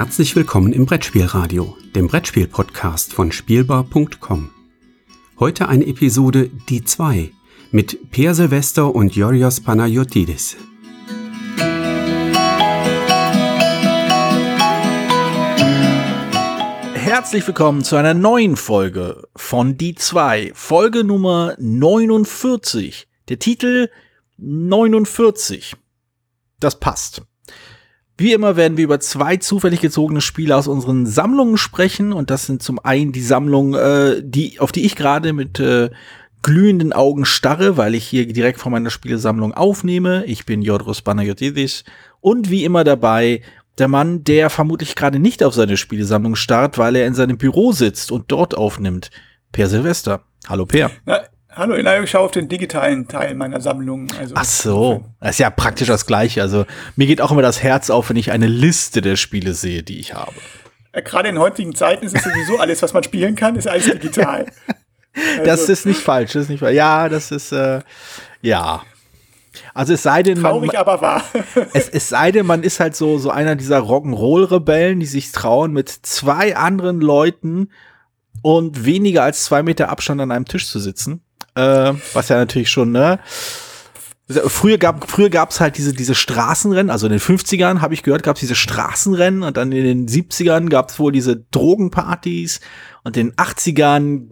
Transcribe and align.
Herzlich 0.00 0.34
willkommen 0.34 0.72
im 0.72 0.86
Brettspielradio, 0.86 1.76
dem 1.94 2.08
Brettspiel-Podcast 2.08 3.12
von 3.12 3.30
Spielbar.com. 3.32 4.48
Heute 5.38 5.68
eine 5.68 5.86
Episode 5.86 6.48
Die 6.70 6.82
2 6.82 7.30
mit 7.70 8.10
Per 8.10 8.34
Silvester 8.34 8.94
und 8.94 9.14
Yorios 9.14 9.60
Panayotidis. 9.60 10.56
Herzlich 16.94 17.46
willkommen 17.46 17.84
zu 17.84 17.96
einer 17.96 18.14
neuen 18.14 18.56
Folge 18.56 19.28
von 19.36 19.76
Die 19.76 19.94
2, 19.94 20.52
Folge 20.54 21.04
Nummer 21.04 21.56
49. 21.58 23.06
Der 23.28 23.38
Titel 23.38 23.90
49. 24.38 25.76
Das 26.58 26.80
passt. 26.80 27.20
Wie 28.20 28.34
immer 28.34 28.54
werden 28.54 28.76
wir 28.76 28.84
über 28.84 29.00
zwei 29.00 29.38
zufällig 29.38 29.80
gezogene 29.80 30.20
Spiele 30.20 30.54
aus 30.54 30.68
unseren 30.68 31.06
Sammlungen 31.06 31.56
sprechen. 31.56 32.12
Und 32.12 32.28
das 32.28 32.44
sind 32.44 32.62
zum 32.62 32.78
einen 32.78 33.12
die 33.12 33.22
Sammlung, 33.22 33.72
äh, 33.72 34.20
die, 34.22 34.60
auf 34.60 34.72
die 34.72 34.84
ich 34.84 34.94
gerade 34.94 35.32
mit 35.32 35.58
äh, 35.58 35.88
glühenden 36.42 36.92
Augen 36.92 37.24
starre, 37.24 37.78
weil 37.78 37.94
ich 37.94 38.06
hier 38.06 38.30
direkt 38.30 38.60
von 38.60 38.72
meiner 38.72 38.90
Spielesammlung 38.90 39.54
aufnehme. 39.54 40.26
Ich 40.26 40.44
bin 40.44 40.60
Jodros 40.60 41.00
Banayotidis. 41.00 41.84
Und 42.20 42.50
wie 42.50 42.64
immer 42.66 42.84
dabei 42.84 43.40
der 43.78 43.88
Mann, 43.88 44.22
der 44.22 44.50
vermutlich 44.50 44.96
gerade 44.96 45.18
nicht 45.18 45.42
auf 45.42 45.54
seine 45.54 45.78
Spielesammlung 45.78 46.36
starrt, 46.36 46.76
weil 46.76 46.96
er 46.96 47.06
in 47.06 47.14
seinem 47.14 47.38
Büro 47.38 47.72
sitzt 47.72 48.12
und 48.12 48.30
dort 48.30 48.54
aufnimmt. 48.54 49.10
Per 49.50 49.66
Silvester. 49.66 50.24
Hallo 50.46 50.66
Per. 50.66 50.90
Na, 51.06 51.20
Hallo, 51.52 51.74
ich 51.74 52.10
schaue 52.10 52.22
auf 52.22 52.30
den 52.30 52.48
digitalen 52.48 53.08
Teil 53.08 53.34
meiner 53.34 53.60
Sammlung. 53.60 54.06
Also 54.18 54.34
Ach 54.36 54.44
so, 54.44 55.04
das 55.20 55.30
ist 55.30 55.38
ja 55.38 55.50
praktisch 55.50 55.88
das 55.88 56.06
Gleiche. 56.06 56.42
Also 56.42 56.64
mir 56.94 57.08
geht 57.08 57.20
auch 57.20 57.32
immer 57.32 57.42
das 57.42 57.60
Herz 57.60 57.90
auf, 57.90 58.08
wenn 58.08 58.16
ich 58.16 58.30
eine 58.30 58.46
Liste 58.46 59.00
der 59.00 59.16
Spiele 59.16 59.54
sehe, 59.54 59.82
die 59.82 59.98
ich 59.98 60.14
habe. 60.14 60.32
Äh, 60.92 61.02
gerade 61.02 61.28
in 61.28 61.40
heutigen 61.40 61.74
Zeiten 61.74 62.06
ist 62.06 62.14
es 62.14 62.22
sowieso 62.22 62.58
alles, 62.58 62.82
was 62.82 62.92
man 62.92 63.02
spielen 63.02 63.34
kann, 63.34 63.56
ist 63.56 63.66
alles 63.66 63.86
digital. 63.86 64.46
also. 65.14 65.44
Das 65.44 65.68
ist 65.68 65.86
nicht 65.86 66.00
falsch, 66.00 66.34
das 66.34 66.44
ist 66.44 66.50
nicht 66.50 66.60
falsch. 66.60 66.76
Ja, 66.76 67.08
das 67.08 67.32
ist 67.32 67.50
äh, 67.50 67.80
ja. 68.42 68.82
Also 69.74 69.94
es 69.94 70.04
sei 70.04 70.22
denn, 70.22 70.40
man, 70.40 70.52
Traurig, 70.52 70.78
aber 70.78 71.00
wahr. 71.00 71.24
es, 71.74 71.88
es 71.88 72.08
sei 72.08 72.30
denn, 72.30 72.46
man 72.46 72.62
ist 72.62 72.78
halt 72.78 72.94
so, 72.94 73.18
so 73.18 73.30
einer 73.30 73.56
dieser 73.56 73.80
Rock'n'Roll-Rebellen, 73.80 75.00
die 75.00 75.06
sich 75.06 75.32
trauen, 75.32 75.72
mit 75.72 75.88
zwei 75.88 76.56
anderen 76.56 77.00
Leuten 77.00 77.70
und 78.42 78.84
weniger 78.84 79.24
als 79.24 79.44
zwei 79.44 79.64
Meter 79.64 79.88
Abstand 79.88 80.20
an 80.20 80.30
einem 80.30 80.44
Tisch 80.44 80.68
zu 80.68 80.78
sitzen 80.78 81.24
äh, 81.54 81.92
was 82.12 82.28
ja 82.28 82.36
natürlich 82.36 82.70
schon, 82.70 82.92
ne? 82.92 83.18
Früher 84.28 84.78
gab 84.78 85.10
früher 85.10 85.28
gab's 85.28 85.58
halt 85.58 85.76
diese 85.76 85.92
diese 85.92 86.14
Straßenrennen, 86.14 86.90
also 86.90 87.06
in 87.06 87.12
den 87.12 87.20
50ern 87.20 87.80
habe 87.80 87.94
ich 87.94 88.04
gehört, 88.04 88.22
gab's 88.22 88.38
diese 88.38 88.54
Straßenrennen 88.54 89.42
und 89.42 89.56
dann 89.56 89.72
in 89.72 89.84
den 89.84 90.06
70ern 90.06 90.68
gab's 90.68 91.00
wohl 91.00 91.10
diese 91.10 91.36
Drogenpartys 91.50 92.60
und 93.02 93.16
in 93.16 93.30
den 93.30 93.36
80ern 93.36 94.28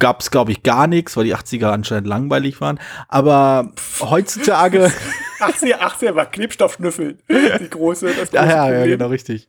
gab's 0.00 0.32
glaube 0.32 0.50
ich 0.50 0.64
gar 0.64 0.88
nichts, 0.88 1.16
weil 1.16 1.24
die 1.24 1.36
80er 1.36 1.66
anscheinend 1.66 2.08
langweilig 2.08 2.60
waren, 2.60 2.80
aber 3.06 3.72
heutzutage 4.00 4.90
80er, 5.38 5.78
80er 5.78 6.14
war 6.14 6.26
Klebstoffschnüffel, 6.26 7.18
die 7.28 7.70
große, 7.70 8.06
das 8.06 8.30
große 8.30 8.34
ja, 8.34 8.72
ja, 8.72 8.86
genau 8.86 9.08
richtig. 9.08 9.48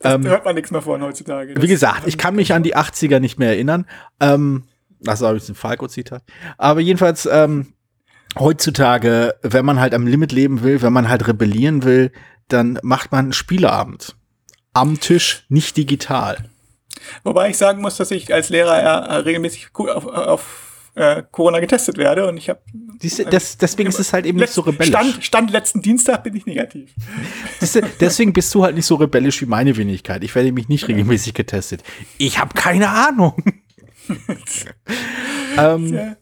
Das 0.00 0.14
ähm, 0.14 0.26
hört 0.26 0.44
man 0.44 0.54
nichts 0.54 0.70
mehr 0.70 0.82
von 0.82 1.02
heutzutage. 1.02 1.54
Das 1.54 1.62
wie 1.62 1.68
gesagt, 1.68 2.06
ich 2.06 2.18
kann 2.18 2.36
mich 2.36 2.52
an 2.52 2.62
die 2.62 2.76
80er 2.76 3.18
nicht 3.18 3.38
mehr 3.38 3.48
erinnern. 3.48 3.86
Ähm, 4.20 4.64
das 5.00 5.20
war 5.20 5.32
ein 5.32 5.40
Falco-Zitat. 5.40 6.22
Aber 6.58 6.80
jedenfalls, 6.80 7.26
ähm, 7.30 7.74
heutzutage, 8.38 9.34
wenn 9.42 9.64
man 9.64 9.80
halt 9.80 9.94
am 9.94 10.06
Limit 10.06 10.32
leben 10.32 10.62
will, 10.62 10.82
wenn 10.82 10.92
man 10.92 11.08
halt 11.08 11.26
rebellieren 11.26 11.84
will, 11.84 12.12
dann 12.48 12.78
macht 12.82 13.12
man 13.12 13.26
einen 13.26 13.32
Spieleabend. 13.32 14.16
Am 14.72 15.00
Tisch, 15.00 15.46
nicht 15.48 15.76
digital. 15.76 16.38
Wobei 17.24 17.50
ich 17.50 17.58
sagen 17.58 17.82
muss, 17.82 17.96
dass 17.96 18.10
ich 18.10 18.32
als 18.32 18.48
Lehrer 18.48 18.82
ja 18.82 18.98
regelmäßig 19.18 19.68
auf, 19.74 20.06
auf 20.06 20.66
äh, 20.96 21.22
Corona 21.30 21.60
getestet 21.60 21.98
werde 21.98 22.26
und 22.26 22.38
ich 22.38 22.48
habe 22.48 22.60
deswegen 23.02 23.88
ist 23.88 24.00
es 24.00 24.12
halt 24.14 24.24
eben 24.24 24.38
nicht 24.38 24.52
so 24.52 24.62
rebellisch. 24.62 24.94
Stand, 24.94 25.24
Stand 25.24 25.50
letzten 25.50 25.82
Dienstag 25.82 26.24
bin 26.24 26.34
ich 26.34 26.46
negativ. 26.46 26.94
Siehste, 27.60 27.82
deswegen 28.00 28.32
bist 28.32 28.54
du 28.54 28.64
halt 28.64 28.74
nicht 28.74 28.86
so 28.86 28.94
rebellisch 28.94 29.42
wie 29.42 29.46
meine 29.46 29.76
Wenigkeit. 29.76 30.24
Ich 30.24 30.34
werde 30.34 30.52
mich 30.52 30.68
nicht 30.68 30.88
regelmäßig 30.88 31.34
getestet. 31.34 31.82
Ich 32.16 32.38
habe 32.38 32.54
keine 32.54 32.88
Ahnung. 32.88 33.34
ähm, 35.58 36.16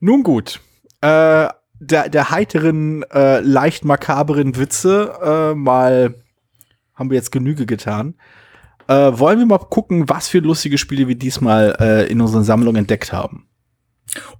nun 0.00 0.22
gut. 0.22 0.60
Äh, 1.00 1.48
der, 1.80 2.08
der 2.08 2.30
heiteren, 2.30 3.02
äh, 3.12 3.40
leicht 3.40 3.84
makaberen 3.84 4.56
Witze 4.56 5.12
äh, 5.22 5.54
mal 5.54 6.14
haben 6.94 7.10
wir 7.10 7.16
jetzt 7.16 7.32
Genüge 7.32 7.66
getan. 7.66 8.14
Äh, 8.86 9.18
wollen 9.18 9.38
wir 9.38 9.46
mal 9.46 9.58
gucken, 9.58 10.08
was 10.08 10.28
für 10.28 10.38
lustige 10.38 10.78
Spiele 10.78 11.08
wir 11.08 11.14
diesmal 11.14 11.76
äh, 11.80 12.06
in 12.10 12.20
unserer 12.20 12.44
Sammlung 12.44 12.76
entdeckt 12.76 13.12
haben? 13.12 13.48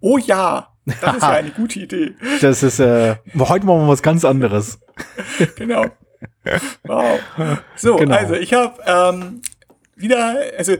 Oh 0.01 0.19
ja, 0.19 0.69
das 0.85 1.17
ist 1.17 1.23
ja 1.23 1.29
eine 1.31 1.51
gute 1.51 1.81
Idee. 1.81 2.15
Das 2.41 2.63
ist, 2.63 2.79
äh, 2.79 3.17
heute 3.39 3.67
machen 3.67 3.83
wir 3.83 3.89
was 3.89 4.03
ganz 4.03 4.25
anderes. 4.25 4.79
genau. 5.57 5.87
Wow. 6.85 7.19
So, 7.77 7.97
genau. 7.97 8.17
also 8.17 8.35
ich 8.35 8.53
habe 8.53 8.75
ähm, 8.87 9.43
wieder, 9.97 10.37
also 10.57 10.75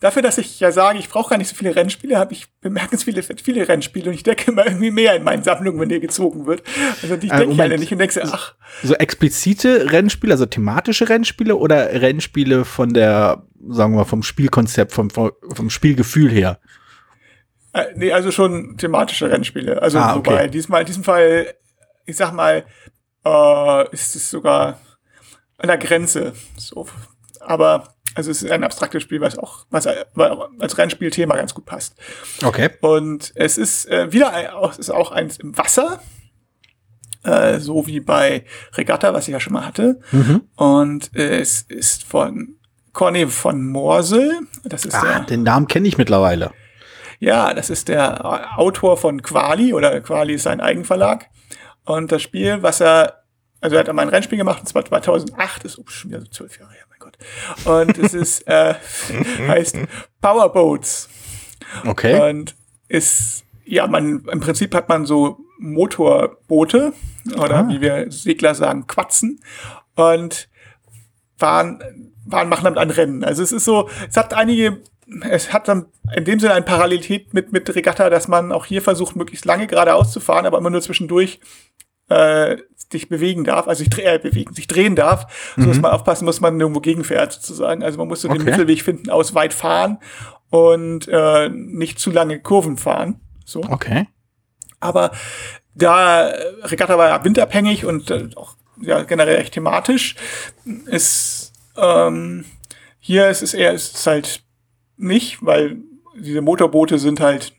dafür, 0.00 0.22
dass 0.22 0.38
ich 0.38 0.60
ja 0.60 0.72
sage, 0.72 0.98
ich 0.98 1.08
brauche 1.08 1.30
gar 1.30 1.38
nicht 1.38 1.48
so 1.48 1.56
viele 1.56 1.74
Rennspiele, 1.74 2.18
habe 2.18 2.32
ich 2.32 2.46
bemerkenswerte 2.60 3.22
viele, 3.22 3.42
viele 3.42 3.68
Rennspiele 3.68 4.08
und 4.08 4.14
ich 4.14 4.22
denke 4.22 4.50
immer 4.50 4.66
irgendwie 4.66 4.90
mehr 4.90 5.14
in 5.14 5.24
meinen 5.24 5.42
Sammlungen, 5.42 5.80
wenn 5.80 5.88
der 5.88 6.00
gezogen 6.00 6.46
wird. 6.46 6.62
Also 7.02 7.16
ich 7.16 7.32
äh, 7.32 7.38
denke 7.38 7.56
äh, 7.56 7.62
alle 7.62 7.78
nicht 7.78 7.92
und 7.92 7.98
denke, 7.98 8.22
ach. 8.24 8.54
So 8.82 8.94
explizite 8.94 9.92
Rennspiele, 9.92 10.32
also 10.32 10.46
thematische 10.46 11.08
Rennspiele 11.08 11.56
oder 11.56 12.00
Rennspiele 12.00 12.64
von 12.64 12.92
der, 12.92 13.46
sagen 13.68 13.92
wir 13.92 13.98
mal, 13.98 14.04
vom 14.04 14.22
Spielkonzept, 14.22 14.92
vom, 14.92 15.10
vom 15.10 15.70
Spielgefühl 15.70 16.30
her? 16.30 16.60
Äh, 17.72 17.86
nee, 17.96 18.12
also 18.12 18.30
schon 18.30 18.76
thematische 18.76 19.30
Rennspiele. 19.30 19.82
Also 19.82 19.98
ah, 19.98 20.16
okay. 20.16 20.30
wobei, 20.30 20.48
diesmal, 20.48 20.80
in 20.82 20.86
diesem 20.86 21.04
Fall, 21.04 21.54
ich 22.06 22.16
sag 22.16 22.32
mal, 22.32 22.64
äh, 23.24 23.90
ist 23.92 24.16
es 24.16 24.30
sogar 24.30 24.80
an 25.58 25.68
der 25.68 25.78
Grenze. 25.78 26.32
So. 26.56 26.86
Aber 27.40 27.94
also 28.18 28.32
es 28.32 28.42
ist 28.42 28.50
ein 28.50 28.64
abstraktes 28.64 29.04
Spiel, 29.04 29.20
was 29.20 29.38
auch 29.38 29.64
was 29.70 29.86
als 29.86 30.76
Rennspielthema 30.76 31.36
ganz 31.36 31.54
gut 31.54 31.66
passt. 31.66 31.94
Okay. 32.44 32.68
Und 32.80 33.30
es 33.36 33.56
ist 33.56 33.86
äh, 33.86 34.12
wieder 34.12 34.32
ein, 34.32 34.46
es 34.68 34.78
ist 34.78 34.90
auch 34.90 35.12
eins 35.12 35.36
im 35.38 35.56
Wasser, 35.56 36.00
äh, 37.22 37.60
so 37.60 37.86
wie 37.86 38.00
bei 38.00 38.44
Regatta, 38.74 39.14
was 39.14 39.28
ich 39.28 39.34
ja 39.34 39.38
schon 39.38 39.52
mal 39.52 39.64
hatte. 39.64 40.00
Mhm. 40.10 40.42
Und 40.56 41.14
äh, 41.14 41.38
es 41.38 41.62
ist 41.62 42.02
von 42.02 42.56
Corne 42.92 43.28
von 43.28 43.64
Morsel. 43.64 44.40
Das 44.64 44.84
ist 44.84 44.96
ah, 44.96 45.02
der, 45.02 45.20
den 45.20 45.44
Namen 45.44 45.68
kenne 45.68 45.86
ich 45.86 45.96
mittlerweile. 45.96 46.50
Ja, 47.20 47.54
das 47.54 47.70
ist 47.70 47.86
der 47.86 48.58
Autor 48.58 48.96
von 48.96 49.22
Quali 49.22 49.74
oder 49.74 50.00
Quali 50.00 50.34
ist 50.34 50.42
sein 50.42 50.60
Eigenverlag. 50.60 51.26
Und 51.84 52.10
das 52.10 52.22
Spiel, 52.22 52.64
was 52.64 52.80
er, 52.80 53.22
also 53.60 53.76
er 53.76 53.80
hat 53.80 53.88
einmal 53.88 54.06
ein 54.06 54.10
Rennspiel 54.10 54.38
gemacht, 54.38 54.58
und 54.58 54.66
zwar 54.66 54.84
2008, 54.84 55.66
ist 55.66 55.80
schon 55.86 56.10
wieder 56.10 56.20
so 56.20 56.26
zwölf 56.26 56.58
Jahre 56.58 56.72
her. 56.72 56.77
Und 57.64 57.98
es 57.98 58.14
ist, 58.14 58.46
äh, 58.46 58.74
heißt 59.48 59.76
Powerboats. 60.20 61.08
Okay. 61.86 62.30
Und 62.30 62.54
ist, 62.88 63.44
ja, 63.64 63.86
man, 63.86 64.24
im 64.30 64.40
Prinzip 64.40 64.74
hat 64.74 64.88
man 64.88 65.04
so 65.04 65.38
Motorboote 65.58 66.92
oder 67.36 67.58
ah. 67.58 67.68
wie 67.68 67.80
wir 67.80 68.10
Segler 68.10 68.54
sagen, 68.54 68.86
Quatzen 68.86 69.40
und 69.94 70.48
fahren, 71.36 71.82
fahren, 72.28 72.48
machen 72.48 72.64
damit 72.64 72.78
ein 72.78 72.90
Rennen. 72.90 73.24
Also 73.24 73.42
es 73.42 73.52
ist 73.52 73.64
so, 73.64 73.90
es 74.08 74.16
hat 74.16 74.34
einige, 74.34 74.78
es 75.28 75.52
hat 75.52 75.68
dann 75.68 75.86
in 76.14 76.24
dem 76.24 76.40
Sinne 76.40 76.54
eine 76.54 76.64
Parallelität 76.64 77.34
mit, 77.34 77.52
mit 77.52 77.74
Regatta, 77.74 78.08
dass 78.08 78.28
man 78.28 78.52
auch 78.52 78.64
hier 78.64 78.82
versucht, 78.82 79.16
möglichst 79.16 79.44
lange 79.44 79.66
geradeaus 79.66 80.12
zu 80.12 80.20
fahren, 80.20 80.46
aber 80.46 80.58
immer 80.58 80.70
nur 80.70 80.80
zwischendurch 80.80 81.40
äh, 82.08 82.56
sich 82.90 83.08
bewegen 83.08 83.44
darf, 83.44 83.68
also 83.68 83.84
sich 83.84 83.98
äh, 83.98 84.18
bewegen, 84.18 84.54
sich 84.54 84.66
drehen 84.66 84.96
darf, 84.96 85.52
so 85.56 85.66
dass 85.66 85.76
mhm. 85.76 85.82
man 85.82 85.92
aufpassen 85.92 86.24
muss, 86.24 86.40
man 86.40 86.58
irgendwo 86.58 86.80
gegenfährt 86.80 87.32
sozusagen. 87.32 87.82
Also 87.82 87.98
man 87.98 88.08
muss 88.08 88.22
so 88.22 88.28
okay. 88.28 88.38
den 88.38 88.46
Mittelweg 88.46 88.82
finden 88.82 89.10
aus 89.10 89.34
weit 89.34 89.52
fahren 89.52 89.98
und 90.50 91.06
äh, 91.08 91.48
nicht 91.50 91.98
zu 91.98 92.10
lange 92.10 92.40
Kurven 92.40 92.76
fahren. 92.76 93.20
So. 93.44 93.62
Okay. 93.62 94.08
Aber 94.80 95.10
da 95.74 96.32
Regatta 96.62 96.96
war 96.98 97.08
ja 97.08 97.24
windabhängig 97.24 97.84
und 97.84 98.10
äh, 98.10 98.28
auch 98.36 98.56
ja, 98.80 99.02
generell 99.02 99.36
echt 99.36 99.54
thematisch, 99.54 100.14
ist 100.86 101.52
ähm, 101.76 102.44
hier 102.98 103.28
ist 103.28 103.42
es 103.42 103.54
eher 103.54 103.72
ist 103.72 103.96
es 103.96 104.06
halt 104.06 104.42
nicht, 104.96 105.44
weil 105.44 105.78
diese 106.16 106.40
Motorboote 106.40 106.98
sind 106.98 107.20
halt 107.20 107.52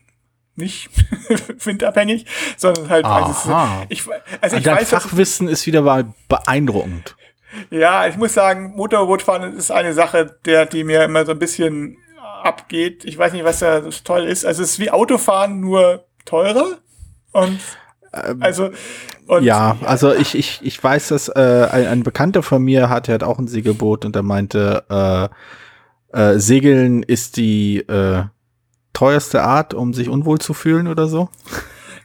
nicht 0.60 0.90
windabhängig, 1.64 2.26
sondern 2.56 2.88
halt, 2.88 3.04
Aha. 3.04 3.84
ich, 3.88 4.04
also 4.40 4.56
ich 4.56 4.62
Dein 4.62 4.76
weiß, 4.76 4.90
Fachwissen 4.90 5.48
ist 5.48 5.66
wieder 5.66 5.82
mal 5.82 6.12
beeindruckend. 6.28 7.16
Ja, 7.70 8.06
ich 8.06 8.16
muss 8.16 8.34
sagen, 8.34 8.74
Motorbootfahren 8.76 9.56
ist 9.56 9.72
eine 9.72 9.92
Sache, 9.92 10.36
der, 10.44 10.66
die 10.66 10.84
mir 10.84 11.02
immer 11.04 11.26
so 11.26 11.32
ein 11.32 11.38
bisschen 11.38 11.96
abgeht. 12.42 13.04
Ich 13.04 13.18
weiß 13.18 13.32
nicht, 13.32 13.44
was 13.44 13.58
da 13.58 13.82
so 13.82 13.90
toll 14.04 14.24
ist. 14.24 14.44
Also 14.44 14.62
es 14.62 14.72
ist 14.72 14.78
wie 14.78 14.90
Autofahren, 14.90 15.60
nur 15.60 16.04
teurer 16.24 16.78
und 17.32 17.58
Ähm, 18.12 18.42
also 18.42 18.70
und, 19.26 19.44
ja, 19.44 19.76
also 19.84 20.12
ich, 20.12 20.34
ich, 20.34 20.58
ich 20.62 20.82
weiß, 20.82 21.08
dass 21.08 21.28
äh, 21.28 21.68
ein, 21.70 21.86
ein 21.86 22.02
Bekannter 22.02 22.42
von 22.42 22.62
mir 22.62 22.88
hatte 22.88 23.12
halt 23.12 23.22
auch 23.22 23.38
ein 23.38 23.46
Segelboot 23.46 24.04
und 24.04 24.16
er 24.16 24.22
meinte, 24.22 24.84
äh, 24.90 25.28
äh, 26.18 26.38
Segeln 26.38 27.04
ist 27.04 27.36
die 27.36 27.78
äh, 27.78 28.24
teuerste 28.92 29.42
Art, 29.42 29.74
um 29.74 29.94
sich 29.94 30.08
unwohl 30.08 30.38
zu 30.38 30.54
fühlen 30.54 30.88
oder 30.88 31.06
so. 31.06 31.28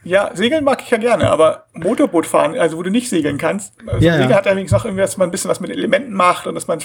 Ja, 0.06 0.30
segeln 0.34 0.62
mag 0.62 0.82
ich 0.82 0.90
ja 0.90 0.98
gerne, 0.98 1.30
aber 1.30 1.66
Motorboot 1.72 2.26
fahren, 2.26 2.56
also 2.56 2.78
wo 2.78 2.84
du 2.84 2.90
nicht 2.90 3.08
segeln 3.08 3.38
kannst. 3.38 3.74
Also 3.88 4.06
ja, 4.06 4.12
Segeln 4.12 4.30
ja. 4.30 4.36
hat 4.36 4.46
ja 4.46 4.52
wenigstens 4.52 4.78
noch 4.78 4.84
irgendwie, 4.84 5.02
dass 5.02 5.16
man 5.16 5.28
ein 5.28 5.32
bisschen 5.32 5.50
was 5.50 5.58
mit 5.58 5.70
Elementen 5.70 6.12
macht 6.12 6.46
und 6.46 6.54
dass 6.54 6.68
man, 6.68 6.78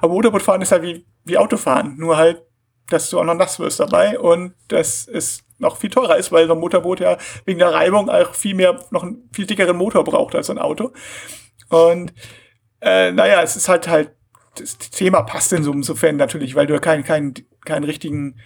aber 0.00 0.12
Motorboot 0.12 0.42
fahren 0.42 0.62
ist 0.62 0.70
ja 0.70 0.80
wie, 0.80 1.04
wie 1.24 1.38
Autofahren, 1.38 1.96
nur 1.96 2.16
halt, 2.16 2.40
dass 2.88 3.10
du 3.10 3.18
auch 3.18 3.24
noch 3.24 3.34
nass 3.34 3.58
wirst 3.58 3.80
dabei 3.80 4.16
und 4.16 4.54
das 4.68 5.08
ist 5.08 5.42
noch 5.58 5.76
viel 5.76 5.90
teurer 5.90 6.18
ist, 6.18 6.30
weil 6.30 6.46
so 6.46 6.52
ein 6.52 6.60
Motorboot 6.60 7.00
ja 7.00 7.18
wegen 7.44 7.58
der 7.58 7.72
Reibung 7.74 8.08
auch 8.08 8.34
viel 8.34 8.54
mehr, 8.54 8.78
noch 8.90 9.02
einen 9.02 9.28
viel 9.32 9.46
dickeren 9.46 9.76
Motor 9.76 10.04
braucht 10.04 10.36
als 10.36 10.48
ein 10.48 10.58
Auto. 10.58 10.92
Und 11.68 12.12
äh, 12.80 13.10
naja, 13.10 13.42
es 13.42 13.56
ist 13.56 13.68
halt 13.68 13.88
halt, 13.88 14.12
das 14.54 14.78
Thema 14.78 15.22
passt 15.22 15.52
insofern 15.52 16.16
natürlich, 16.16 16.54
weil 16.54 16.68
du 16.68 16.78
keinen 16.80 17.02
keinen 17.02 17.34
keinen 17.64 17.84
richtigen 17.84 18.38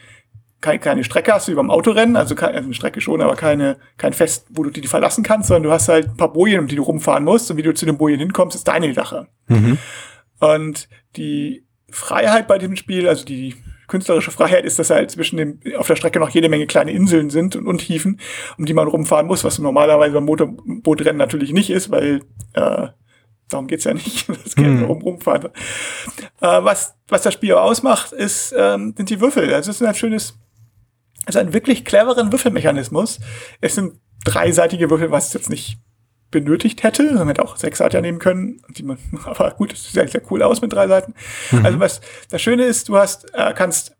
keine, 0.62 0.78
keine 0.78 1.04
Strecke 1.04 1.34
hast 1.34 1.48
wie 1.48 1.54
beim 1.54 1.70
Autorennen, 1.70 2.16
also 2.16 2.34
keine, 2.34 2.54
also 2.54 2.66
eine 2.66 2.74
Strecke 2.74 3.00
schon, 3.02 3.20
aber 3.20 3.34
keine, 3.36 3.76
kein 3.98 4.14
Fest, 4.14 4.46
wo 4.50 4.62
du 4.62 4.70
die 4.70 4.86
verlassen 4.86 5.22
kannst, 5.22 5.48
sondern 5.48 5.64
du 5.64 5.72
hast 5.72 5.88
halt 5.88 6.08
ein 6.08 6.16
paar 6.16 6.32
Bojen, 6.32 6.60
um 6.60 6.68
die 6.68 6.76
du 6.76 6.82
rumfahren 6.82 7.24
musst 7.24 7.50
und 7.50 7.58
wie 7.58 7.62
du 7.62 7.74
zu 7.74 7.84
den 7.84 7.98
Bojen 7.98 8.20
hinkommst, 8.20 8.56
ist 8.56 8.66
deine 8.66 8.94
Sache. 8.94 9.26
Mhm. 9.48 9.76
Und 10.40 10.88
die 11.16 11.66
Freiheit 11.90 12.48
bei 12.48 12.58
diesem 12.58 12.76
Spiel, 12.76 13.08
also 13.08 13.24
die 13.24 13.56
künstlerische 13.88 14.30
Freiheit 14.30 14.64
ist, 14.64 14.78
dass 14.78 14.88
halt 14.88 15.10
zwischen 15.10 15.36
dem, 15.36 15.60
auf 15.76 15.86
der 15.86 15.96
Strecke 15.96 16.18
noch 16.18 16.30
jede 16.30 16.48
Menge 16.48 16.66
kleine 16.66 16.92
Inseln 16.92 17.28
sind 17.28 17.56
und 17.56 17.66
Untiefen, 17.66 18.20
um 18.56 18.64
die 18.64 18.72
man 18.72 18.88
rumfahren 18.88 19.26
muss, 19.26 19.44
was 19.44 19.58
normalerweise 19.58 20.14
beim 20.14 20.24
Motorbootrennen 20.24 21.18
natürlich 21.18 21.52
nicht 21.52 21.68
ist, 21.68 21.90
weil 21.90 22.22
äh, 22.54 22.88
darum 23.50 23.66
geht's 23.66 23.84
ja 23.84 23.94
nicht. 23.94 24.28
Das 24.44 24.54
geht 24.54 24.66
mhm. 24.66 24.84
rum, 24.84 25.02
rumfahren. 25.02 25.50
Äh, 26.40 26.64
was, 26.64 26.94
was 27.08 27.22
das 27.22 27.34
Spiel 27.34 27.54
ausmacht, 27.54 28.12
ist, 28.12 28.54
ähm, 28.56 28.94
sind 28.96 29.10
die 29.10 29.20
Würfel. 29.20 29.48
Das 29.48 29.68
ist 29.68 29.82
ein 29.82 29.94
schönes 29.94 30.38
also 31.26 31.38
einen 31.38 31.52
wirklich 31.52 31.84
cleveren 31.84 32.32
Würfelmechanismus. 32.32 33.20
Es 33.60 33.74
sind 33.74 34.00
dreiseitige 34.24 34.90
Würfel, 34.90 35.10
was 35.10 35.28
es 35.28 35.32
jetzt 35.34 35.50
nicht 35.50 35.78
benötigt 36.30 36.82
hätte. 36.82 37.12
Man 37.12 37.28
hätte 37.28 37.42
auch 37.42 37.56
sechs 37.56 37.78
Seiten 37.78 38.02
nehmen 38.02 38.19
können. 38.19 38.60
Die 38.70 38.82
man, 38.82 38.98
aber 39.24 39.52
gut, 39.52 39.72
es 39.72 39.84
sieht 39.84 39.92
sehr, 39.92 40.08
sehr 40.08 40.22
cool 40.30 40.42
aus 40.42 40.60
mit 40.60 40.72
drei 40.72 40.88
Seiten. 40.88 41.14
Mhm. 41.52 41.64
Also 41.64 41.80
was 41.80 42.00
das 42.30 42.42
Schöne 42.42 42.64
ist, 42.64 42.88
du 42.88 42.96
hast, 42.96 43.32
äh, 43.34 43.52
kannst, 43.54 43.96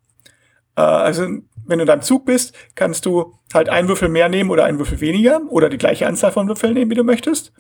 äh, 0.77 0.81
also 0.81 1.29
wenn 1.67 1.79
du 1.79 1.83
in 1.83 1.87
deinem 1.87 2.03
Zug 2.03 2.25
bist, 2.27 2.55
kannst 2.75 3.07
du 3.07 3.35
halt 3.55 3.69
einen 3.69 3.89
Würfel 3.89 4.09
mehr 4.09 4.29
nehmen 4.29 4.51
oder 4.51 4.65
einen 4.65 4.79
Würfel 4.79 5.01
weniger 5.01 5.41
oder 5.49 5.69
die 5.69 5.79
gleiche 5.79 6.07
Anzahl 6.07 6.33
von 6.33 6.49
Würfeln 6.49 6.75
nehmen, 6.75 6.91
wie 6.91 6.97
du 6.97 7.05
möchtest. 7.05 7.53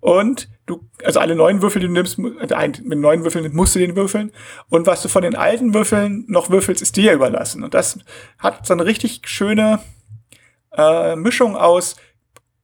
Und 0.00 0.48
du, 0.66 0.88
also 1.04 1.20
alle 1.20 1.36
neuen 1.36 1.62
Würfel, 1.62 1.80
die 1.80 1.86
du 1.86 1.92
nimmst, 1.92 2.18
also 2.18 2.82
mit 2.82 2.98
neuen 2.98 3.22
Würfeln 3.22 3.54
musst 3.54 3.76
du 3.76 3.78
den 3.78 3.94
würfeln. 3.94 4.32
Und 4.68 4.86
was 4.86 5.00
du 5.02 5.08
von 5.08 5.22
den 5.22 5.36
alten 5.36 5.74
Würfeln 5.74 6.24
noch 6.26 6.50
würfelst, 6.50 6.82
ist 6.82 6.96
dir 6.96 7.12
überlassen. 7.12 7.62
Und 7.62 7.72
das 7.72 8.00
hat 8.38 8.66
so 8.66 8.72
eine 8.72 8.84
richtig 8.84 9.20
schöne 9.28 9.78
äh, 10.76 11.14
Mischung 11.14 11.56
aus 11.56 11.96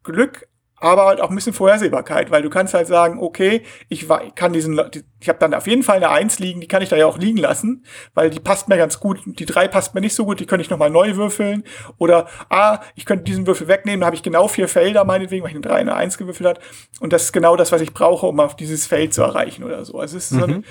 Glück, 0.02 0.49
aber 0.81 1.07
halt 1.07 1.21
auch 1.21 1.31
ein 1.31 1.35
bisschen 1.35 1.53
Vorhersehbarkeit, 1.53 2.31
weil 2.31 2.43
du 2.43 2.51
kannst 2.51 2.75
halt 2.75 2.87
sagen, 2.87 3.19
okay, 3.21 3.63
ich 3.89 4.07
kann 4.35 4.53
diesen, 4.53 4.81
ich 5.21 5.29
habe 5.29 5.39
dann 5.39 5.55
auf 5.55 5.67
jeden 5.67 5.83
Fall 5.83 5.97
eine 5.97 6.11
Eins 6.11 6.39
liegen, 6.39 6.61
die 6.61 6.69
kann 6.69 6.83
ich 6.83 6.89
da 6.89 6.97
ja 6.97 7.07
auch 7.07 7.19
liegen 7.19 7.39
lassen, 7.39 7.85
weil 8.15 8.31
die 8.31 8.41
passt 8.41 8.69
mir 8.69 8.77
ganz 8.77 9.01
gut, 9.01 9.21
die 9.25 9.47
drei 9.47 9.69
passt 9.69 9.95
mir 9.95 10.01
nicht 10.01 10.15
so 10.15 10.25
gut, 10.25 10.41
die 10.41 10.47
könnte 10.47 10.63
ich 10.63 10.71
nochmal 10.71 10.91
neu 10.91 11.17
würfeln. 11.17 11.65
Oder, 11.99 12.27
ah, 12.49 12.81
ich 12.95 13.05
könnte 13.05 13.25
diesen 13.25 13.47
Würfel 13.47 13.69
wegnehmen, 13.69 14.01
da 14.01 14.07
habe 14.07 14.17
ich 14.17 14.23
genau 14.23 14.49
vier 14.49 14.69
Felder, 14.69 15.05
meinetwegen, 15.05 15.43
weil 15.43 15.51
ich 15.51 15.57
eine 15.57 15.67
drei 15.67 15.81
und 15.81 15.89
eine 15.89 15.97
Eins 15.97 16.19
gewürfelt 16.19 16.49
hat. 16.49 16.61
Und 17.01 17.13
das 17.13 17.25
ist 17.25 17.33
genau 17.33 17.57
das, 17.57 17.73
was 17.73 17.81
ich 17.81 17.93
brauche, 17.93 18.27
um 18.27 18.39
auf 18.41 18.57
dieses 18.57 18.87
Feld 18.87 19.15
zu 19.15 19.23
erreichen 19.23 19.65
oder 19.65 19.85
so. 19.85 19.99
Also 19.99 20.17
es 20.17 20.31
ist 20.31 20.33
mhm. 20.33 20.41
so 20.41 20.47
ein, 20.47 20.65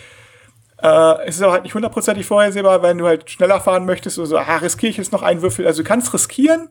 äh, 0.82 1.28
es 1.28 1.36
ist 1.36 1.44
auch 1.44 1.52
halt 1.52 1.64
nicht 1.64 1.76
hundertprozentig 1.76 2.26
vorhersehbar, 2.26 2.82
wenn 2.82 2.98
du 2.98 3.06
halt 3.06 3.30
schneller 3.30 3.60
fahren 3.60 3.86
möchtest 3.86 4.18
oder 4.18 4.28
so, 4.28 4.38
ah, 4.38 4.58
riskiere 4.58 4.92
ich 4.92 4.98
jetzt 4.98 5.12
noch 5.12 5.24
einen 5.24 5.42
Würfel. 5.42 5.68
Also 5.68 5.84
du 5.84 5.88
kannst 5.88 6.14
riskieren, 6.14 6.70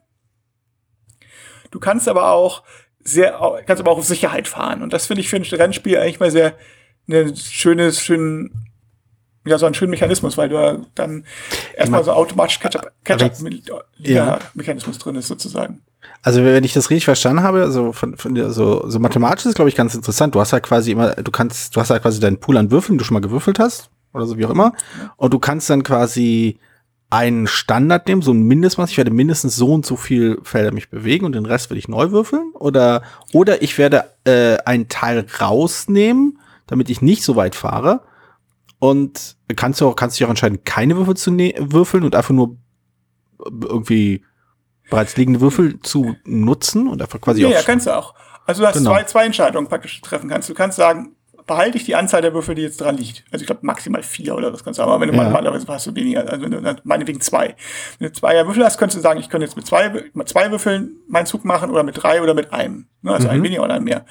Du 1.71 1.81
kannst 1.81 2.09
aber 2.09 2.31
auch 2.31 2.63
sehr, 3.07 3.39
kannst 3.67 3.81
aber 3.81 3.93
auch 3.93 3.99
auf 3.99 4.05
Sicherheit 4.05 4.49
fahren. 4.49 4.83
Und 4.83 4.93
das 4.93 5.07
finde 5.07 5.21
ich 5.21 5.29
für 5.29 5.37
ein 5.37 5.43
Rennspiel 5.43 5.99
eigentlich 5.99 6.19
mal 6.21 6.31
sehr, 6.31 6.55
eine 7.09 7.37
schönes, 7.37 8.01
schön, 8.01 8.51
ja, 9.47 9.59
so 9.59 9.67
einen 9.67 9.77
schönen 9.77 9.93
Mechanismus, 9.93 10.37
weil 10.37 10.49
du 10.49 10.85
dann 10.95 11.25
erstmal 11.77 12.03
so 12.03 12.11
automatisch 12.13 12.59
Catch-up-Mechanismus 12.59 14.99
drin 14.99 15.15
ist, 15.15 15.29
sozusagen. 15.29 15.83
Also, 16.23 16.43
wenn 16.43 16.65
ich 16.65 16.73
das 16.73 16.91
richtig 16.91 17.05
verstanden 17.05 17.45
habe, 17.45 17.63
also 17.63 17.93
von, 17.93 18.17
von 18.17 18.35
der, 18.35 18.51
so, 18.51 18.89
so 18.89 18.99
mathematisch 18.99 19.47
ist, 19.47 19.55
glaube 19.55 19.69
ich, 19.69 19.77
ganz 19.77 19.95
interessant. 19.95 20.35
Du 20.35 20.41
hast 20.41 20.51
ja 20.51 20.59
quasi 20.59 20.91
immer, 20.91 21.15
du 21.15 21.31
kannst, 21.31 21.77
du 21.77 21.81
hast 21.81 21.91
ja 21.91 22.01
quasi 22.01 22.19
deinen 22.19 22.41
Pool 22.41 22.57
an 22.57 22.73
Würfeln, 22.73 22.97
die 22.97 23.03
du 23.03 23.05
schon 23.05 23.15
mal 23.15 23.21
gewürfelt 23.21 23.61
hast, 23.61 23.89
oder 24.13 24.27
so 24.27 24.37
wie 24.37 24.47
auch 24.47 24.51
immer. 24.51 24.73
Und 25.17 25.33
du 25.33 25.39
kannst 25.39 25.71
dann 25.71 25.85
quasi 25.85 26.59
einen 27.09 27.47
Standard 27.47 28.09
nehmen, 28.09 28.23
so 28.23 28.33
ein 28.33 28.43
Mindestmaß, 28.43 28.91
ich 28.91 28.97
werde 28.97 29.13
mindestens 29.13 29.57
so 29.57 29.73
und 29.73 29.87
so 29.87 29.97
viel 29.97 30.39
Felder 30.43 30.73
mich 30.73 30.91
bewegen 30.91 31.25
und 31.25 31.33
den 31.33 31.47
Rest 31.47 31.71
will 31.71 31.79
ich 31.79 31.89
neu 31.89 32.11
würfeln 32.11 32.53
oder 32.55 33.03
oder 33.33 33.63
ich 33.63 33.79
werde 33.79 34.11
äh, 34.25 34.57
einen 34.65 34.89
Teil 34.89 35.27
rausnehmen, 35.41 36.39
damit 36.67 36.91
ich 36.91 37.03
nicht 37.03 37.23
so 37.23 37.37
weit 37.37 37.55
fahre 37.55 38.03
und 38.79 39.37
kannst 39.55 39.81
du 39.81 39.87
auch 39.87 39.97
kannst 39.97 40.21
du 40.21 40.25
auch 40.25 40.31
entscheiden, 40.31 40.65
keine 40.65 40.97
Würfel 40.97 41.17
zu 41.17 41.31
ne-, 41.31 41.55
würfeln 41.59 42.03
und 42.03 42.17
einfach 42.17 42.35
nur 42.35 42.57
irgendwie 43.39 44.25
bereits 44.91 45.17
liegende 45.17 45.41
Würfel 45.41 45.81
zu 45.81 46.17
nutzen 46.25 46.89
und 46.89 47.01
einfach 47.03 47.21
quasi 47.21 47.43
ja, 47.43 47.49
ja 47.49 47.63
kannst 47.63 47.87
du 47.87 47.97
auch. 47.97 48.15
Also 48.47 48.63
du 48.63 48.69
hast 48.69 48.79
genau. 48.79 48.91
zwei, 48.91 49.03
zwei 49.05 49.25
Entscheidungen 49.27 49.69
praktisch 49.69 50.01
treffen 50.01 50.29
kannst. 50.29 50.49
Du 50.49 50.55
kannst 50.55 50.77
sagen, 50.77 51.16
behalte 51.47 51.79
ich 51.79 51.85
die 51.85 51.95
Anzahl 51.95 52.23
der 52.23 52.35
Würfel, 52.35 52.55
die 52.55 52.63
jetzt 52.63 52.81
dran 52.81 52.97
liegt. 52.97 53.25
Also 53.31 53.43
ich 53.43 53.47
glaube 53.47 53.65
maximal 53.65 54.03
vier 54.03 54.35
oder 54.35 54.51
das 54.51 54.65
kannst 54.65 54.79
du, 54.79 54.83
aber 54.83 55.01
wenn 55.01 55.09
du 55.09 55.17
ja. 55.17 55.25
normalerweise 55.25 55.67
hast 55.69 55.87
du 55.87 55.95
weniger, 55.95 56.29
also 56.29 56.43
wenn 56.43 56.51
du 56.51 56.77
meinetwegen 56.85 57.21
zwei. 57.21 57.55
Wenn 57.99 58.09
du 58.09 58.13
zwei 58.13 58.45
Würfel 58.47 58.65
hast, 58.65 58.79
könntest 58.79 58.99
du 58.99 59.03
sagen, 59.03 59.21
ich 59.21 59.29
könnte 59.29 59.47
jetzt 59.47 59.57
mit 59.57 59.67
zwei, 59.67 60.11
mit 60.13 60.29
zwei 60.29 60.51
Würfeln 60.51 60.97
meinen 61.09 61.27
Zug 61.27 61.45
machen 61.45 61.71
oder 61.71 61.83
mit 61.83 62.03
drei 62.03 62.21
oder 62.21 62.35
mit 62.35 62.53
einem. 62.53 62.87
Ne? 63.03 63.13
Also 63.13 63.29
mhm. 63.29 63.35
ein 63.35 63.43
weniger 63.43 63.63
oder 63.63 63.75
ein 63.75 63.85
mehr. 63.85 64.05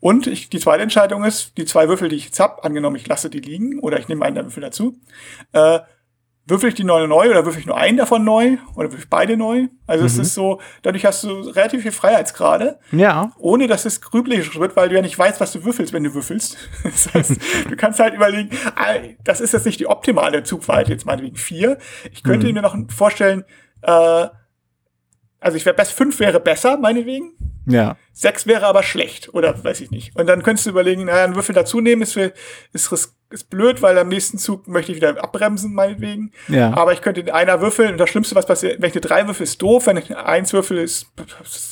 Und 0.00 0.26
ich, 0.26 0.50
die 0.50 0.58
zweite 0.58 0.82
Entscheidung 0.82 1.24
ist, 1.24 1.56
die 1.56 1.64
zwei 1.64 1.88
Würfel, 1.88 2.08
die 2.08 2.16
ich 2.16 2.26
jetzt 2.26 2.40
hab, 2.40 2.64
angenommen, 2.64 2.96
ich 2.96 3.06
lasse 3.06 3.30
die 3.30 3.40
liegen 3.40 3.78
oder 3.80 3.98
ich 3.98 4.08
nehme 4.08 4.24
einen 4.24 4.34
der 4.34 4.44
Würfel 4.44 4.62
dazu, 4.62 4.98
äh, 5.52 5.80
würfel 6.46 6.68
ich 6.68 6.74
die 6.74 6.84
neue 6.84 7.08
neu 7.08 7.30
oder 7.30 7.44
würfel 7.44 7.60
ich 7.60 7.66
nur 7.66 7.76
einen 7.76 7.96
davon 7.96 8.24
neu 8.24 8.58
oder 8.74 8.88
würfel 8.88 9.00
ich 9.00 9.10
beide 9.10 9.36
neu? 9.36 9.68
Also 9.86 10.02
mhm. 10.02 10.06
es 10.06 10.18
ist 10.18 10.34
so, 10.34 10.60
dadurch 10.82 11.04
hast 11.04 11.24
du 11.24 11.28
relativ 11.40 11.82
viel 11.82 11.92
Freiheitsgrade. 11.92 12.78
Ja. 12.92 13.32
Ohne 13.38 13.66
dass 13.66 13.84
es 13.84 14.00
grübelig 14.00 14.58
wird, 14.58 14.76
weil 14.76 14.88
du 14.88 14.94
ja 14.94 15.02
nicht 15.02 15.18
weißt, 15.18 15.40
was 15.40 15.52
du 15.52 15.64
würfelst, 15.64 15.92
wenn 15.92 16.04
du 16.04 16.14
würfelst. 16.14 16.56
Das 16.84 17.12
heißt, 17.12 17.40
du 17.70 17.76
kannst 17.76 17.98
halt 17.98 18.14
überlegen, 18.14 18.50
das 19.24 19.40
ist 19.40 19.52
jetzt 19.52 19.66
nicht 19.66 19.80
die 19.80 19.86
optimale 19.86 20.42
Zugweite, 20.42 20.92
jetzt 20.92 21.06
meinetwegen 21.06 21.36
vier. 21.36 21.78
Ich 22.12 22.22
könnte 22.22 22.46
mhm. 22.46 22.54
mir 22.54 22.62
noch 22.62 22.76
vorstellen, 22.94 23.44
äh, 23.82 24.26
also 25.44 25.58
ich 25.58 25.66
wäre 25.66 25.76
best, 25.76 25.92
fünf 25.92 26.20
wäre 26.20 26.40
besser, 26.40 26.78
meinetwegen. 26.78 27.32
Ja. 27.66 27.96
Sechs 28.14 28.46
wäre 28.46 28.64
aber 28.66 28.82
schlecht, 28.82 29.34
oder 29.34 29.62
weiß 29.62 29.82
ich 29.82 29.90
nicht. 29.90 30.16
Und 30.16 30.26
dann 30.26 30.42
könntest 30.42 30.64
du 30.64 30.70
überlegen, 30.70 31.04
naja, 31.04 31.24
einen 31.24 31.34
Würfel 31.34 31.54
dazu 31.54 31.82
nehmen 31.82 32.00
ist, 32.00 32.16
ist, 32.16 33.10
ist 33.28 33.50
blöd, 33.50 33.82
weil 33.82 33.98
am 33.98 34.08
nächsten 34.08 34.38
Zug 34.38 34.66
möchte 34.68 34.92
ich 34.92 34.96
wieder 34.96 35.22
abbremsen, 35.22 35.74
meinetwegen. 35.74 36.32
Ja. 36.48 36.74
Aber 36.74 36.94
ich 36.94 37.02
könnte 37.02 37.20
in 37.20 37.30
einer 37.30 37.60
würfeln 37.60 37.92
und 37.92 37.98
das 37.98 38.08
Schlimmste, 38.08 38.34
was 38.34 38.46
passiert, 38.46 38.80
wenn 38.80 38.88
ich 38.88 38.94
eine 38.94 39.02
drei 39.02 39.26
würfel, 39.26 39.44
ist 39.44 39.60
doof, 39.60 39.86
wenn 39.86 39.98
ich 39.98 40.10
eine 40.10 40.24
eins 40.24 40.54
würfel, 40.54 40.78
ist, 40.78 41.08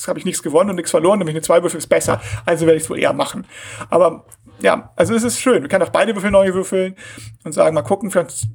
habe 0.07 0.19
ich 0.19 0.26
nichts 0.26 0.43
gewonnen 0.43 0.69
und 0.69 0.76
nichts 0.76 0.91
verloren, 0.91 1.21
wenn 1.21 1.29
ich 1.29 1.35
eine 1.35 1.43
zwei 1.43 1.62
würfel, 1.62 1.79
ist 1.79 1.88
besser. 1.88 2.21
Also 2.45 2.67
werde 2.67 2.76
ich 2.76 2.85
es 2.85 2.91
wohl 2.91 2.99
eher 2.99 3.14
machen. 3.14 3.47
Aber 3.88 4.26
ja, 4.61 4.93
also 4.97 5.14
es 5.14 5.25
ist 5.25 5.41
schön. 5.41 5.62
Wir 5.62 5.69
können 5.71 5.83
auch 5.83 5.88
beide 5.88 6.14
Würfel 6.14 6.31
neu 6.31 6.52
würfeln 6.52 6.95
und 7.45 7.52
sagen, 7.52 7.75
mal 7.75 7.83
gucken, 7.83 8.11
vielleicht 8.11 8.49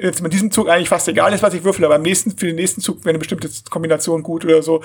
jetzt 0.00 0.22
mit 0.22 0.32
diesem 0.32 0.50
Zug 0.50 0.68
eigentlich 0.68 0.88
fast 0.88 1.08
egal 1.08 1.32
ist, 1.32 1.42
was 1.42 1.54
ich 1.54 1.64
würfel, 1.64 1.84
aber 1.84 1.96
am 1.96 2.02
nächsten, 2.02 2.32
für 2.32 2.46
den 2.46 2.56
nächsten 2.56 2.80
Zug 2.80 3.00
wäre 3.00 3.10
eine 3.10 3.18
bestimmte 3.18 3.48
Kombination 3.70 4.22
gut 4.22 4.44
oder 4.44 4.62
so. 4.62 4.82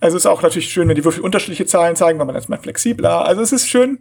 Also 0.00 0.16
ist 0.16 0.26
auch 0.26 0.42
natürlich 0.42 0.70
schön, 0.70 0.88
wenn 0.88 0.96
die 0.96 1.04
Würfel 1.04 1.22
unterschiedliche 1.22 1.66
Zahlen 1.66 1.96
zeigen, 1.96 2.18
weil 2.18 2.26
man 2.26 2.36
ist 2.36 2.48
mal 2.48 2.58
flexibler. 2.58 3.24
Also 3.24 3.42
es 3.42 3.52
ist 3.52 3.68
schön, 3.68 4.00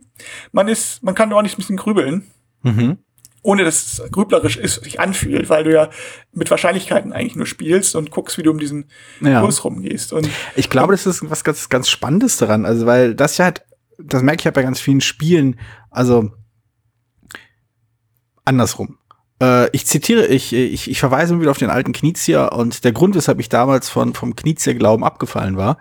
man 0.51 0.67
ist, 0.67 1.03
man 1.03 1.15
kann 1.15 1.31
ordentlich 1.31 1.55
ein 1.55 1.61
bisschen 1.61 1.77
grübeln. 1.77 2.27
Mhm. 2.61 2.97
Ohne 3.45 3.65
dass 3.65 3.99
es 3.99 4.11
grüblerisch 4.11 4.55
ist, 4.55 4.85
sich 4.85 5.01
anfühlt, 5.01 5.49
weil 5.49 5.65
du 5.65 5.73
ja 5.73 5.89
mit 6.31 6.49
Wahrscheinlichkeiten 6.49 7.11
eigentlich 7.11 7.35
nur 7.35 7.45
spielst 7.45 7.95
und 7.97 8.09
guckst, 8.09 8.37
wie 8.37 8.43
du 8.43 8.51
um 8.51 8.57
diesen 8.57 8.89
ja. 9.19 9.41
Kurs 9.41 9.65
rumgehst. 9.65 10.13
Und 10.13 10.29
ich 10.55 10.69
glaube, 10.69 10.93
das 10.93 11.05
ist 11.05 11.29
was 11.29 11.43
ganz, 11.43 11.67
ganz 11.67 11.89
Spannendes 11.89 12.37
daran. 12.37 12.65
Also, 12.65 12.85
weil 12.85 13.15
das 13.15 13.37
ja 13.37 13.45
halt, 13.45 13.65
das 13.97 14.23
merke 14.23 14.39
ich 14.39 14.45
ja 14.45 14.51
bei 14.51 14.63
ganz 14.63 14.79
vielen 14.79 15.01
Spielen, 15.01 15.59
also 15.91 16.31
andersrum 18.45 18.97
äh, 19.43 19.69
ich 19.73 19.85
zitiere, 19.85 20.27
ich, 20.27 20.53
ich, 20.53 20.89
ich 20.89 20.99
verweise 20.99 21.39
wieder 21.39 21.51
auf 21.51 21.57
den 21.57 21.69
alten 21.69 21.91
Knizier 21.91 22.51
und 22.53 22.83
der 22.83 22.93
Grund, 22.93 23.15
weshalb 23.15 23.39
ich 23.39 23.49
damals 23.49 23.89
von, 23.89 24.13
vom 24.13 24.35
Knizier-Glauben 24.35 25.03
abgefallen 25.03 25.57
war, 25.57 25.77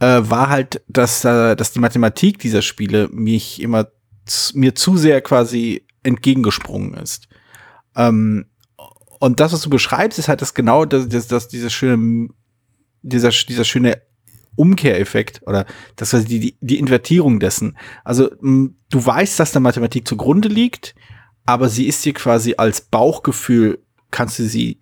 äh, 0.00 0.22
war 0.22 0.48
halt, 0.48 0.82
dass, 0.88 1.24
äh, 1.24 1.54
dass 1.54 1.72
die 1.72 1.80
Mathematik 1.80 2.38
dieser 2.38 2.62
Spiele 2.62 3.08
mich 3.12 3.60
immer 3.60 3.88
mir 4.54 4.74
zu 4.74 4.96
sehr 4.96 5.20
quasi 5.20 5.86
entgegengesprungen 6.02 6.94
ist. 6.94 7.28
Ähm, 7.96 8.46
und 9.18 9.40
das, 9.40 9.52
was 9.52 9.62
du 9.62 9.70
beschreibst, 9.70 10.18
ist 10.18 10.28
halt 10.28 10.40
das 10.40 10.54
genau 10.54 10.84
das, 10.84 11.08
das, 11.08 11.26
das 11.26 11.48
diese 11.48 11.70
schöne, 11.70 12.28
dieser, 13.02 13.30
dieser 13.30 13.64
schöne 13.64 14.00
Umkehreffekt 14.54 15.42
oder 15.46 15.66
das 15.96 16.12
war 16.12 16.20
die, 16.20 16.40
die, 16.40 16.56
die 16.60 16.78
Invertierung 16.78 17.40
dessen. 17.40 17.76
Also 18.04 18.30
mh, 18.40 18.70
du 18.90 19.04
weißt, 19.04 19.38
dass 19.38 19.52
der 19.52 19.60
Mathematik 19.60 20.06
zugrunde 20.06 20.48
liegt, 20.48 20.94
aber 21.46 21.68
sie 21.68 21.86
ist 21.86 22.04
dir 22.04 22.14
quasi 22.14 22.54
als 22.56 22.80
Bauchgefühl, 22.80 23.78
kannst 24.10 24.38
du 24.38 24.44
sie, 24.44 24.78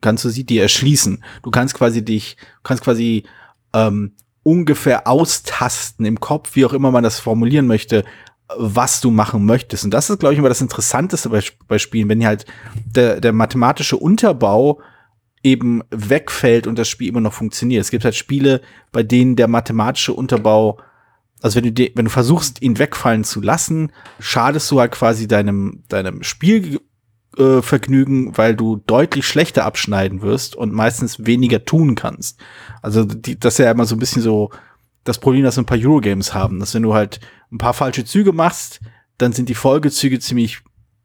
kannst 0.00 0.24
du 0.24 0.28
sie 0.28 0.44
dir 0.44 0.62
erschließen. 0.62 1.22
Du 1.42 1.50
kannst 1.50 1.74
quasi 1.74 2.04
dich, 2.04 2.36
kannst 2.62 2.82
quasi 2.82 3.24
ähm, 3.72 4.12
ungefähr 4.42 5.06
austasten 5.06 6.04
im 6.04 6.20
Kopf, 6.20 6.56
wie 6.56 6.64
auch 6.64 6.72
immer 6.72 6.90
man 6.90 7.04
das 7.04 7.20
formulieren 7.20 7.66
möchte, 7.66 8.04
was 8.56 9.00
du 9.00 9.10
machen 9.10 9.44
möchtest. 9.44 9.84
Und 9.84 9.92
das 9.92 10.08
ist, 10.08 10.20
glaube 10.20 10.32
ich, 10.32 10.38
immer 10.38 10.48
das 10.48 10.62
Interessanteste 10.62 11.28
bei, 11.28 11.42
bei 11.66 11.78
Spielen, 11.78 12.08
wenn 12.08 12.24
halt 12.24 12.46
der, 12.86 13.20
der 13.20 13.32
mathematische 13.32 13.96
Unterbau 13.96 14.80
eben 15.42 15.82
wegfällt 15.90 16.66
und 16.66 16.78
das 16.78 16.88
Spiel 16.88 17.08
immer 17.08 17.20
noch 17.20 17.32
funktioniert. 17.32 17.82
Es 17.82 17.90
gibt 17.90 18.04
halt 18.04 18.14
Spiele, 18.14 18.60
bei 18.90 19.02
denen 19.02 19.36
der 19.36 19.48
mathematische 19.48 20.12
Unterbau, 20.12 20.78
also 21.42 21.62
wenn 21.62 21.74
du, 21.74 21.90
wenn 21.94 22.06
du 22.06 22.10
versuchst, 22.10 22.62
ihn 22.62 22.78
wegfallen 22.78 23.24
zu 23.24 23.40
lassen, 23.40 23.92
schadest 24.18 24.70
du 24.70 24.80
halt 24.80 24.92
quasi 24.92 25.28
deinem, 25.28 25.84
deinem 25.88 26.22
Spielvergnügen, 26.22 28.28
äh, 28.28 28.36
weil 28.36 28.56
du 28.56 28.82
deutlich 28.86 29.26
schlechter 29.26 29.64
abschneiden 29.64 30.22
wirst 30.22 30.56
und 30.56 30.72
meistens 30.72 31.26
weniger 31.26 31.64
tun 31.64 31.94
kannst. 31.94 32.40
Also 32.82 33.04
die, 33.04 33.38
das 33.38 33.54
ist 33.54 33.58
ja 33.58 33.70
immer 33.70 33.86
so 33.86 33.96
ein 33.96 34.00
bisschen 34.00 34.22
so 34.22 34.50
das 35.04 35.18
Problem, 35.18 35.44
das 35.44 35.58
ein 35.58 35.66
paar 35.66 35.78
Eurogames 35.78 36.34
haben, 36.34 36.60
dass 36.60 36.74
wenn 36.74 36.82
du 36.82 36.94
halt 36.94 37.20
ein 37.50 37.58
paar 37.58 37.74
falsche 37.74 38.04
Züge 38.04 38.32
machst, 38.32 38.80
dann 39.16 39.32
sind 39.32 39.48
die 39.48 39.54
Folgezüge 39.54 40.20
ziemlich 40.20 40.60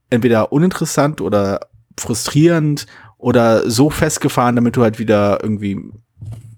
entweder 0.10 0.52
uninteressant 0.52 1.22
oder 1.22 1.68
frustrierend 1.98 2.86
oder 3.18 3.70
so 3.70 3.90
festgefahren, 3.90 4.56
damit 4.56 4.76
du 4.76 4.84
halt 4.84 5.00
wieder 5.00 5.40
irgendwie 5.42 5.80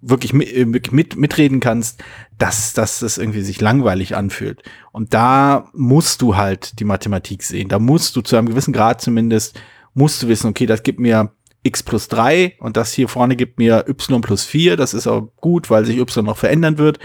wirklich 0.02 0.34
mit, 0.34 0.92
mit, 0.92 1.16
mitreden 1.16 1.60
kannst, 1.60 2.04
dass, 2.38 2.74
dass 2.74 3.00
das 3.00 3.18
irgendwie 3.18 3.42
sich 3.42 3.60
langweilig 3.60 4.16
anfühlt. 4.16 4.62
Und 4.92 5.14
da 5.14 5.70
musst 5.74 6.22
du 6.22 6.36
halt 6.36 6.80
die 6.80 6.84
Mathematik 6.84 7.42
sehen. 7.44 7.70
Da 7.70 7.80
musst 7.80 8.16
du 8.16 8.22
zu 8.22 8.36
einem 8.36 8.50
gewissen 8.50 8.74
Grad 8.74 9.02
zumindest, 9.02 9.60
musst 9.94 10.22
du 10.22 10.28
wissen, 10.28 10.48
okay, 10.48 10.66
das 10.66 10.84
gibt 10.84 11.00
mir 11.00 11.32
x 11.64 11.82
plus 11.82 12.08
3 12.10 12.58
und 12.60 12.78
das 12.78 12.94
hier 12.94 13.08
vorne 13.08 13.36
gibt 13.36 13.58
mir 13.58 13.86
y 13.88 14.22
plus 14.22 14.46
4. 14.46 14.78
Das 14.78 14.94
ist 14.94 15.08
auch 15.08 15.32
gut, 15.38 15.70
weil 15.72 15.86
sich 15.86 15.98
y 15.98 16.24
noch 16.24 16.38
verändern 16.38 16.78
wird. 16.78 17.00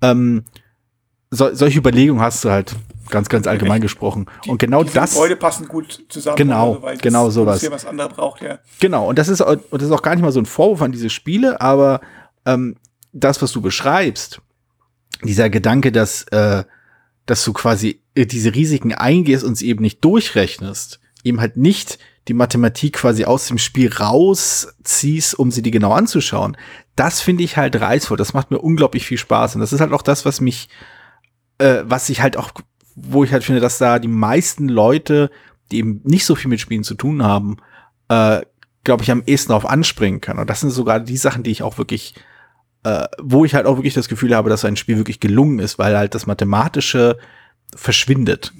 Ähm, 0.00 0.44
so, 1.30 1.52
solche 1.52 1.80
Überlegungen 1.80 2.22
hast 2.22 2.44
du 2.44 2.50
halt 2.50 2.76
ganz, 3.10 3.28
ganz 3.28 3.46
allgemein 3.46 3.80
gesprochen. 3.80 4.26
Die, 4.44 4.50
und 4.50 4.58
genau 4.58 4.84
das. 4.84 5.12
Gebäude 5.12 5.36
passen 5.36 5.68
gut 5.68 6.04
zusammen. 6.08 6.36
Genau, 6.36 6.76
also, 6.82 7.00
genau 7.02 7.30
sowas. 7.30 7.60
Hier 7.60 7.70
was 7.70 7.86
andere 7.86 8.08
braucht, 8.08 8.42
ja. 8.42 8.58
Genau, 8.80 9.08
und 9.08 9.18
das 9.18 9.28
ist, 9.28 9.40
und 9.40 9.62
das 9.70 9.82
ist 9.82 9.92
auch 9.92 10.02
gar 10.02 10.14
nicht 10.14 10.24
mal 10.24 10.32
so 10.32 10.40
ein 10.40 10.46
Vorwurf 10.46 10.82
an 10.82 10.92
diese 10.92 11.10
Spiele, 11.10 11.60
aber 11.60 12.00
ähm, 12.46 12.76
das, 13.12 13.40
was 13.42 13.52
du 13.52 13.60
beschreibst, 13.60 14.40
dieser 15.22 15.50
Gedanke, 15.50 15.92
dass, 15.92 16.24
äh, 16.24 16.64
dass 17.26 17.44
du 17.44 17.52
quasi 17.52 18.00
äh, 18.14 18.26
diese 18.26 18.54
Risiken 18.54 18.94
eingehst 18.94 19.44
und 19.44 19.56
sie 19.56 19.68
eben 19.68 19.82
nicht 19.82 20.04
durchrechnest, 20.04 21.00
eben 21.22 21.40
halt 21.40 21.56
nicht 21.56 21.98
die 22.28 22.34
Mathematik 22.34 22.94
quasi 22.94 23.24
aus 23.24 23.48
dem 23.48 23.58
Spiel 23.58 23.92
rausziehst, 23.92 25.38
um 25.38 25.50
sie 25.50 25.62
dir 25.62 25.72
genau 25.72 25.92
anzuschauen, 25.92 26.56
das 26.96 27.20
finde 27.20 27.42
ich 27.42 27.56
halt 27.56 27.80
reizvoll. 27.80 28.16
Das 28.16 28.34
macht 28.34 28.50
mir 28.50 28.58
unglaublich 28.58 29.06
viel 29.06 29.18
Spaß. 29.18 29.54
Und 29.54 29.60
das 29.60 29.72
ist 29.72 29.80
halt 29.80 29.92
auch 29.92 30.02
das, 30.02 30.24
was 30.24 30.40
mich, 30.40 30.68
äh, 31.58 31.82
was 31.84 32.08
ich 32.08 32.22
halt 32.22 32.36
auch 32.36 32.52
wo 32.94 33.24
ich 33.24 33.32
halt 33.32 33.44
finde, 33.44 33.60
dass 33.60 33.78
da 33.78 33.98
die 33.98 34.08
meisten 34.08 34.68
Leute, 34.68 35.30
die 35.70 35.78
eben 35.78 36.00
nicht 36.04 36.24
so 36.26 36.34
viel 36.34 36.48
mit 36.48 36.60
Spielen 36.60 36.84
zu 36.84 36.94
tun 36.94 37.22
haben, 37.22 37.56
äh, 38.08 38.42
glaube 38.84 39.02
ich, 39.02 39.10
am 39.10 39.22
ehesten 39.26 39.52
auf 39.52 39.66
anspringen 39.66 40.20
können. 40.20 40.40
Und 40.40 40.50
das 40.50 40.60
sind 40.60 40.70
sogar 40.70 41.00
die 41.00 41.16
Sachen, 41.16 41.42
die 41.42 41.50
ich 41.50 41.62
auch 41.62 41.78
wirklich, 41.78 42.14
äh, 42.84 43.06
wo 43.20 43.44
ich 43.44 43.54
halt 43.54 43.66
auch 43.66 43.76
wirklich 43.76 43.94
das 43.94 44.08
Gefühl 44.08 44.34
habe, 44.36 44.50
dass 44.50 44.64
ein 44.64 44.76
Spiel 44.76 44.98
wirklich 44.98 45.20
gelungen 45.20 45.58
ist, 45.58 45.78
weil 45.78 45.96
halt 45.96 46.14
das 46.14 46.26
Mathematische 46.26 47.18
verschwindet. 47.74 48.52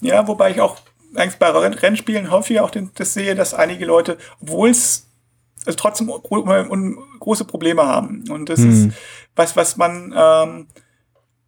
Ja, 0.00 0.26
wobei 0.26 0.50
ich 0.50 0.60
auch 0.60 0.78
eigentlich 1.14 1.38
bei 1.38 1.50
Rennspielen 1.50 2.30
häufig 2.30 2.60
auch 2.60 2.70
den, 2.70 2.90
das 2.94 3.14
sehe, 3.14 3.34
dass 3.34 3.54
einige 3.54 3.84
Leute, 3.84 4.18
obwohl 4.40 4.70
es 4.70 5.06
also 5.64 5.76
trotzdem 5.76 6.08
große 6.08 7.44
Probleme 7.44 7.86
haben. 7.86 8.24
Und 8.28 8.48
das 8.48 8.60
hm. 8.60 8.88
ist 8.88 8.96
was, 9.36 9.56
was 9.56 9.76
man 9.76 10.12
ähm, 10.16 10.66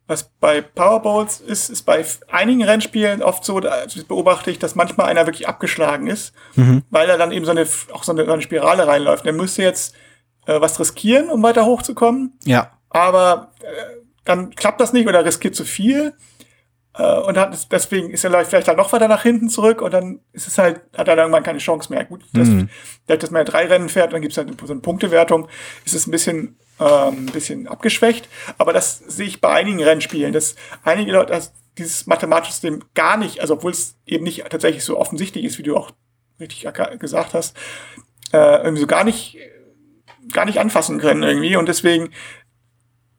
was 0.06 0.30
bei 0.38 0.60
Powerbowls 0.60 1.40
ist, 1.40 1.70
ist 1.70 1.82
bei 1.82 2.04
einigen 2.30 2.62
Rennspielen 2.62 3.22
oft 3.22 3.44
so, 3.44 3.58
da 3.60 3.84
beobachte 4.06 4.50
ich, 4.50 4.58
dass 4.58 4.74
manchmal 4.74 5.06
einer 5.06 5.26
wirklich 5.26 5.48
abgeschlagen 5.48 6.08
ist, 6.08 6.34
mhm. 6.56 6.82
weil 6.90 7.08
er 7.08 7.16
dann 7.16 7.32
eben 7.32 7.44
so 7.44 7.52
eine, 7.52 7.66
auch 7.92 8.04
so 8.04 8.12
eine, 8.12 8.26
so 8.26 8.32
eine 8.32 8.42
Spirale 8.42 8.86
reinläuft. 8.86 9.24
Der 9.24 9.32
müsste 9.32 9.62
jetzt 9.62 9.94
äh, 10.46 10.60
was 10.60 10.78
riskieren, 10.78 11.30
um 11.30 11.42
weiter 11.42 11.64
hochzukommen. 11.64 12.38
Ja. 12.44 12.72
Aber 12.90 13.52
äh, 13.62 14.02
dann 14.24 14.50
klappt 14.54 14.80
das 14.80 14.92
nicht 14.92 15.08
oder 15.08 15.24
riskiert 15.24 15.54
zu 15.54 15.64
viel. 15.64 16.14
Äh, 16.96 17.20
und 17.20 17.38
hat, 17.38 17.72
deswegen 17.72 18.10
ist 18.10 18.24
er 18.24 18.44
vielleicht 18.44 18.68
dann 18.68 18.76
noch 18.76 18.92
weiter 18.92 19.08
nach 19.08 19.22
hinten 19.22 19.48
zurück 19.48 19.80
und 19.80 19.92
dann 19.92 20.20
ist 20.32 20.46
es 20.46 20.58
halt, 20.58 20.82
hat 20.96 21.08
er 21.08 21.16
dann 21.16 21.18
irgendwann 21.18 21.42
keine 21.42 21.58
Chance 21.58 21.92
mehr. 21.92 22.04
Gut, 22.04 22.24
das, 22.34 22.48
mhm. 22.48 22.68
dadurch, 23.06 23.20
dass 23.20 23.30
man 23.30 23.40
ja 23.40 23.44
drei 23.44 23.66
Rennen 23.66 23.88
fährt, 23.88 24.12
dann 24.12 24.20
gibt 24.20 24.32
es 24.32 24.38
halt 24.38 24.48
so 24.60 24.72
eine 24.72 24.80
Punktewertung, 24.80 25.48
ist 25.84 25.94
es 25.94 26.06
ein 26.06 26.10
bisschen 26.10 26.56
ähm, 26.80 27.26
ein 27.26 27.32
bisschen 27.32 27.68
abgeschwächt. 27.68 28.28
Aber 28.58 28.72
das 28.72 28.98
sehe 28.98 29.26
ich 29.26 29.40
bei 29.40 29.50
einigen 29.50 29.82
Rennspielen, 29.82 30.32
dass 30.32 30.54
einige 30.82 31.12
Leute 31.12 31.32
dass 31.32 31.52
dieses 31.78 32.06
mathematische 32.06 32.52
System 32.52 32.84
gar 32.94 33.16
nicht, 33.16 33.40
also 33.40 33.54
obwohl 33.54 33.72
es 33.72 33.96
eben 34.06 34.24
nicht 34.24 34.44
tatsächlich 34.48 34.84
so 34.84 34.98
offensichtlich 34.98 35.44
ist, 35.44 35.58
wie 35.58 35.64
du 35.64 35.76
auch 35.76 35.90
richtig 36.38 36.66
gesagt 36.98 37.34
hast, 37.34 37.56
äh, 38.32 38.62
irgendwie 38.62 38.80
so 38.80 38.86
gar 38.86 39.04
nicht, 39.04 39.38
gar 40.32 40.44
nicht 40.44 40.58
anfassen 40.58 40.98
können 40.98 41.22
irgendwie. 41.22 41.56
Und 41.56 41.66
deswegen 41.68 42.10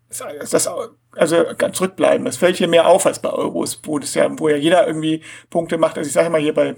ist 0.10 0.54
das 0.54 0.70
also 1.16 1.44
ganz 1.58 1.78
zurückbleiben. 1.78 2.26
Das 2.26 2.38
fällt 2.38 2.58
hier 2.58 2.68
mehr 2.68 2.88
auf 2.88 3.06
als 3.06 3.22
bei 3.22 3.30
Euros, 3.30 3.80
wo 3.84 4.00
das 4.00 4.14
ja, 4.14 4.28
wo 4.40 4.50
ja 4.50 4.56
jeder 4.56 4.88
irgendwie 4.88 5.22
Punkte 5.50 5.78
macht. 5.78 5.98
Also 5.98 6.08
ich 6.08 6.14
sage 6.14 6.30
mal 6.30 6.42
hier 6.42 6.54
bei 6.54 6.76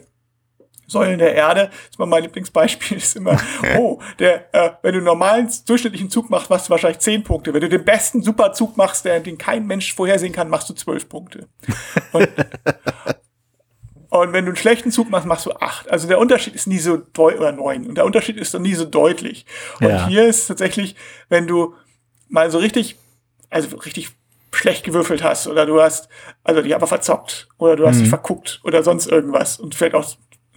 Säulen 0.87 1.19
der 1.19 1.35
Erde, 1.35 1.67
das 1.69 1.89
ist 1.91 1.99
mal 1.99 2.05
mein 2.05 2.23
Lieblingsbeispiel, 2.23 2.97
ist 2.97 3.17
immer, 3.17 3.37
oh, 3.77 3.99
der, 4.19 4.53
äh, 4.53 4.71
wenn 4.81 4.93
du 4.93 4.99
einen 4.99 5.05
normalen, 5.05 5.51
durchschnittlichen 5.65 6.09
Zug 6.09 6.29
machst, 6.29 6.49
machst 6.49 6.67
du 6.67 6.71
wahrscheinlich 6.71 6.99
zehn 6.99 7.23
Punkte. 7.23 7.53
Wenn 7.53 7.61
du 7.61 7.69
den 7.69 7.83
besten 7.83 8.23
Superzug 8.23 8.77
machst, 8.77 9.03
der, 9.05 9.19
den 9.19 9.37
kein 9.37 9.67
Mensch 9.67 9.93
vorhersehen 9.93 10.31
kann, 10.31 10.49
machst 10.49 10.69
du 10.69 10.73
zwölf 10.73 11.09
Punkte. 11.09 11.49
Und, 12.13 12.29
und 14.09 14.33
wenn 14.33 14.45
du 14.45 14.51
einen 14.51 14.55
schlechten 14.55 14.91
Zug 14.91 15.09
machst, 15.09 15.27
machst 15.27 15.45
du 15.45 15.51
acht. 15.51 15.91
Also 15.91 16.07
der 16.07 16.19
Unterschied 16.19 16.55
ist 16.55 16.67
nie 16.67 16.79
so 16.79 16.97
deutlich, 16.97 17.41
oder 17.41 17.51
neun. 17.51 17.85
Und 17.85 17.95
der 17.95 18.05
Unterschied 18.05 18.37
ist 18.37 18.53
dann 18.53 18.61
nie 18.61 18.73
so 18.73 18.85
deutlich. 18.85 19.45
Und 19.81 19.89
ja. 19.89 20.07
hier 20.07 20.25
ist 20.25 20.47
tatsächlich, 20.47 20.95
wenn 21.27 21.47
du 21.47 21.75
mal 22.29 22.49
so 22.49 22.59
richtig, 22.59 22.97
also 23.49 23.75
richtig 23.77 24.11
schlecht 24.53 24.85
gewürfelt 24.85 25.23
hast 25.23 25.47
oder 25.47 25.65
du 25.65 25.81
hast, 25.81 26.07
also 26.43 26.61
die 26.61 26.73
aber 26.73 26.87
verzockt 26.87 27.49
oder 27.57 27.75
du 27.75 27.85
hast 27.85 27.97
mhm. 27.97 28.01
dich 28.01 28.09
verguckt 28.09 28.61
oder 28.63 28.81
sonst 28.81 29.07
irgendwas 29.07 29.59
und 29.59 29.75
vielleicht 29.75 29.93
auch 29.93 30.05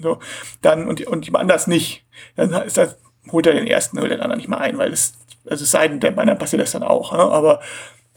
so, 0.01 0.19
dann, 0.63 0.89
und, 0.89 1.07
und 1.07 1.25
jemand 1.25 1.43
anders 1.43 1.67
nicht, 1.67 2.05
dann 2.37 2.53
ist 2.53 2.77
das, 2.77 2.97
holt 3.31 3.47
er 3.47 3.55
den 3.55 3.67
ersten 3.67 3.99
oder 3.99 4.09
den 4.09 4.21
anderen 4.21 4.39
nicht 4.39 4.49
mal 4.49 4.59
ein, 4.59 4.79
weil 4.79 4.93
es, 4.93 5.15
also 5.49 5.65
es 5.65 5.71
sei 5.71 5.89
denn, 5.89 6.01
der 6.01 6.13
dann 6.13 6.39
passiert 6.39 6.63
das 6.63 6.73
dann 6.73 6.83
auch. 6.83 7.13
Ne? 7.13 7.19
Aber 7.19 7.61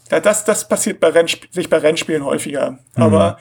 das, 0.10 0.46
das 0.46 0.68
passiert 0.68 1.00
bei 1.00 1.10
Rennsp 1.10 1.46
sich 1.52 1.70
bei 1.70 1.78
Rennspielen 1.78 2.26
häufiger. 2.26 2.72
Mhm. 2.96 3.04
Aber 3.04 3.38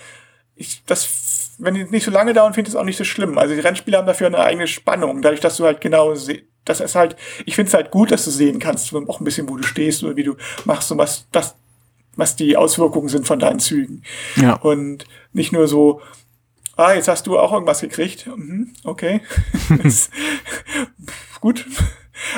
ich, 0.54 0.82
das, 0.84 1.52
wenn 1.58 1.75
die 1.75 1.84
nicht 1.84 2.04
so 2.04 2.11
lange 2.11 2.32
dauern, 2.32 2.54
finde 2.54 2.68
ich 2.68 2.75
es 2.75 2.80
auch 2.80 2.84
nicht 2.84 2.96
so 2.96 3.04
schlimm. 3.04 3.38
Also 3.38 3.54
die 3.54 3.61
Rennspiele 3.61 3.96
haben 3.96 4.06
dafür 4.06 4.26
eine 4.26 4.38
eigene 4.38 4.66
Spannung, 4.66 5.22
dadurch, 5.22 5.40
dass 5.40 5.56
du 5.56 5.64
halt 5.64 5.80
genau 5.80 6.14
das 6.64 6.80
ist 6.80 6.94
halt, 6.94 7.16
ich 7.44 7.56
finde 7.56 7.68
es 7.68 7.75
halt 7.75 7.90
gut, 7.90 8.12
dass 8.12 8.25
du 8.25 8.30
sehen 8.30 8.61
kannst, 8.61 8.94
auch 8.94 9.20
ein 9.20 9.25
bisschen, 9.25 9.49
wo 9.49 9.56
du 9.56 9.64
stehst 9.64 10.04
oder 10.04 10.16
wie 10.16 10.22
du 10.22 10.37
machst 10.64 10.92
und 10.92 10.99
was, 10.99 11.26
das, 11.32 11.56
was 12.14 12.37
die 12.37 12.56
Auswirkungen 12.56 13.08
sind 13.08 13.26
von 13.26 13.38
deinen 13.38 13.58
Zügen. 13.58 14.02
Ja. 14.37 14.54
Und 14.54 15.04
nicht 15.32 15.52
nur 15.52 15.66
so, 15.66 16.00
ah, 16.82 16.94
jetzt 16.94 17.08
hast 17.08 17.26
du 17.26 17.38
auch 17.38 17.52
irgendwas 17.52 17.80
gekriegt. 17.80 18.26
Mhm, 18.26 18.72
okay. 18.84 19.20
gut. 21.40 21.66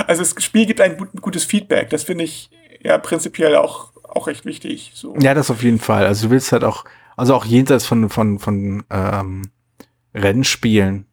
Also 0.06 0.22
das 0.22 0.42
Spiel 0.42 0.66
gibt 0.66 0.80
ein 0.80 0.96
gutes 1.20 1.44
Feedback. 1.44 1.90
Das 1.90 2.04
finde 2.04 2.24
ich 2.24 2.50
ja 2.82 2.98
prinzipiell 2.98 3.56
auch, 3.56 3.92
auch 4.02 4.26
recht 4.26 4.44
wichtig. 4.44 4.92
So. 4.94 5.16
Ja, 5.20 5.34
das 5.34 5.50
auf 5.50 5.62
jeden 5.62 5.80
Fall. 5.80 6.06
Also 6.06 6.26
du 6.26 6.30
willst 6.32 6.52
halt 6.52 6.64
auch, 6.64 6.84
also 7.16 7.34
auch 7.34 7.44
jenseits 7.44 7.86
von, 7.86 8.08
von, 8.10 8.38
von 8.38 8.84
ähm, 8.90 9.50
Rennspielen. 10.14 11.06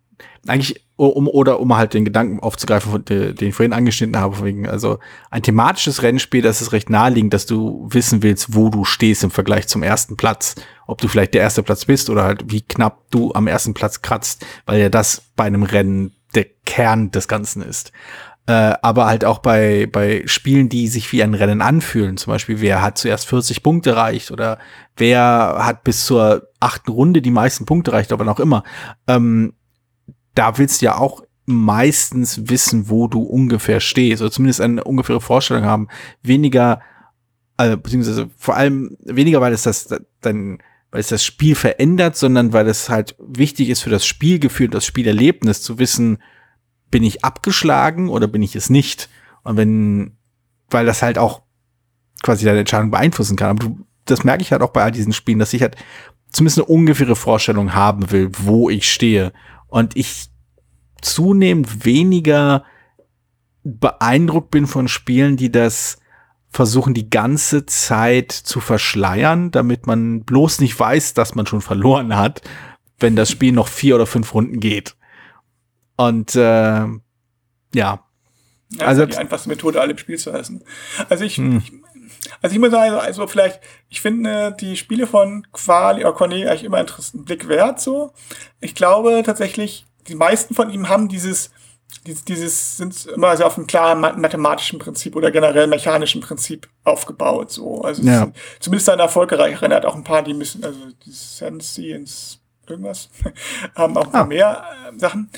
Eigentlich 0.48 0.86
um 0.96 1.28
oder 1.28 1.60
um 1.60 1.76
halt 1.76 1.94
den 1.94 2.06
Gedanken 2.06 2.40
aufzugreifen, 2.40 3.04
den 3.06 3.36
ich 3.40 3.56
vorhin 3.56 3.74
angeschnitten 3.74 4.18
habe, 4.18 4.44
wegen, 4.44 4.68
also 4.68 5.00
ein 5.30 5.42
thematisches 5.42 6.04
Rennspiel, 6.04 6.42
das 6.42 6.62
ist 6.62 6.74
recht 6.74 6.90
naheliegend, 6.90 7.34
dass 7.34 7.46
du 7.46 7.88
wissen 7.90 8.22
willst, 8.22 8.56
wo 8.56 8.70
du 8.70 8.86
stehst 8.86 9.24
im 9.24 9.32
Vergleich 9.32 9.68
zum 9.68 9.84
ersten 9.84 10.18
Platz. 10.18 10.56
Ob 10.86 11.00
du 11.00 11.08
vielleicht 11.08 11.34
der 11.34 11.42
erste 11.42 11.64
Platz 11.64 11.86
bist 11.86 12.10
oder 12.10 12.24
halt 12.24 12.52
wie 12.52 12.62
knapp 12.62 13.10
du 13.12 13.34
am 13.34 13.48
ersten 13.48 13.74
Platz 13.74 14.02
kratzt, 14.02 14.46
weil 14.66 14.80
ja 14.80 14.90
das 14.90 15.24
bei 15.36 15.46
einem 15.46 15.64
Rennen 15.64 16.14
der 16.36 16.46
Kern 16.66 17.12
des 17.12 17.28
Ganzen 17.28 17.62
ist. 17.62 17.92
Äh, 18.48 18.74
aber 18.82 19.06
halt 19.06 19.24
auch 19.24 19.40
bei, 19.40 19.88
bei 19.92 20.24
Spielen, 20.26 20.68
die 20.68 20.88
sich 20.88 21.12
wie 21.12 21.24
ein 21.24 21.36
Rennen 21.36 21.62
anfühlen, 21.62 22.18
zum 22.18 22.32
Beispiel, 22.32 22.60
wer 22.60 22.82
hat 22.82 22.98
zuerst 22.98 23.28
40 23.28 23.62
Punkte 23.62 23.92
erreicht 23.92 24.32
oder 24.32 24.58
wer 24.98 25.58
hat 25.60 25.84
bis 25.84 26.06
zur 26.06 26.50
achten 26.60 26.92
Runde 26.92 27.22
die 27.22 27.32
meisten 27.32 27.66
Punkte 27.66 27.92
erreicht, 27.92 28.12
aber 28.12 28.26
noch 28.26 28.40
immer. 28.40 28.64
Ähm, 29.08 29.54
da 30.36 30.58
willst 30.58 30.82
du 30.82 30.86
ja 30.86 30.98
auch 30.98 31.24
meistens 31.46 32.50
wissen, 32.50 32.90
wo 32.90 33.08
du 33.08 33.22
ungefähr 33.22 33.80
stehst, 33.80 34.22
oder 34.22 34.32
zumindest 34.32 34.62
eine 34.62 34.84
ungefähre 34.84 35.22
Vorstellung 35.22 35.66
haben. 35.66 35.88
Weniger, 36.24 36.82
Also, 37.58 37.78
beziehungsweise 37.78 38.30
vor 38.38 38.56
allem 38.56 38.98
weniger, 39.04 39.42
weil 39.42 39.54
es 39.54 39.64
das 39.64 39.88
dann, 40.22 40.60
weil 40.92 41.02
es 41.02 41.10
das 41.10 41.24
Spiel 41.24 41.56
verändert, 41.56 42.16
sondern 42.16 42.54
weil 42.54 42.68
es 42.68 42.90
halt 42.90 43.16
wichtig 43.20 43.70
ist 43.70 43.82
für 43.82 43.90
das 43.90 44.06
Spielgefühl, 44.06 44.68
das 44.70 44.86
Spielerlebnis 44.86 45.62
zu 45.62 45.78
wissen, 45.78 46.18
bin 46.90 47.04
ich 47.04 47.24
abgeschlagen 47.24 48.10
oder 48.10 48.28
bin 48.28 48.42
ich 48.42 48.56
es 48.56 48.70
nicht? 48.70 49.10
Und 49.44 49.58
wenn, 49.58 50.18
weil 50.70 50.86
das 50.86 51.02
halt 51.02 51.18
auch 51.18 51.42
quasi 52.24 52.46
deine 52.46 52.60
Entscheidung 52.60 52.92
beeinflussen 52.92 53.36
kann. 53.36 53.52
Aber 53.52 53.66
du, 53.66 53.80
das 54.06 54.24
merke 54.24 54.44
ich 54.44 54.52
halt 54.52 54.62
auch 54.62 54.72
bei 54.72 54.84
all 54.84 54.92
diesen 54.92 55.14
Spielen, 55.14 55.40
dass 55.40 55.54
ich 55.54 55.62
halt 55.62 55.76
zumindest 56.32 56.60
eine 56.60 56.66
ungefähre 56.66 57.16
Vorstellung 57.16 57.74
haben 57.74 58.12
will, 58.12 58.30
wo 58.38 58.70
ich 58.70 58.92
stehe. 58.92 59.34
Und 59.72 59.96
ich 59.96 60.30
zunehmend 61.02 61.86
weniger 61.86 62.64
beeindruckt 63.64 64.52
bin 64.52 64.68
von 64.68 64.88
Spielen, 64.88 65.38
die 65.38 65.52
das 65.52 65.98
versuchen 66.50 66.94
die 66.94 67.10
ganze 67.10 67.66
Zeit 67.66 68.32
zu 68.34 68.60
verschleiern, 68.60 69.52
damit 69.52 69.88
man 69.88 70.24
bloß 70.26 70.60
nicht 70.60 70.78
weiß, 70.78 71.14
dass 71.14 71.34
man 71.34 71.46
schon 71.46 71.62
verloren 71.62 72.18
hat, 72.18 72.42
wenn 73.00 73.16
das 73.16 73.32
Spiel 73.32 73.54
noch 73.54 73.70
vier 73.70 73.96
oder 73.96 74.06
fünf 74.06 74.34
Runden 74.34 74.60
geht. 74.60 74.98
Und 75.96 76.36
äh, 76.36 76.40
ja. 76.40 77.00
Ja, 77.74 78.06
also 78.80 79.06
die 79.06 79.18
einfachste 79.18 79.50
Methode, 79.50 79.80
alle 79.80 79.92
im 79.92 79.98
Spiel 79.98 80.18
zu 80.18 80.32
lassen. 80.32 80.64
Also 81.10 81.24
ich, 81.24 81.38
hm. 81.38 81.58
ich 81.60 81.72
also 82.42 82.54
ich 82.54 82.60
muss 82.60 82.72
sagen, 82.72 82.96
also 82.96 83.28
vielleicht, 83.28 83.60
ich 83.90 84.02
finde 84.02 84.56
die 84.60 84.78
Spiele 84.78 85.08
von 85.08 85.48
Quali 85.52 86.02
oder 86.04 86.14
Cornet 86.14 86.48
eigentlich 86.48 86.64
immer 86.64 86.78
einen 86.78 87.26
Blick 87.26 87.48
wert 87.48 87.80
so. 87.80 88.12
Ich 88.60 88.76
glaube 88.76 89.24
tatsächlich, 89.26 89.86
die 90.08 90.16
meisten 90.16 90.56
von 90.56 90.70
ihm 90.70 90.90
haben 90.90 91.08
dieses, 91.08 91.52
dieses, 92.06 92.26
dieses 92.26 92.78
sind 92.78 93.06
immer 93.08 93.36
sehr 93.38 93.48
auf 93.48 93.58
einem 93.58 93.68
klaren 93.68 94.00
mathematischen 94.00 94.80
Prinzip 94.80 95.16
oder 95.16 95.32
generell 95.32 95.68
mechanischen 95.68 96.22
Prinzip 96.22 96.68
aufgebaut. 96.84 97.52
So. 97.52 97.82
Also 97.82 98.04
ja. 98.04 98.32
zumindest 98.60 98.88
seine 98.88 99.04
erfolgreicheren, 99.04 99.72
er 99.72 99.78
hat 99.78 99.86
auch 99.86 99.96
ein 99.96 100.04
paar, 100.04 100.24
die 100.24 100.34
müssen, 100.34 100.64
also 100.64 100.80
die 101.06 101.12
Sensi 101.12 101.92
ins 101.92 102.41
irgendwas, 102.68 103.10
haben 103.76 103.98
auch 103.98 104.14
ah. 104.14 104.26
mehr 104.26 104.64
äh, 104.94 105.00
Sachen. 105.00 105.30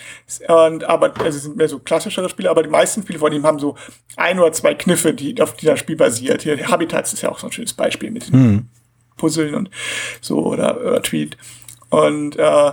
Und, 0.48 0.84
aber 0.84 1.14
also 1.20 1.40
sind 1.40 1.58
mehr 1.58 1.70
so 1.70 1.80
klassischere 1.80 2.30
Spiele, 2.30 2.50
aber 2.50 2.64
die 2.64 2.70
meisten 2.70 3.04
Spiele 3.04 3.20
von 3.20 3.32
ihm 3.34 3.46
haben 3.46 3.60
so 3.60 3.76
ein 4.16 4.40
oder 4.40 4.52
zwei 4.52 4.74
Kniffe, 4.74 5.14
die 5.14 5.42
auf 5.42 5.56
die 5.56 5.66
das 5.66 5.80
Spiel 5.80 5.96
basiert. 5.96 6.44
Hier 6.44 6.68
Habitats 6.68 7.14
ist 7.14 7.22
ja 7.22 7.30
auch 7.30 7.40
so 7.40 7.48
ein 7.48 7.54
schönes 7.54 7.74
Beispiel 7.74 8.12
mit 8.12 8.26
hm. 8.26 8.68
Puzzeln 9.18 9.56
und 9.56 9.70
so 10.22 10.46
oder, 10.46 10.80
oder 10.80 11.02
Tweet. 11.02 11.38
Und 11.90 12.38
äh, 12.38 12.72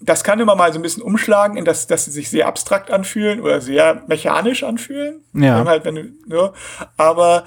das 0.00 0.24
kann 0.24 0.40
immer 0.40 0.56
mal 0.56 0.72
so 0.72 0.78
ein 0.78 0.82
bisschen 0.82 1.02
umschlagen, 1.02 1.56
in 1.56 1.64
das, 1.64 1.86
dass 1.86 2.06
sie 2.06 2.10
sich 2.10 2.28
sehr 2.28 2.48
abstrakt 2.48 2.90
anfühlen 2.90 3.40
oder 3.40 3.60
sehr 3.60 4.02
mechanisch 4.08 4.64
anfühlen. 4.64 5.24
Ja. 5.32 5.64
Halt, 5.64 5.84
wenn 5.84 5.94
du, 5.94 6.12
ja. 6.26 6.52
Aber 6.96 7.44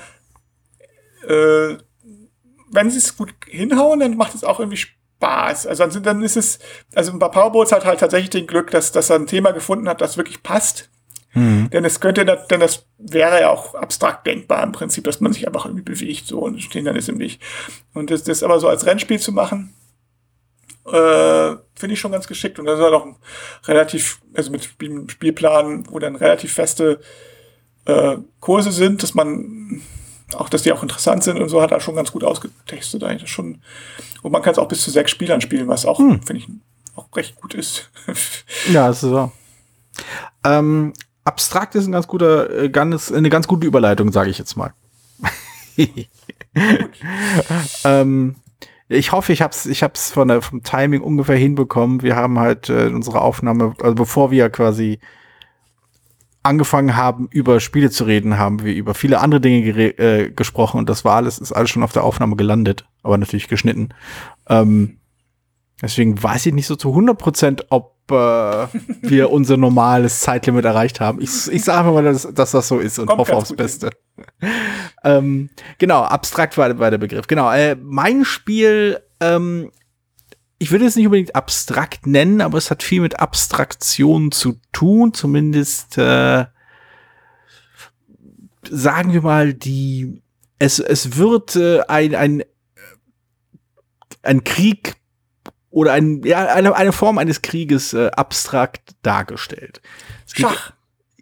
äh, 1.28 1.78
wenn 2.72 2.90
sie 2.90 2.98
es 2.98 3.18
gut 3.18 3.34
hinhauen, 3.48 4.00
dann 4.00 4.16
macht 4.16 4.36
es 4.36 4.44
auch 4.44 4.60
irgendwie 4.60 4.78
Spaß. 4.78 4.96
Also 5.20 6.00
dann 6.00 6.22
ist 6.22 6.38
es, 6.38 6.60
also 6.94 7.18
bei 7.18 7.30
Powerboats 7.30 7.72
hat 7.72 7.86
halt 7.86 8.00
tatsächlich 8.00 8.30
den 8.30 8.48
Glück, 8.48 8.72
dass, 8.72 8.92
dass 8.92 9.10
er 9.10 9.16
ein 9.16 9.28
Thema 9.28 9.52
gefunden 9.52 9.90
hat, 9.90 10.02
das 10.02 10.18
wirklich 10.18 10.44
passt. 10.44 10.90
Mhm. 11.34 11.70
Denn 11.72 11.84
es 11.84 12.00
könnte, 12.00 12.26
denn 12.26 12.60
das 12.60 12.86
wäre 12.98 13.42
ja 13.42 13.50
auch 13.50 13.76
abstrakt 13.76 14.26
denkbar 14.26 14.64
im 14.64 14.72
Prinzip, 14.72 15.04
dass 15.04 15.20
man 15.22 15.34
sich 15.34 15.48
einfach 15.48 15.66
irgendwie 15.66 15.84
bewegt 15.84 16.28
so 16.28 16.40
und 16.40 16.62
stehen 16.62 16.86
dann 16.86 16.96
ist 16.96 17.10
im 17.10 17.20
Weg. 17.20 17.40
Und 17.94 18.10
das, 18.10 18.24
das 18.24 18.44
aber 18.44 18.60
so 18.60 18.68
als 18.68 18.86
Rennspiel 18.86 19.20
zu 19.20 19.32
machen, 19.32 19.74
äh, 20.86 21.56
finde 21.76 21.94
ich 21.94 22.00
schon 22.00 22.12
ganz 22.12 22.28
geschickt. 22.28 22.58
Und 22.58 22.66
das 22.66 22.80
ist 22.80 22.84
halt 22.84 22.94
auch 22.94 23.08
relativ, 23.66 24.22
also 24.34 24.52
mit 24.52 24.64
Spielplan, 25.12 25.88
wo 25.90 26.00
dann 26.00 26.16
relativ 26.16 26.54
feste 26.54 27.00
äh, 27.86 28.18
Kurse 28.40 28.72
sind, 28.72 29.04
dass 29.04 29.14
man 29.14 29.82
auch, 30.34 30.50
dass 30.50 30.64
die 30.64 30.72
auch 30.72 30.82
interessant 30.82 31.24
sind 31.24 31.40
und 31.40 31.50
so, 31.50 31.62
hat 31.62 31.72
er 31.72 31.80
schon 31.80 31.96
ganz 31.96 32.12
gut 32.12 32.24
ausgetestet 32.24 33.04
eigentlich. 33.04 33.30
Schon, 33.30 33.62
und 34.24 34.32
man 34.32 34.42
kann 34.42 34.54
es 34.54 34.58
auch 34.58 34.68
bis 34.68 34.82
zu 34.82 34.92
sechs 34.92 35.12
Spielern 35.12 35.42
spielen, 35.42 35.68
was 35.68 35.86
auch, 35.86 36.00
hm. 36.00 36.22
finde 36.24 36.42
ich, 36.42 36.48
auch 36.96 37.08
recht 37.16 37.40
gut 37.40 37.54
ist. 37.54 37.92
ja, 38.72 38.88
das 38.88 39.04
ist 39.04 39.10
so. 39.10 39.32
Ähm, 40.44 40.94
abstrakt 41.24 41.76
ist 41.76 41.86
ein 41.88 41.92
ganz 41.92 42.08
guter, 42.08 42.64
äh, 42.64 42.70
ganz, 42.70 43.12
eine 43.12 43.30
ganz 43.30 43.48
gute 43.48 43.68
Überleitung, 43.68 44.12
sage 44.12 44.30
ich 44.30 44.38
jetzt 44.38 44.56
mal. 44.56 44.74
ähm, 47.84 48.36
ich 48.88 49.12
hoffe, 49.12 49.34
ich 49.34 49.42
hab's, 49.42 49.66
ich 49.66 49.84
hab's 49.84 50.12
von 50.12 50.28
der, 50.28 50.42
vom 50.42 50.64
Timing 50.64 51.02
ungefähr 51.02 51.38
hinbekommen. 51.38 52.02
Wir 52.02 52.16
haben 52.16 52.40
halt 52.40 52.70
äh, 52.70 52.88
unsere 52.88 53.22
Aufnahme, 53.22 53.74
also 53.82 53.96
bevor 53.96 54.32
wir 54.32 54.50
quasi 54.50 55.00
angefangen 56.46 56.96
haben, 56.96 57.28
über 57.32 57.60
Spiele 57.60 57.90
zu 57.90 58.04
reden, 58.06 58.38
haben 58.38 58.64
wir 58.64 58.74
über 58.74 58.94
viele 58.94 59.20
andere 59.20 59.42
Dinge 59.42 59.68
äh, 59.98 60.30
gesprochen 60.30 60.78
und 60.78 60.90
das 60.90 61.04
war 61.04 61.16
alles, 61.16 61.40
ist 61.40 61.52
alles 61.52 61.70
schon 61.70 61.84
auf 61.84 61.94
der 61.94 62.04
Aufnahme 62.04 62.36
gelandet, 62.36 62.86
aber 63.04 63.18
natürlich 63.18 63.48
geschnitten. 63.48 63.90
Ähm, 64.48 64.98
deswegen 65.82 66.22
weiß 66.22 66.46
ich 66.46 66.54
nicht 66.54 66.68
so 66.68 66.76
zu 66.76 66.90
100 66.90 67.18
Prozent, 67.18 67.66
ob 67.70 67.96
äh, 68.12 68.14
wir 69.02 69.32
unser 69.32 69.58
normales 69.58 70.22
Zeitlimit 70.22 70.66
erreicht 70.66 71.00
haben. 71.00 71.22
Ich, 71.22 71.52
ich 71.52 71.64
sage 71.64 71.92
mal, 71.92 72.04
dass, 72.04 72.32
dass 72.34 72.52
das 72.52 72.68
so 72.68 72.80
ist 72.80 73.00
und 73.00 73.08
Kommt 73.08 73.20
hoffe 73.20 73.36
aufs 73.36 73.56
Beste. 73.56 73.90
ähm, 75.04 75.50
genau, 75.78 76.04
abstrakt 76.04 76.58
war, 76.58 76.78
war 76.80 76.92
der 76.92 76.98
Begriff. 76.98 77.28
Genau, 77.28 77.52
äh, 77.52 77.76
mein 77.82 78.24
Spiel 78.24 79.00
ähm, 79.20 79.72
ich 80.58 80.72
würde 80.72 80.86
es 80.86 80.96
nicht 80.96 81.06
unbedingt 81.06 81.36
abstrakt 81.36 82.08
nennen, 82.08 82.42
aber 82.42 82.58
es 82.58 82.72
hat 82.72 82.84
viel 82.84 83.02
mit 83.02 83.20
Abstraktion 83.20 84.32
zu 84.32 84.60
tun, 84.72 85.14
zumindest 85.14 85.98
äh, 85.98 86.46
sagen 88.70 89.14
wir 89.14 89.22
mal, 89.22 89.54
die 89.54 90.22
es, 90.58 90.80
es 90.80 91.18
wird 91.18 91.56
äh, 91.56 91.82
ein, 91.82 92.16
ein, 92.16 92.44
ein 94.24 94.44
Krieg 94.44 94.96
oder 95.70 95.92
ein, 95.92 96.24
ja, 96.24 96.46
eine, 96.48 96.76
eine 96.76 96.94
Form 96.94 97.18
eines 97.18 97.42
Krieges 97.42 97.94
äh, 97.94 98.08
abstrakt 98.08 98.96
dargestellt. 99.02 99.82
Schach. 100.34 100.74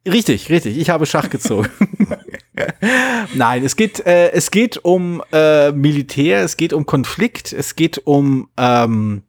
Richtig, 0.07 0.49
richtig. 0.49 0.77
Ich 0.77 0.89
habe 0.89 1.05
Schach 1.05 1.29
gezogen. 1.29 1.69
Nein, 3.33 3.63
es 3.63 3.75
geht, 3.75 4.05
äh, 4.05 4.31
es 4.31 4.51
geht 4.51 4.77
um 4.83 5.23
äh, 5.31 5.71
Militär, 5.71 6.43
es 6.43 6.57
geht 6.57 6.73
um 6.73 6.85
Konflikt, 6.85 7.53
es 7.53 7.75
geht 7.75 8.01
um 8.05 8.49
ähm, 8.57 9.23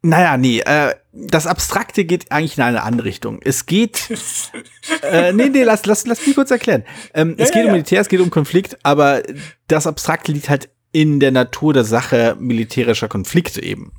naja, 0.00 0.36
nee, 0.36 0.60
äh, 0.60 0.94
das 1.12 1.46
Abstrakte 1.46 2.04
geht 2.04 2.30
eigentlich 2.30 2.56
in 2.56 2.62
eine 2.62 2.84
andere 2.84 3.08
Richtung. 3.08 3.40
Es 3.42 3.66
geht. 3.66 4.08
äh, 5.02 5.32
nee, 5.32 5.48
nee, 5.48 5.64
lass, 5.64 5.84
lass, 5.86 6.06
lass 6.06 6.24
mich 6.24 6.36
kurz 6.36 6.52
erklären. 6.52 6.84
Ähm, 7.14 7.34
ja, 7.36 7.44
es 7.44 7.50
geht 7.50 7.62
ja, 7.62 7.66
um 7.66 7.72
Militär, 7.72 8.00
es 8.00 8.08
geht 8.08 8.20
um 8.20 8.30
Konflikt, 8.30 8.78
aber 8.84 9.22
das 9.66 9.88
Abstrakte 9.88 10.30
liegt 10.30 10.48
halt 10.48 10.70
in 10.92 11.18
der 11.18 11.32
Natur 11.32 11.74
der 11.74 11.84
Sache 11.84 12.36
militärischer 12.38 13.08
Konflikte 13.08 13.62
eben 13.62 13.92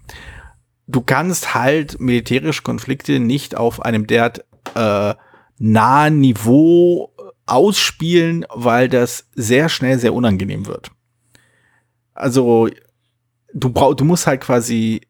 du 0.90 1.02
kannst 1.02 1.54
halt 1.54 2.00
militärische 2.00 2.64
Konflikte 2.64 3.20
nicht 3.20 3.56
auf 3.56 3.82
einem 3.82 4.08
derart 4.08 4.44
äh, 4.76 5.14
nahen 5.60 6.20
Niveau 6.20 7.14
ausspielen, 7.46 8.46
weil 8.54 8.90
das 8.90 9.30
sehr 9.36 9.70
schnell 9.70 10.00
sehr 10.00 10.14
unangenehm 10.14 10.66
wird. 10.66 10.92
Also 12.14 12.70
du 13.54 13.70
brauch, 13.70 13.94
du 13.94 14.06
musst 14.06 14.28
halt 14.28 14.42
quasi 14.42 15.02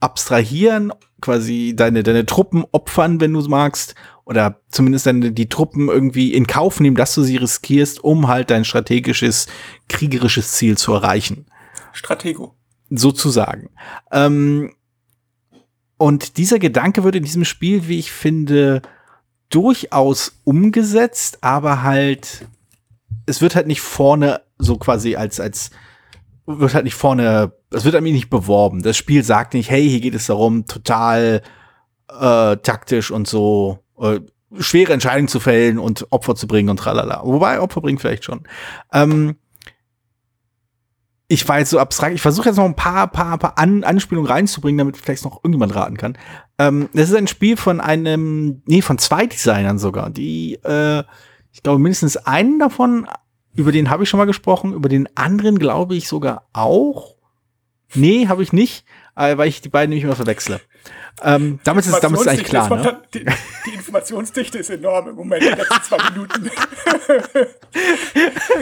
abstrahieren, 0.00 0.92
quasi 1.20 1.74
deine 1.76 2.02
deine 2.02 2.24
Truppen 2.24 2.64
opfern, 2.72 3.20
wenn 3.20 3.32
du 3.32 3.40
magst, 3.48 3.94
oder 4.24 4.60
zumindest 4.70 5.06
deine 5.06 5.32
die 5.32 5.48
Truppen 5.48 5.88
irgendwie 5.88 6.32
in 6.34 6.46
Kauf 6.46 6.80
nehmen, 6.80 6.96
dass 6.96 7.14
du 7.14 7.22
sie 7.22 7.36
riskierst, 7.36 8.02
um 8.04 8.28
halt 8.28 8.50
dein 8.50 8.64
strategisches 8.64 9.46
kriegerisches 9.88 10.52
Ziel 10.52 10.78
zu 10.78 10.92
erreichen. 10.92 11.46
Stratego. 11.92 12.54
Sozusagen. 12.90 13.70
Ähm, 14.12 14.74
und 15.96 16.36
dieser 16.36 16.60
Gedanke 16.60 17.02
wird 17.02 17.16
in 17.16 17.24
diesem 17.24 17.44
Spiel, 17.44 17.88
wie 17.88 17.98
ich 17.98 18.12
finde, 18.12 18.82
durchaus 19.50 20.40
umgesetzt, 20.44 21.38
aber 21.40 21.82
halt, 21.82 22.46
es 23.26 23.40
wird 23.40 23.54
halt 23.54 23.66
nicht 23.66 23.80
vorne 23.80 24.42
so 24.58 24.76
quasi 24.76 25.16
als, 25.16 25.40
als, 25.40 25.70
wird 26.46 26.74
halt 26.74 26.84
nicht 26.84 26.94
vorne, 26.94 27.52
es 27.70 27.84
wird 27.84 27.94
irgendwie 27.94 28.12
nicht 28.12 28.30
beworben. 28.30 28.82
Das 28.82 28.96
Spiel 28.96 29.22
sagt 29.22 29.54
nicht, 29.54 29.70
hey, 29.70 29.88
hier 29.88 30.00
geht 30.00 30.14
es 30.14 30.26
darum, 30.26 30.66
total 30.66 31.42
äh, 32.08 32.56
taktisch 32.56 33.10
und 33.10 33.28
so 33.28 33.78
äh, 34.00 34.20
schwere 34.58 34.92
Entscheidungen 34.92 35.28
zu 35.28 35.40
fällen 35.40 35.78
und 35.78 36.06
Opfer 36.10 36.34
zu 36.34 36.46
bringen 36.46 36.70
und 36.70 36.78
tralala. 36.78 37.20
Wobei 37.24 37.60
Opfer 37.60 37.80
bringen 37.80 37.98
vielleicht 37.98 38.24
schon. 38.24 38.44
Ähm, 38.92 39.36
ich 41.28 41.46
war 41.46 41.58
jetzt 41.58 41.70
so 41.70 41.78
abstrakt. 41.78 42.14
Ich 42.14 42.22
versuche 42.22 42.48
jetzt 42.48 42.56
noch 42.56 42.64
ein 42.64 42.74
paar, 42.74 43.06
paar, 43.06 43.36
paar 43.38 43.58
An 43.58 43.84
Anspielungen 43.84 44.30
reinzubringen, 44.30 44.78
damit 44.78 44.96
vielleicht 44.96 45.24
noch 45.24 45.44
irgendjemand 45.44 45.74
raten 45.74 45.98
kann. 45.98 46.16
Ähm, 46.58 46.88
das 46.94 47.10
ist 47.10 47.16
ein 47.16 47.26
Spiel 47.26 47.58
von 47.58 47.80
einem, 47.80 48.62
nee, 48.64 48.80
von 48.80 48.98
zwei 48.98 49.26
Designern 49.26 49.78
sogar, 49.78 50.08
die, 50.08 50.54
äh, 50.64 51.04
ich 51.52 51.62
glaube, 51.62 51.78
mindestens 51.80 52.16
einen 52.16 52.58
davon, 52.58 53.06
über 53.54 53.72
den 53.72 53.90
habe 53.90 54.04
ich 54.04 54.08
schon 54.08 54.18
mal 54.18 54.24
gesprochen, 54.24 54.72
über 54.72 54.88
den 54.88 55.08
anderen 55.16 55.58
glaube 55.58 55.96
ich 55.96 56.08
sogar 56.08 56.48
auch. 56.54 57.16
Nee, 57.94 58.28
habe 58.28 58.42
ich 58.42 58.52
nicht, 58.52 58.84
äh, 59.14 59.36
weil 59.36 59.48
ich 59.48 59.60
die 59.60 59.68
beiden 59.68 59.90
nämlich 59.90 60.04
immer 60.04 60.16
verwechsle. 60.16 60.60
Ähm, 61.22 61.58
damit 61.64 61.86
ist, 61.86 61.98
damit 62.00 62.20
ist 62.20 62.28
eigentlich 62.28 62.48
klar. 62.48 62.68
Ne? 62.76 63.00
Die, 63.14 63.24
die, 63.66 63.74
Informationsdichte 63.74 64.58
ist 64.58 64.70
enorm 64.70 65.08
im 65.08 65.16
Moment, 65.16 65.42
in 65.42 65.50
den 65.50 65.58
letzten 65.58 65.82
zwei 65.82 66.10
Minuten. 66.10 66.50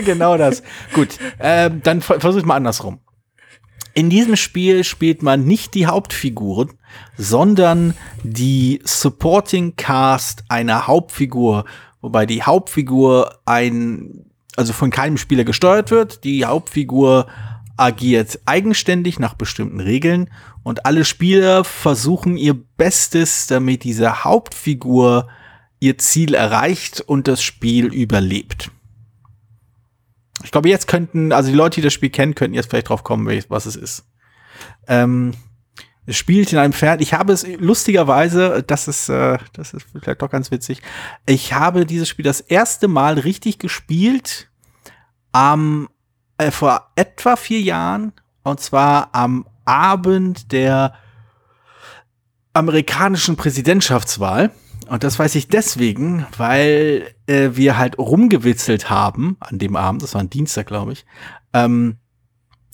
genau 0.05 0.37
das. 0.37 0.63
Gut, 0.93 1.19
ähm, 1.39 1.81
dann 1.83 2.01
versuche 2.01 2.39
ich 2.39 2.45
mal 2.45 2.57
andersrum. 2.57 3.01
In 3.95 4.11
diesem 4.11 4.37
Spiel 4.37 4.85
spielt 4.85 5.23
man 5.23 5.45
nicht 5.45 5.75
die 5.75 5.87
Hauptfiguren, 5.87 6.73
sondern 7.17 7.95
die 8.23 8.81
Supporting 8.85 9.77
Cast 9.77 10.45
einer 10.49 10.87
Hauptfigur, 10.87 11.65
wobei 12.03 12.27
die 12.27 12.43
Hauptfigur 12.43 13.39
ein, 13.47 14.27
also 14.55 14.75
von 14.75 14.91
keinem 14.91 15.17
Spieler 15.17 15.45
gesteuert 15.45 15.91
wird. 15.91 16.25
Die 16.25 16.45
Hauptfigur 16.45 17.27
agiert 17.79 18.39
eigenständig 18.45 19.19
nach 19.19 19.35
bestimmten 19.35 19.81
Regeln 19.81 20.31
und 20.67 20.85
alle 20.85 21.05
Spieler 21.05 21.63
versuchen 21.63 22.37
ihr 22.37 22.55
Bestes, 22.55 23.47
damit 23.47 23.85
diese 23.85 24.25
Hauptfigur 24.25 25.29
ihr 25.79 25.97
Ziel 25.97 26.35
erreicht 26.35 27.01
und 27.03 27.29
das 27.29 27.41
Spiel 27.41 27.87
überlebt. 27.87 28.73
Ich 30.43 30.51
glaube, 30.51 30.69
jetzt 30.69 30.89
könnten, 30.89 31.31
also 31.31 31.51
die 31.51 31.57
Leute, 31.57 31.77
die 31.77 31.83
das 31.83 31.93
Spiel 31.93 32.11
kennen, 32.11 32.35
könnten 32.35 32.55
jetzt 32.55 32.69
vielleicht 32.69 32.89
drauf 32.89 33.05
kommen, 33.05 33.45
was 33.49 33.67
es 33.67 33.77
ist. 33.77 34.07
Ähm, 34.89 35.35
es 36.05 36.17
spielt 36.17 36.53
in 36.53 36.59
einem 36.59 36.73
Pferd. 36.73 37.01
Ich 37.01 37.15
habe 37.15 37.33
es 37.33 37.47
lustigerweise, 37.47 38.65
das 38.67 38.89
ist, 38.89 39.09
äh, 39.09 39.39
das 39.53 39.73
ist 39.73 39.87
vielleicht 39.93 40.21
doch 40.21 40.31
ganz 40.31 40.51
witzig. 40.51 40.83
Ich 41.27 41.53
habe 41.53 41.87
dieses 41.87 42.09
Spiel 42.09 42.25
das 42.25 42.41
erste 42.41 42.89
Mal 42.89 43.21
richtig 43.21 43.61
gespielt 43.61 44.51
am 45.31 45.89
äh, 46.39 46.51
vor 46.51 46.91
etwa 46.97 47.37
vier 47.37 47.61
Jahren 47.61 48.15
und 48.43 48.59
zwar 48.59 49.15
am 49.15 49.47
Abend 49.67 50.53
der 50.53 50.95
amerikanischen 52.53 53.37
Präsidentschaftswahl. 53.37 54.51
Und 54.89 55.05
das 55.05 55.19
weiß 55.19 55.35
ich 55.35 55.49
deswegen, 55.49 56.27
weil 56.37 57.13
äh, 57.27 57.51
wir 57.53 57.77
halt 57.77 57.99
rumgewitzelt 57.99 58.89
haben 58.89 59.37
an 59.41 59.59
dem 59.59 59.77
Abend, 59.77 60.03
das 60.03 60.15
war 60.15 60.23
ein 60.23 60.31
Dienstag, 60.31 60.67
glaube 60.67 60.93
ich. 60.93 61.05
Ähm, 61.53 61.99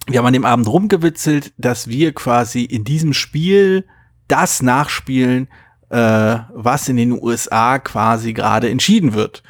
wir 0.07 0.19
haben 0.19 0.27
an 0.27 0.33
dem 0.33 0.45
Abend 0.45 0.69
rumgewitzelt, 0.69 1.53
dass 1.57 1.89
wir 1.89 2.13
quasi 2.13 2.65
in 2.65 2.85
diesem 2.85 3.15
Spiel 3.15 3.87
das 4.29 4.63
nachspielen, 4.63 5.49
äh, 5.91 6.39
was 6.55 6.89
in 6.89 6.97
den 6.97 7.13
USA 7.13 7.79
quasi 7.79 8.33
gerade 8.33 8.69
entschieden 8.69 9.15
wird. 9.15 9.43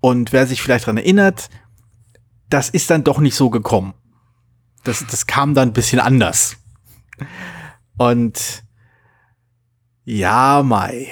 Und 0.00 0.32
wer 0.32 0.46
sich 0.46 0.62
vielleicht 0.62 0.86
dran 0.86 0.96
erinnert, 0.96 1.50
das 2.48 2.68
ist 2.70 2.90
dann 2.90 3.04
doch 3.04 3.18
nicht 3.20 3.34
so 3.34 3.50
gekommen. 3.50 3.94
Das, 4.84 5.04
das 5.06 5.26
kam 5.26 5.54
dann 5.54 5.70
ein 5.70 5.74
bisschen 5.74 6.00
anders. 6.00 6.56
Und 7.98 8.62
ja, 10.04 10.62
Mai. 10.64 11.08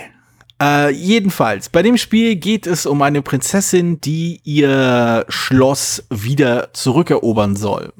Äh, 0.60 0.90
jedenfalls, 0.90 1.68
bei 1.68 1.82
dem 1.82 1.96
Spiel 1.96 2.36
geht 2.36 2.66
es 2.66 2.84
um 2.86 3.00
eine 3.02 3.22
Prinzessin, 3.22 4.00
die 4.00 4.40
ihr 4.42 5.24
Schloss 5.28 6.06
wieder 6.10 6.72
zurückerobern 6.72 7.54
soll. 7.54 7.92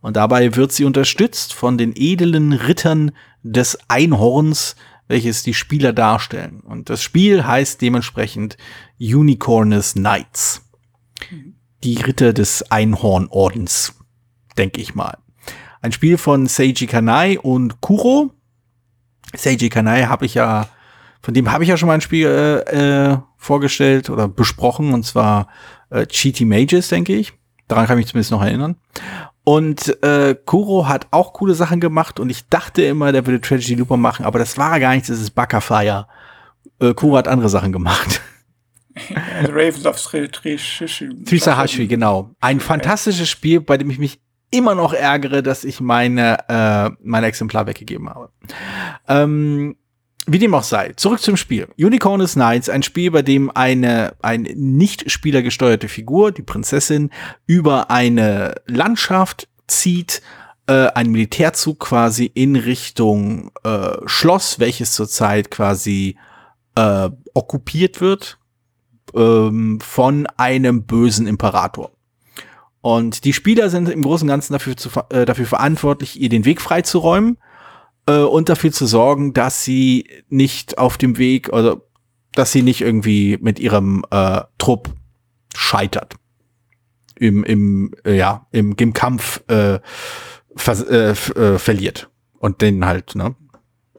Und 0.00 0.16
dabei 0.16 0.56
wird 0.56 0.72
sie 0.72 0.84
unterstützt 0.84 1.54
von 1.54 1.78
den 1.78 1.92
edlen 1.94 2.52
Rittern 2.52 3.12
des 3.42 3.78
Einhorns, 3.88 4.76
welches 5.06 5.42
die 5.42 5.54
Spieler 5.54 5.92
darstellen. 5.92 6.60
Und 6.60 6.90
das 6.90 7.02
Spiel 7.02 7.46
heißt 7.46 7.80
dementsprechend 7.80 8.56
Unicornus 8.98 9.94
Knights. 9.94 10.62
Die 11.84 11.96
Ritter 11.96 12.32
des 12.32 12.70
Einhornordens, 12.70 13.94
denke 14.58 14.80
ich 14.80 14.94
mal. 14.94 15.18
Ein 15.84 15.92
Spiel 15.92 16.16
von 16.16 16.46
Seiji 16.46 16.86
Kanai 16.86 17.38
und 17.38 17.82
Kuro. 17.82 18.30
Seiji 19.36 19.68
Kanai 19.68 20.04
habe 20.04 20.24
ich 20.24 20.32
ja 20.32 20.66
von 21.20 21.34
dem 21.34 21.52
habe 21.52 21.62
ich 21.62 21.68
ja 21.68 21.76
schon 21.76 21.88
mal 21.88 21.92
ein 21.92 22.00
Spiel 22.00 22.26
äh, 22.26 23.10
äh, 23.12 23.18
vorgestellt 23.36 24.08
oder 24.08 24.26
besprochen, 24.26 24.94
und 24.94 25.04
zwar 25.04 25.48
äh, 25.90 26.06
Cheaty 26.06 26.46
Mages, 26.46 26.88
denke 26.88 27.14
ich. 27.14 27.34
Daran 27.68 27.86
kann 27.86 27.98
ich 27.98 28.04
mich 28.04 28.12
zumindest 28.12 28.30
noch 28.30 28.42
erinnern. 28.42 28.76
Und 29.44 30.02
äh, 30.02 30.34
Kuro 30.46 30.88
hat 30.88 31.08
auch 31.10 31.34
coole 31.34 31.52
Sachen 31.52 31.80
gemacht 31.80 32.18
und 32.18 32.30
ich 32.30 32.48
dachte 32.48 32.82
immer, 32.82 33.12
der 33.12 33.26
würde 33.26 33.42
Tragedy 33.42 33.74
Looper 33.74 33.98
machen, 33.98 34.24
aber 34.24 34.38
das 34.38 34.56
war 34.56 34.80
gar 34.80 34.94
nichts, 34.94 35.08
das 35.08 35.20
ist 35.20 35.32
Backerfire. 35.32 36.06
Äh, 36.80 36.94
Kuro 36.94 37.18
hat 37.18 37.28
andere 37.28 37.50
Sachen 37.50 37.72
gemacht. 37.72 38.22
Ravens 39.48 39.84
of 39.84 39.98
Trisahashi, 41.26 41.86
genau. 41.88 42.30
Ein 42.40 42.60
fantastisches 42.60 43.28
Spiel, 43.28 43.60
bei 43.60 43.76
dem 43.76 43.90
ich 43.90 43.98
mich 43.98 44.23
immer 44.54 44.74
noch 44.74 44.92
ärgere, 44.92 45.42
dass 45.42 45.64
ich 45.64 45.80
meine, 45.80 46.38
äh, 46.48 46.90
mein 47.02 47.24
Exemplar 47.24 47.66
weggegeben 47.66 48.08
habe. 48.08 48.30
Ähm, 49.08 49.76
wie 50.26 50.38
dem 50.38 50.54
auch 50.54 50.62
sei, 50.62 50.92
zurück 50.96 51.20
zum 51.20 51.36
Spiel. 51.36 51.68
Unicorn 51.76 52.20
is 52.20 52.32
Knights, 52.32 52.70
ein 52.70 52.82
Spiel, 52.82 53.10
bei 53.10 53.22
dem 53.22 53.50
eine, 53.54 54.14
eine 54.22 54.54
nicht 54.54 55.10
spielergesteuerte 55.10 55.88
Figur, 55.88 56.32
die 56.32 56.42
Prinzessin, 56.42 57.10
über 57.46 57.90
eine 57.90 58.54
Landschaft 58.66 59.48
zieht, 59.66 60.22
äh, 60.66 60.88
ein 60.94 61.10
Militärzug 61.10 61.80
quasi 61.80 62.30
in 62.32 62.56
Richtung 62.56 63.50
äh, 63.64 63.96
Schloss, 64.06 64.58
welches 64.60 64.94
zurzeit 64.94 65.50
quasi 65.50 66.16
äh, 66.74 67.10
okkupiert 67.34 68.00
wird 68.00 68.38
ähm, 69.14 69.78
von 69.80 70.26
einem 70.36 70.84
bösen 70.84 71.26
Imperator. 71.26 71.93
Und 72.84 73.24
die 73.24 73.32
Spieler 73.32 73.70
sind 73.70 73.88
im 73.88 74.02
Großen 74.02 74.28
und 74.28 74.30
Ganzen 74.30 74.52
dafür, 74.52 74.76
zu, 74.76 74.90
äh, 75.08 75.24
dafür 75.24 75.46
verantwortlich, 75.46 76.20
ihr 76.20 76.28
den 76.28 76.44
Weg 76.44 76.60
freizuräumen 76.60 77.38
äh, 78.04 78.18
und 78.18 78.50
dafür 78.50 78.72
zu 78.72 78.84
sorgen, 78.84 79.32
dass 79.32 79.64
sie 79.64 80.06
nicht 80.28 80.76
auf 80.76 80.98
dem 80.98 81.16
Weg 81.16 81.48
oder 81.48 81.80
dass 82.32 82.52
sie 82.52 82.60
nicht 82.60 82.82
irgendwie 82.82 83.38
mit 83.40 83.58
ihrem 83.58 84.04
äh, 84.10 84.42
Trupp 84.58 84.90
scheitert. 85.56 86.16
Im, 87.18 87.42
im, 87.44 87.94
äh, 88.04 88.18
ja, 88.18 88.48
im, 88.52 88.74
im 88.78 88.92
Kampf 88.92 89.40
äh, 89.48 89.78
ver 90.54 90.90
äh, 90.90 91.12
äh, 91.12 91.58
verliert 91.58 92.10
und 92.38 92.60
den 92.60 92.84
halt 92.84 93.14
ne, 93.14 93.34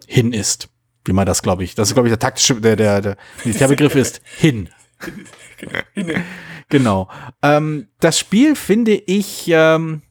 hin 0.06 0.32
ist. 0.32 0.70
Wie 1.06 1.14
man 1.14 1.26
das, 1.26 1.42
glaube 1.42 1.64
ich, 1.64 1.74
das 1.74 1.88
ist, 1.88 1.96
glaube 1.96 2.08
ich, 2.08 2.12
der 2.12 2.20
taktische, 2.20 2.62
der, 2.62 2.76
der, 2.76 3.02
der 3.02 3.18
Militärbegriff 3.44 3.96
ist 3.96 4.22
hin. 4.38 4.70
genau. 6.70 7.10
Ähm, 7.42 7.88
das 8.00 8.20
Spiel 8.20 8.56
finde 8.56 8.94
ich 8.94 9.46
ähm, 9.48 10.02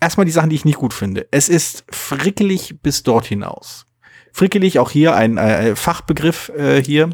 erstmal 0.00 0.26
die 0.26 0.32
Sachen, 0.32 0.50
die 0.50 0.56
ich 0.56 0.64
nicht 0.64 0.78
gut 0.78 0.94
finde. 0.94 1.26
Es 1.30 1.48
ist 1.48 1.84
frickelig 1.90 2.80
bis 2.82 3.02
dort 3.02 3.26
hinaus. 3.26 3.86
Frickelig, 4.32 4.78
auch 4.78 4.90
hier 4.90 5.14
ein 5.14 5.36
äh, 5.38 5.74
Fachbegriff 5.74 6.50
äh, 6.50 6.82
hier, 6.82 7.10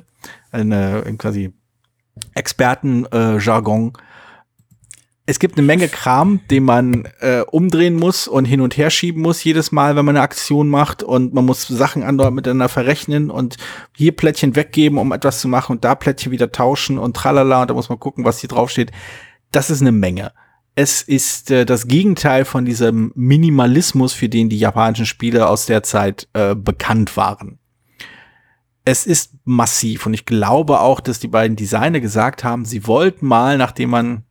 eine 0.51 1.03
quasi 1.19 1.53
Expertenjargon. 2.35 3.93
Äh, 3.95 3.99
es 5.27 5.39
gibt 5.39 5.57
eine 5.57 5.67
Menge 5.67 5.89
Kram, 5.89 6.41
den 6.51 6.65
man 6.65 7.09
äh, 7.21 7.41
umdrehen 7.41 7.95
muss 7.95 8.29
und 8.29 8.45
hin 8.45 8.61
und 8.61 8.77
her 8.77 8.91
schieben 8.91 9.23
muss 9.23 9.43
jedes 9.43 9.73
Mal, 9.73 9.97
wenn 9.97 10.05
man 10.05 10.17
eine 10.17 10.25
Aktion 10.25 10.69
macht 10.69 11.03
und 11.03 11.33
man 11.33 11.47
muss 11.47 11.67
Sachen 11.67 12.03
andauernd 12.03 12.37
miteinander 12.37 12.69
verrechnen 12.69 13.31
und 13.31 13.57
hier 13.97 14.13
Plättchen 14.13 14.55
weggeben, 14.55 14.99
um 14.99 15.13
etwas 15.13 15.41
zu 15.41 15.49
machen 15.49 15.73
und 15.73 15.85
da 15.85 15.95
Plättchen 15.95 16.31
wieder 16.31 16.53
tauschen 16.53 16.99
und 16.99 17.17
tralala 17.17 17.63
und 17.63 17.71
da 17.71 17.75
muss 17.75 17.89
man 17.89 17.99
gucken, 17.99 18.27
was 18.27 18.41
hier 18.41 18.49
draufsteht. 18.49 18.93
Das 19.51 19.71
ist 19.71 19.81
eine 19.81 19.93
Menge. 19.93 20.33
Es 20.75 21.01
ist 21.01 21.51
äh, 21.51 21.65
das 21.65 21.89
Gegenteil 21.89 22.45
von 22.45 22.67
diesem 22.67 23.11
Minimalismus, 23.15 24.13
für 24.13 24.29
den 24.29 24.51
die 24.51 24.59
japanischen 24.59 25.07
Spiele 25.07 25.49
aus 25.49 25.65
der 25.65 25.83
Zeit 25.83 26.29
äh, 26.35 26.55
bekannt 26.55 27.17
waren. 27.17 27.59
Es 28.85 29.07
ist 29.07 29.33
massiv 29.45 30.05
und 30.05 30.13
ich 30.13 30.27
glaube 30.27 30.81
auch, 30.81 31.01
dass 31.01 31.19
die 31.19 31.29
beiden 31.29 31.57
Designer 31.57 32.01
gesagt 32.01 32.45
haben, 32.45 32.67
sie 32.67 32.87
wollten 32.87 33.27
mal, 33.27 33.57
nachdem 33.57 33.89
man 33.89 34.25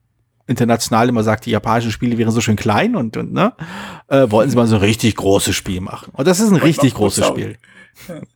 international 0.47 1.10
immer 1.10 1.23
sagt, 1.23 1.45
die 1.45 1.51
japanischen 1.51 1.91
Spiele 1.91 2.17
wären 2.17 2.32
so 2.32 2.41
schön 2.41 2.56
klein 2.56 2.95
und, 2.95 3.17
und 3.17 3.34
ne, 3.34 3.53
äh, 4.08 4.29
wollten 4.29 4.51
sie 4.51 4.58
mal 4.58 4.67
so 4.67 4.75
ein 4.75 4.82
richtig 4.82 5.15
großes 5.15 5.56
Spiel 5.56 5.82
machen. 5.82 6.12
Und 6.13 6.27
das 6.27 6.39
ist 6.39 6.49
ein 6.49 6.58
richtig 6.58 6.93
großes 6.95 7.25
Spiel. 7.25 7.58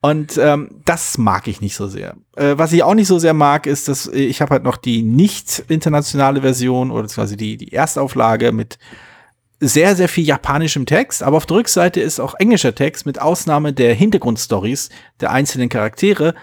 Und 0.00 0.38
ähm, 0.38 0.70
das 0.84 1.18
mag 1.18 1.48
ich 1.48 1.60
nicht 1.60 1.74
so 1.74 1.88
sehr. 1.88 2.16
Äh, 2.36 2.56
was 2.56 2.72
ich 2.72 2.82
auch 2.82 2.94
nicht 2.94 3.08
so 3.08 3.18
sehr 3.18 3.34
mag, 3.34 3.66
ist, 3.66 3.88
dass 3.88 4.06
ich 4.06 4.40
habe 4.40 4.52
halt 4.52 4.62
noch 4.62 4.76
die 4.76 5.02
nicht 5.02 5.64
internationale 5.68 6.42
Version 6.42 6.90
oder 6.90 7.08
quasi 7.08 7.36
die, 7.36 7.56
die 7.56 7.72
Erstauflage 7.72 8.52
mit 8.52 8.78
sehr, 9.58 9.96
sehr 9.96 10.08
viel 10.08 10.24
japanischem 10.24 10.86
Text, 10.86 11.22
aber 11.22 11.38
auf 11.38 11.46
der 11.46 11.56
Rückseite 11.56 12.00
ist 12.00 12.20
auch 12.20 12.34
englischer 12.38 12.74
Text 12.74 13.06
mit 13.06 13.20
Ausnahme 13.20 13.72
der 13.72 13.94
Hintergrundstories 13.94 14.90
der 15.20 15.30
einzelnen 15.30 15.70
Charaktere. 15.70 16.34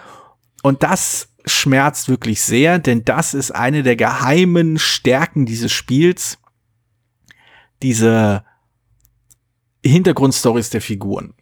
Und 0.64 0.84
das 0.84 1.30
schmerzt 1.46 2.10
wirklich 2.10 2.42
sehr, 2.42 2.80
denn 2.80 3.04
das 3.06 3.34
ist 3.34 3.52
eine 3.52 3.84
der 3.84 3.96
geheimen 3.96 4.80
Stärken 4.80 5.46
dieses 5.46 5.72
Spiels. 5.72 6.38
Diese 7.82 8.46
Hintergrundstories 9.86 10.70
der 10.70 10.82
Figuren. 10.82 11.34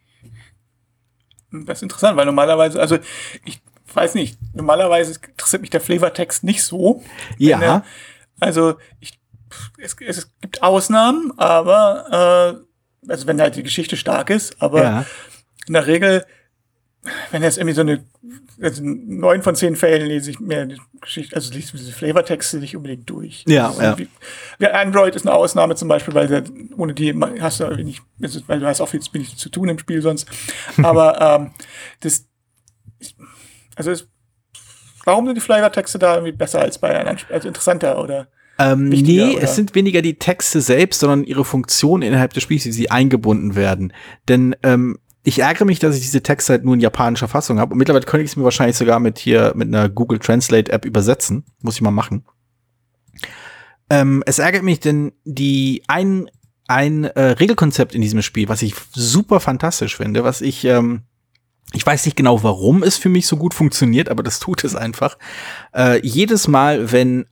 Das 1.51 1.79
ist 1.79 1.83
interessant, 1.83 2.17
weil 2.17 2.25
normalerweise, 2.25 2.79
also 2.79 2.97
ich 3.45 3.61
weiß 3.93 4.15
nicht, 4.15 4.39
normalerweise 4.53 5.19
interessiert 5.27 5.61
mich 5.61 5.69
der 5.69 5.81
Flavortext 5.81 6.43
nicht 6.43 6.63
so. 6.63 7.03
Ja. 7.37 7.61
Er, 7.61 7.85
also 8.39 8.75
ich, 8.99 9.19
es, 9.77 9.95
es 9.99 10.31
gibt 10.39 10.63
Ausnahmen, 10.63 11.33
aber 11.37 12.63
äh, 13.05 13.09
also 13.11 13.27
wenn 13.27 13.41
halt 13.41 13.55
die 13.55 13.63
Geschichte 13.63 13.97
stark 13.97 14.29
ist, 14.29 14.61
aber 14.61 14.83
ja. 14.83 15.05
in 15.67 15.73
der 15.73 15.87
Regel, 15.87 16.25
wenn 17.31 17.41
jetzt 17.41 17.57
irgendwie 17.57 17.73
so 17.73 17.81
eine, 17.81 18.05
also 18.61 18.83
neun 18.83 19.41
von 19.41 19.55
zehn 19.55 19.75
Fällen 19.75 20.07
lese 20.07 20.29
ich 20.29 20.39
mehr 20.39 20.67
die 20.67 20.79
Geschichte, 20.99 21.35
also 21.35 21.51
lese 21.51 21.75
diese 21.75 21.91
Flavortexte 21.91 22.57
nicht 22.57 22.75
unbedingt 22.75 23.09
durch. 23.09 23.43
Ja, 23.47 23.69
also 23.69 23.81
ja. 23.81 23.97
Wie. 23.97 24.07
Android 24.67 25.15
ist 25.15 25.25
eine 25.25 25.35
Ausnahme 25.35 25.75
zum 25.75 25.87
Beispiel, 25.87 26.13
weil 26.13 26.27
der, 26.27 26.43
ohne 26.77 26.93
die 26.93 27.13
hast 27.39 27.59
du 27.59 27.63
irgendwie 27.63 27.85
nicht, 27.85 28.03
weil 28.47 28.59
du 28.59 28.67
hast 28.67 28.81
auch 28.81 28.89
viel 28.89 29.01
wenig 29.13 29.35
zu 29.35 29.49
tun 29.49 29.69
im 29.69 29.79
Spiel 29.79 30.01
sonst. 30.01 30.27
Aber 30.83 31.19
ähm, 31.19 31.51
das, 32.01 32.27
also 33.75 33.89
es, 33.89 34.07
warum 35.03 35.25
sind 35.25 35.35
die 35.35 35.41
Flavortexte 35.41 35.97
da 35.97 36.15
irgendwie 36.15 36.33
besser 36.33 36.59
als 36.59 36.77
bei 36.77 36.97
anderen, 36.97 37.17
also 37.29 37.47
interessanter 37.47 37.99
oder? 37.99 38.27
Ähm, 38.59 38.89
nee, 38.89 39.37
oder? 39.37 39.43
es 39.43 39.55
sind 39.55 39.73
weniger 39.73 40.03
die 40.03 40.19
Texte 40.19 40.61
selbst, 40.61 40.99
sondern 40.99 41.23
ihre 41.23 41.45
Funktion 41.45 42.03
innerhalb 42.03 42.33
des 42.33 42.43
Spiels, 42.43 42.65
wie 42.65 42.71
sie 42.71 42.91
eingebunden 42.91 43.55
werden. 43.55 43.91
Denn 44.27 44.55
ähm, 44.61 44.99
ich 45.23 45.39
ärgere 45.39 45.65
mich, 45.65 45.79
dass 45.79 45.95
ich 45.95 46.01
diese 46.01 46.23
Texte 46.23 46.53
halt 46.53 46.65
nur 46.65 46.73
in 46.73 46.79
japanischer 46.79 47.27
Fassung 47.27 47.59
habe. 47.59 47.73
Und 47.73 47.77
mittlerweile 47.77 48.05
könnte 48.05 48.23
ich 48.23 48.31
es 48.31 48.35
mir 48.35 48.43
wahrscheinlich 48.43 48.77
sogar 48.77 48.99
mit 48.99 49.19
hier 49.19 49.53
mit 49.55 49.67
einer 49.67 49.89
Google 49.89 50.19
Translate 50.19 50.71
App 50.71 50.85
übersetzen. 50.85 51.43
Muss 51.61 51.75
ich 51.75 51.81
mal 51.81 51.91
machen. 51.91 52.25
Ähm, 53.89 54.23
es 54.25 54.39
ärgert 54.39 54.63
mich, 54.63 54.79
denn 54.79 55.11
die 55.23 55.83
ein 55.87 56.29
ein 56.67 57.03
äh, 57.03 57.21
Regelkonzept 57.31 57.93
in 57.93 58.01
diesem 58.01 58.21
Spiel, 58.21 58.47
was 58.47 58.61
ich 58.61 58.73
super 58.93 59.41
fantastisch 59.41 59.97
finde, 59.97 60.23
was 60.23 60.39
ich 60.39 60.63
ähm, 60.63 61.03
ich 61.73 61.85
weiß 61.85 62.05
nicht 62.05 62.17
genau, 62.17 62.43
warum 62.43 62.83
es 62.83 62.97
für 62.97 63.09
mich 63.09 63.27
so 63.27 63.37
gut 63.37 63.53
funktioniert, 63.53 64.09
aber 64.09 64.23
das 64.23 64.39
tut 64.39 64.63
es 64.63 64.75
einfach. 64.75 65.17
Äh, 65.73 66.05
jedes 66.05 66.47
Mal, 66.47 66.91
wenn 66.91 67.25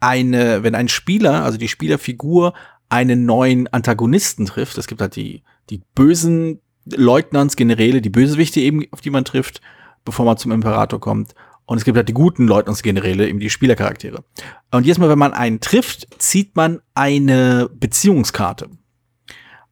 eine, 0.00 0.62
wenn 0.62 0.74
ein 0.74 0.88
Spieler, 0.88 1.44
also 1.44 1.58
die 1.58 1.68
Spielerfigur, 1.68 2.54
einen 2.88 3.24
neuen 3.24 3.66
Antagonisten 3.68 4.46
trifft, 4.46 4.78
es 4.78 4.86
gibt 4.86 5.00
halt 5.00 5.16
die, 5.16 5.42
die 5.70 5.82
bösen 5.94 6.60
Leutnants, 6.86 7.56
Generäle, 7.56 8.00
die 8.00 8.10
Bösewichte 8.10 8.60
eben, 8.60 8.84
auf 8.90 9.00
die 9.00 9.10
man 9.10 9.24
trifft, 9.24 9.60
bevor 10.04 10.24
man 10.24 10.36
zum 10.36 10.52
Imperator 10.52 11.00
kommt. 11.00 11.34
Und 11.66 11.78
es 11.78 11.84
gibt 11.84 11.96
halt 11.96 12.08
die 12.08 12.14
guten 12.14 12.46
Leutnants, 12.46 12.82
Generäle, 12.82 13.28
eben 13.28 13.40
die 13.40 13.48
Spielercharaktere. 13.48 14.22
Und 14.70 14.84
jedes 14.84 14.98
Mal, 14.98 15.08
wenn 15.08 15.18
man 15.18 15.32
einen 15.32 15.60
trifft, 15.60 16.08
zieht 16.22 16.56
man 16.56 16.80
eine 16.94 17.70
Beziehungskarte 17.72 18.68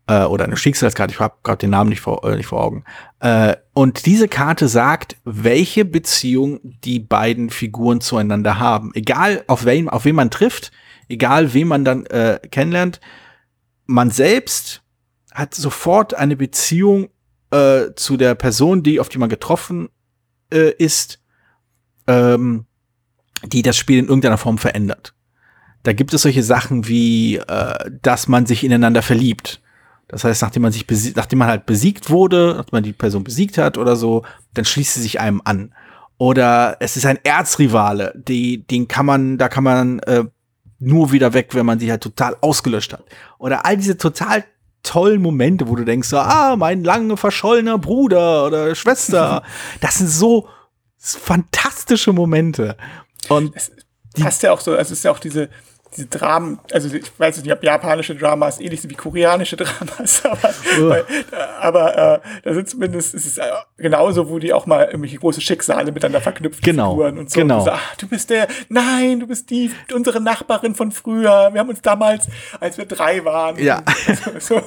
äh, 0.07 0.25
oder 0.25 0.44
eine 0.44 0.57
Schicksalskarte, 0.57 1.12
ich 1.12 1.20
habe 1.20 1.35
gerade 1.42 1.59
den 1.59 1.70
Namen 1.70 1.90
nicht 1.90 2.01
vor, 2.01 2.25
äh, 2.25 2.37
nicht 2.37 2.46
vor 2.46 2.62
Augen. 2.62 2.85
Äh, 3.20 3.57
und 3.75 4.07
diese 4.07 4.29
Karte 4.29 4.68
sagt, 4.68 5.16
welche 5.25 5.85
Beziehung 5.85 6.61
die 6.62 6.98
beiden 6.98 7.51
Figuren 7.51 8.01
zueinander 8.01 8.59
haben. 8.59 8.92
Egal 8.94 9.44
auf 9.46 9.64
wen, 9.64 9.88
auf 9.88 10.05
wen 10.05 10.14
man 10.14 10.31
trifft, 10.31 10.72
egal 11.09 11.53
wen 11.55 11.68
man 11.68 11.85
dann 11.85 12.07
äh, 12.07 12.40
kennenlernt, 12.51 13.01
man 13.87 14.11
selbst 14.11 14.82
hat 15.33 15.55
sofort 15.55 16.14
eine 16.14 16.37
Beziehung 16.37 17.11
äh, 17.51 17.90
zu 17.97 18.16
der 18.16 18.35
Person, 18.35 18.83
die 18.83 19.01
auf 19.01 19.09
die 19.09 19.18
man 19.18 19.29
getroffen 19.29 19.88
äh, 20.53 20.73
ist, 20.73 21.21
ähm, 22.07 22.66
die 23.45 23.62
das 23.62 23.77
Spiel 23.77 23.99
in 23.99 24.07
irgendeiner 24.07 24.38
Form 24.38 24.59
verändert. 24.59 25.14
Da 25.83 25.92
gibt 25.92 26.14
es 26.14 26.23
solche 26.23 26.42
Sachen 26.42 26.87
wie, 26.87 27.37
äh, 27.37 27.90
dass 28.03 28.29
man 28.29 28.47
sich 28.47 28.62
ineinander 28.64 29.03
verliebt 29.03 29.62
das 30.12 30.25
heißt, 30.25 30.42
nachdem 30.42 30.62
man 30.62 30.73
sich 30.73 30.87
nachdem 31.16 31.38
man 31.38 31.49
halt 31.49 31.64
besiegt 31.64 32.11
wurde, 32.11 32.55
nachdem 32.59 32.77
man 32.77 32.83
die 32.83 32.92
Person 32.92 33.25
besiegt 33.25 33.57
hat 33.57 33.79
oder 33.79 33.97
so, 33.97 34.25
dann 34.53 34.66
schließt 34.66 34.95
sie 34.95 35.01
sich 35.01 35.18
einem 35.18 35.40
an. 35.42 35.75
Oder 36.18 36.77
es 36.81 36.99
ist 36.99 37.07
ein 37.07 37.18
Erzrivale, 37.25 38.12
die, 38.14 38.66
den 38.66 38.88
kann 38.88 39.07
man, 39.07 39.38
da 39.38 39.49
kann 39.49 39.64
man 39.64 40.01
äh, 40.01 40.25
nur 40.79 41.12
wieder 41.12 41.33
weg, 41.33 41.55
wenn 41.55 41.64
man 41.64 41.79
sie 41.79 41.90
halt 41.90 42.03
total 42.03 42.37
ausgelöscht 42.42 42.92
hat. 42.92 43.05
Oder 43.38 43.64
all 43.64 43.79
diese 43.79 43.97
total 43.97 44.45
tollen 44.83 45.23
Momente, 45.23 45.68
wo 45.68 45.77
du 45.77 45.85
denkst, 45.85 46.09
so, 46.09 46.18
ah, 46.18 46.57
mein 46.57 46.85
lange 46.85 47.16
verschollener 47.16 47.79
Bruder 47.79 48.47
oder 48.47 48.75
Schwester. 48.75 49.42
Das 49.81 49.97
sind 49.97 50.09
so 50.09 50.49
fantastische 50.99 52.12
Momente. 52.12 52.77
Und 53.29 53.55
es 53.57 53.73
passt 54.21 54.42
ja 54.42 54.53
auch 54.53 54.61
so, 54.61 54.75
es 54.75 54.90
ist 54.90 55.05
ja 55.05 55.11
auch 55.11 55.18
diese, 55.18 55.49
diese 55.96 56.07
Dramen, 56.07 56.59
also 56.72 56.94
ich 56.94 57.11
weiß 57.18 57.42
nicht, 57.42 57.52
ob 57.52 57.62
japanische 57.62 58.14
Dramas 58.14 58.61
ähnlich 58.61 58.81
sind 58.81 58.90
wie 58.90 58.96
koreanische 58.96 59.57
Dramas, 59.59 60.24
aber, 60.24 60.55
weil, 60.78 61.05
aber 61.61 62.14
äh, 62.14 62.20
da 62.42 62.55
sind 62.55 62.68
zumindest, 62.68 63.14
es 63.14 63.26
ist 63.26 63.38
äh, 63.38 63.42
genauso, 63.76 64.28
wo 64.28 64.38
die 64.38 64.52
auch 64.52 64.66
mal 64.66 64.87
irgendwelche 64.87 65.18
große 65.18 65.40
Schicksale 65.40 65.92
miteinander 65.92 66.20
verknüpft 66.20 66.62
genau. 66.62 66.92
Figuren 66.92 67.18
und 67.18 67.31
so. 67.31 67.40
Genau. 67.40 67.59
Und 67.59 67.64
so, 67.64 67.70
ach, 67.72 67.96
du 67.96 68.09
bist 68.09 68.31
der, 68.31 68.48
nein, 68.68 69.20
du 69.20 69.26
bist 69.26 69.50
die, 69.50 69.70
unsere 69.94 70.20
Nachbarin 70.20 70.74
von 70.74 70.92
früher. 70.92 71.50
Wir 71.52 71.61
haben 71.61 71.68
uns 71.68 71.83
damals, 71.83 72.26
als 72.61 72.78
wir 72.78 72.87
drei 72.87 73.24
waren. 73.24 73.59
Ja. 73.59 73.83
So, 74.38 74.38
so. 74.57 74.62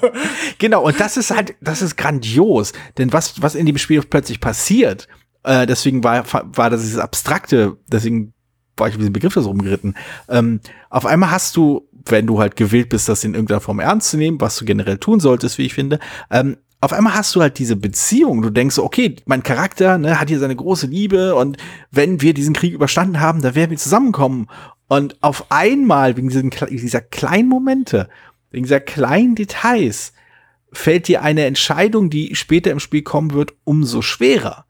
Genau, 0.59 0.83
und 0.83 0.99
das 0.99 1.17
ist 1.17 1.31
halt, 1.31 1.55
das 1.61 1.81
ist 1.81 1.97
grandios. 1.97 2.73
Denn 2.97 3.11
was, 3.13 3.41
was 3.41 3.55
in 3.55 3.65
dem 3.65 3.77
Spiel 3.77 4.01
plötzlich 4.03 4.39
passiert, 4.39 5.07
äh, 5.43 5.65
deswegen 5.65 6.03
war, 6.03 6.23
war 6.31 6.69
das 6.69 6.81
dieses 6.81 6.99
Abstrakte, 6.99 7.77
deswegen 7.88 8.35
war 8.77 8.88
ich 8.88 8.95
auf 8.95 8.99
diesen 8.99 9.13
Begriff 9.13 9.33
so 9.33 9.41
rumgeritten. 9.41 9.95
Ähm, 10.29 10.59
auf 10.89 11.05
einmal 11.05 11.31
hast 11.31 11.55
du, 11.55 11.88
wenn 12.05 12.27
du 12.27 12.39
halt 12.39 12.55
gewillt 12.55 12.89
bist, 12.89 13.09
das 13.09 13.23
in 13.23 13.33
irgendeiner 13.33 13.61
Form 13.61 13.79
ernst 13.79 14.11
zu 14.11 14.17
nehmen, 14.17 14.39
was 14.41 14.57
du 14.57 14.65
generell 14.65 14.97
tun 14.97 15.19
solltest, 15.19 15.57
wie 15.57 15.65
ich 15.65 15.73
finde, 15.73 15.99
ähm, 16.29 16.57
auf 16.81 16.93
einmal 16.93 17.15
hast 17.15 17.33
du 17.35 17.41
halt 17.41 17.57
diese 17.57 17.75
Beziehung. 17.75 18.43
Du 18.43 18.51
denkst, 18.51 18.77
okay, 18.77 19.15
mein 19.25 19.41
Charakter 19.41 19.97
ne, 19.97 20.19
hat 20.19 20.29
hier 20.29 20.38
seine 20.38 20.55
große 20.55 20.85
Liebe 20.85 21.33
und 21.33 21.57
wenn 21.89 22.21
wir 22.21 22.35
diesen 22.35 22.53
Krieg 22.53 22.73
überstanden 22.73 23.19
haben, 23.19 23.41
dann 23.41 23.55
werden 23.55 23.71
wir 23.71 23.77
zusammenkommen. 23.77 24.47
Und 24.88 25.17
auf 25.23 25.51
einmal, 25.51 26.15
wegen 26.15 26.29
diesen, 26.29 26.51
dieser 26.51 27.01
kleinen 27.01 27.49
Momente, 27.49 28.07
wegen 28.51 28.65
dieser 28.65 28.81
kleinen 28.81 29.33
Details, 29.33 30.13
fällt 30.71 31.07
dir 31.07 31.23
eine 31.23 31.45
Entscheidung, 31.45 32.09
die 32.11 32.35
später 32.35 32.69
im 32.69 32.79
Spiel 32.79 33.01
kommen 33.01 33.33
wird, 33.33 33.53
umso 33.63 34.03
schwerer. 34.03 34.65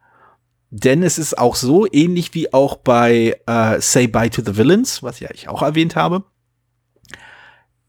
Denn 0.78 1.04
es 1.04 1.18
ist 1.18 1.38
auch 1.38 1.56
so, 1.56 1.88
ähnlich 1.90 2.34
wie 2.34 2.52
auch 2.52 2.76
bei 2.76 3.40
äh, 3.48 3.80
Say 3.80 4.08
Bye 4.08 4.30
to 4.30 4.42
the 4.46 4.58
Villains, 4.58 5.02
was 5.02 5.22
ja 5.22 5.30
ich 5.34 5.48
auch 5.48 5.62
erwähnt 5.62 5.96
habe. 5.96 6.26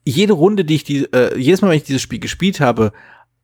Jede 0.05 0.35
Runde, 0.35 0.64
die 0.64 0.77
ich 0.77 0.85
die, 0.85 1.12
äh, 1.12 1.37
jedes 1.37 1.62
Mal, 1.62 1.70
wenn 1.70 1.79
ich 1.79 1.83
dieses 1.83 2.03
Spiel 2.03 2.20
gespielt 2.20 2.61
habe, 2.61 2.92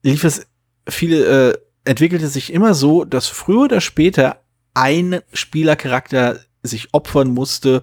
lief 0.04 0.22
es 0.22 0.46
viele, 0.88 1.24
äh, 1.50 1.58
entwickelte 1.84 2.28
sich 2.28 2.52
immer 2.52 2.72
so, 2.74 3.04
dass 3.04 3.26
früher 3.26 3.62
oder 3.62 3.80
später 3.80 4.44
ein 4.74 5.18
Spielercharakter 5.32 6.38
sich 6.62 6.94
opfern 6.94 7.34
musste, 7.34 7.82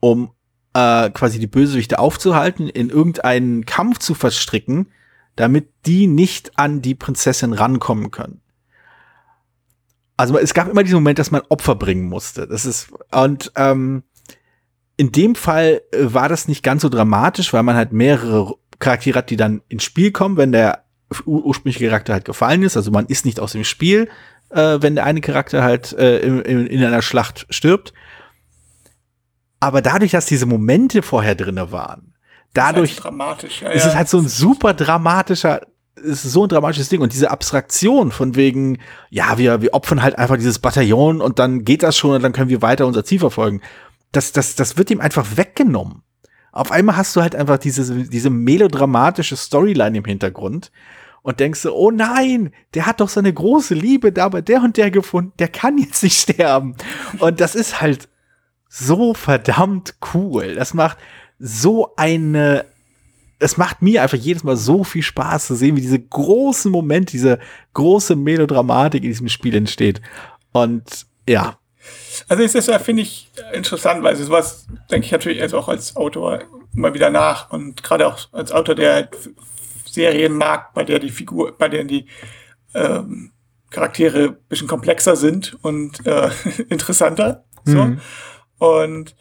um 0.00 0.32
äh, 0.74 1.08
quasi 1.08 1.38
die 1.38 1.46
Bösewichte 1.46 2.00
aufzuhalten, 2.00 2.68
in 2.68 2.90
irgendeinen 2.90 3.64
Kampf 3.64 3.98
zu 4.00 4.12
verstricken, 4.12 4.88
damit 5.36 5.70
die 5.86 6.06
nicht 6.06 6.58
an 6.58 6.82
die 6.82 6.94
Prinzessin 6.94 7.54
rankommen 7.54 8.10
können. 8.10 8.42
Also 10.18 10.36
es 10.36 10.52
gab 10.52 10.68
immer 10.68 10.82
diesen 10.82 10.96
Moment, 10.96 11.18
dass 11.18 11.30
man 11.30 11.42
Opfer 11.48 11.76
bringen 11.76 12.08
musste. 12.08 12.46
Das 12.46 12.66
ist 12.66 12.88
und 13.12 13.52
ähm, 13.54 14.02
in 14.96 15.12
dem 15.12 15.36
Fall 15.36 15.80
äh, 15.92 15.98
war 16.12 16.28
das 16.28 16.48
nicht 16.48 16.62
ganz 16.62 16.82
so 16.82 16.88
dramatisch, 16.88 17.52
weil 17.52 17.62
man 17.62 17.76
halt 17.76 17.92
mehrere 17.92 18.56
Charaktere 18.80 19.18
hat, 19.18 19.30
die 19.30 19.36
dann 19.36 19.62
ins 19.68 19.84
Spiel 19.84 20.10
kommen, 20.10 20.36
wenn 20.36 20.52
der 20.52 20.84
ursprüngliche 21.24 21.86
Charakter 21.86 22.12
halt 22.12 22.24
gefallen 22.24 22.64
ist. 22.64 22.76
Also 22.76 22.90
man 22.90 23.06
ist 23.06 23.24
nicht 23.24 23.38
aus 23.38 23.52
dem 23.52 23.64
Spiel, 23.64 24.10
äh, 24.50 24.78
wenn 24.80 24.96
der 24.96 25.04
eine 25.04 25.20
Charakter 25.20 25.62
halt 25.62 25.92
äh, 25.92 26.18
in, 26.18 26.42
in, 26.42 26.84
einer 26.84 27.00
Schlacht 27.00 27.46
stirbt. 27.48 27.94
Aber 29.60 29.82
dadurch, 29.82 30.10
dass 30.10 30.26
diese 30.26 30.46
Momente 30.46 31.02
vorher 31.02 31.36
drinne 31.36 31.70
waren, 31.70 32.14
dadurch 32.54 32.90
ist, 32.90 32.96
halt 32.98 33.04
dramatisch, 33.04 33.62
ja, 33.62 33.70
ist 33.70 33.86
es 33.86 33.94
halt 33.94 34.08
so 34.08 34.18
ein 34.18 34.28
super 34.28 34.74
dramatischer 34.74 35.62
ist 36.02 36.22
so 36.22 36.44
ein 36.44 36.48
dramatisches 36.48 36.88
Ding. 36.88 37.00
Und 37.00 37.12
diese 37.12 37.30
Abstraktion 37.30 38.10
von 38.10 38.36
wegen, 38.36 38.78
ja, 39.10 39.38
wir, 39.38 39.62
wir 39.62 39.74
opfern 39.74 40.02
halt 40.02 40.18
einfach 40.18 40.36
dieses 40.36 40.58
Bataillon 40.58 41.20
und 41.20 41.38
dann 41.38 41.64
geht 41.64 41.82
das 41.82 41.96
schon 41.96 42.12
und 42.12 42.22
dann 42.22 42.32
können 42.32 42.50
wir 42.50 42.62
weiter 42.62 42.86
unser 42.86 43.04
Ziel 43.04 43.20
verfolgen. 43.20 43.60
Das, 44.12 44.32
das, 44.32 44.54
das 44.54 44.76
wird 44.76 44.90
ihm 44.90 45.00
einfach 45.00 45.36
weggenommen. 45.36 46.02
Auf 46.52 46.72
einmal 46.72 46.96
hast 46.96 47.14
du 47.14 47.20
halt 47.20 47.36
einfach 47.36 47.58
diese, 47.58 48.04
diese 48.04 48.30
melodramatische 48.30 49.36
Storyline 49.36 49.98
im 49.98 50.04
Hintergrund 50.04 50.72
und 51.22 51.40
denkst 51.40 51.60
so, 51.60 51.74
oh 51.74 51.90
nein, 51.90 52.52
der 52.74 52.86
hat 52.86 53.00
doch 53.00 53.08
seine 53.08 53.32
große 53.32 53.74
Liebe 53.74 54.12
da 54.12 54.28
bei 54.28 54.40
der 54.40 54.62
und 54.62 54.76
der 54.76 54.90
gefunden, 54.90 55.32
der 55.38 55.48
kann 55.48 55.78
jetzt 55.78 56.02
nicht 56.02 56.18
sterben. 56.18 56.74
Und 57.18 57.40
das 57.40 57.54
ist 57.54 57.80
halt 57.80 58.08
so 58.68 59.14
verdammt 59.14 59.96
cool. 60.14 60.54
Das 60.54 60.74
macht 60.74 60.98
so 61.38 61.94
eine 61.96 62.64
es 63.38 63.56
macht 63.56 63.82
mir 63.82 64.02
einfach 64.02 64.18
jedes 64.18 64.42
Mal 64.42 64.56
so 64.56 64.84
viel 64.84 65.02
Spaß 65.02 65.46
zu 65.46 65.54
sehen, 65.54 65.76
wie 65.76 65.80
diese 65.80 66.00
großen 66.00 66.70
Momente, 66.70 67.12
diese 67.12 67.38
große 67.74 68.16
Melodramatik 68.16 69.04
in 69.04 69.10
diesem 69.10 69.28
Spiel 69.28 69.54
entsteht. 69.54 70.00
Und 70.52 71.06
ja. 71.28 71.58
Also 72.28 72.42
ist 72.42 72.54
das 72.54 72.66
ja, 72.66 72.78
finde 72.78 73.02
ich, 73.02 73.30
interessant, 73.52 74.02
weil 74.02 74.16
sowas 74.16 74.66
denke 74.90 75.06
ich 75.06 75.12
natürlich 75.12 75.40
also 75.40 75.58
auch 75.58 75.68
als 75.68 75.96
Autor 75.96 76.40
immer 76.74 76.94
wieder 76.94 77.10
nach 77.10 77.50
und 77.50 77.82
gerade 77.82 78.06
auch 78.06 78.32
als 78.32 78.52
Autor, 78.52 78.74
der 78.74 78.94
halt 78.94 79.16
Serien 79.86 80.34
mag, 80.34 80.74
bei 80.74 80.84
der 80.84 80.98
die 80.98 81.10
Figur, 81.10 81.56
bei 81.56 81.68
denen 81.68 81.88
die 81.88 82.06
ähm, 82.74 83.32
Charaktere 83.70 84.24
ein 84.24 84.36
bisschen 84.48 84.68
komplexer 84.68 85.16
sind 85.16 85.56
und 85.62 86.04
äh, 86.06 86.30
interessanter. 86.68 87.44
So. 87.64 87.84
Mhm. 87.84 88.00
Und 88.58 89.14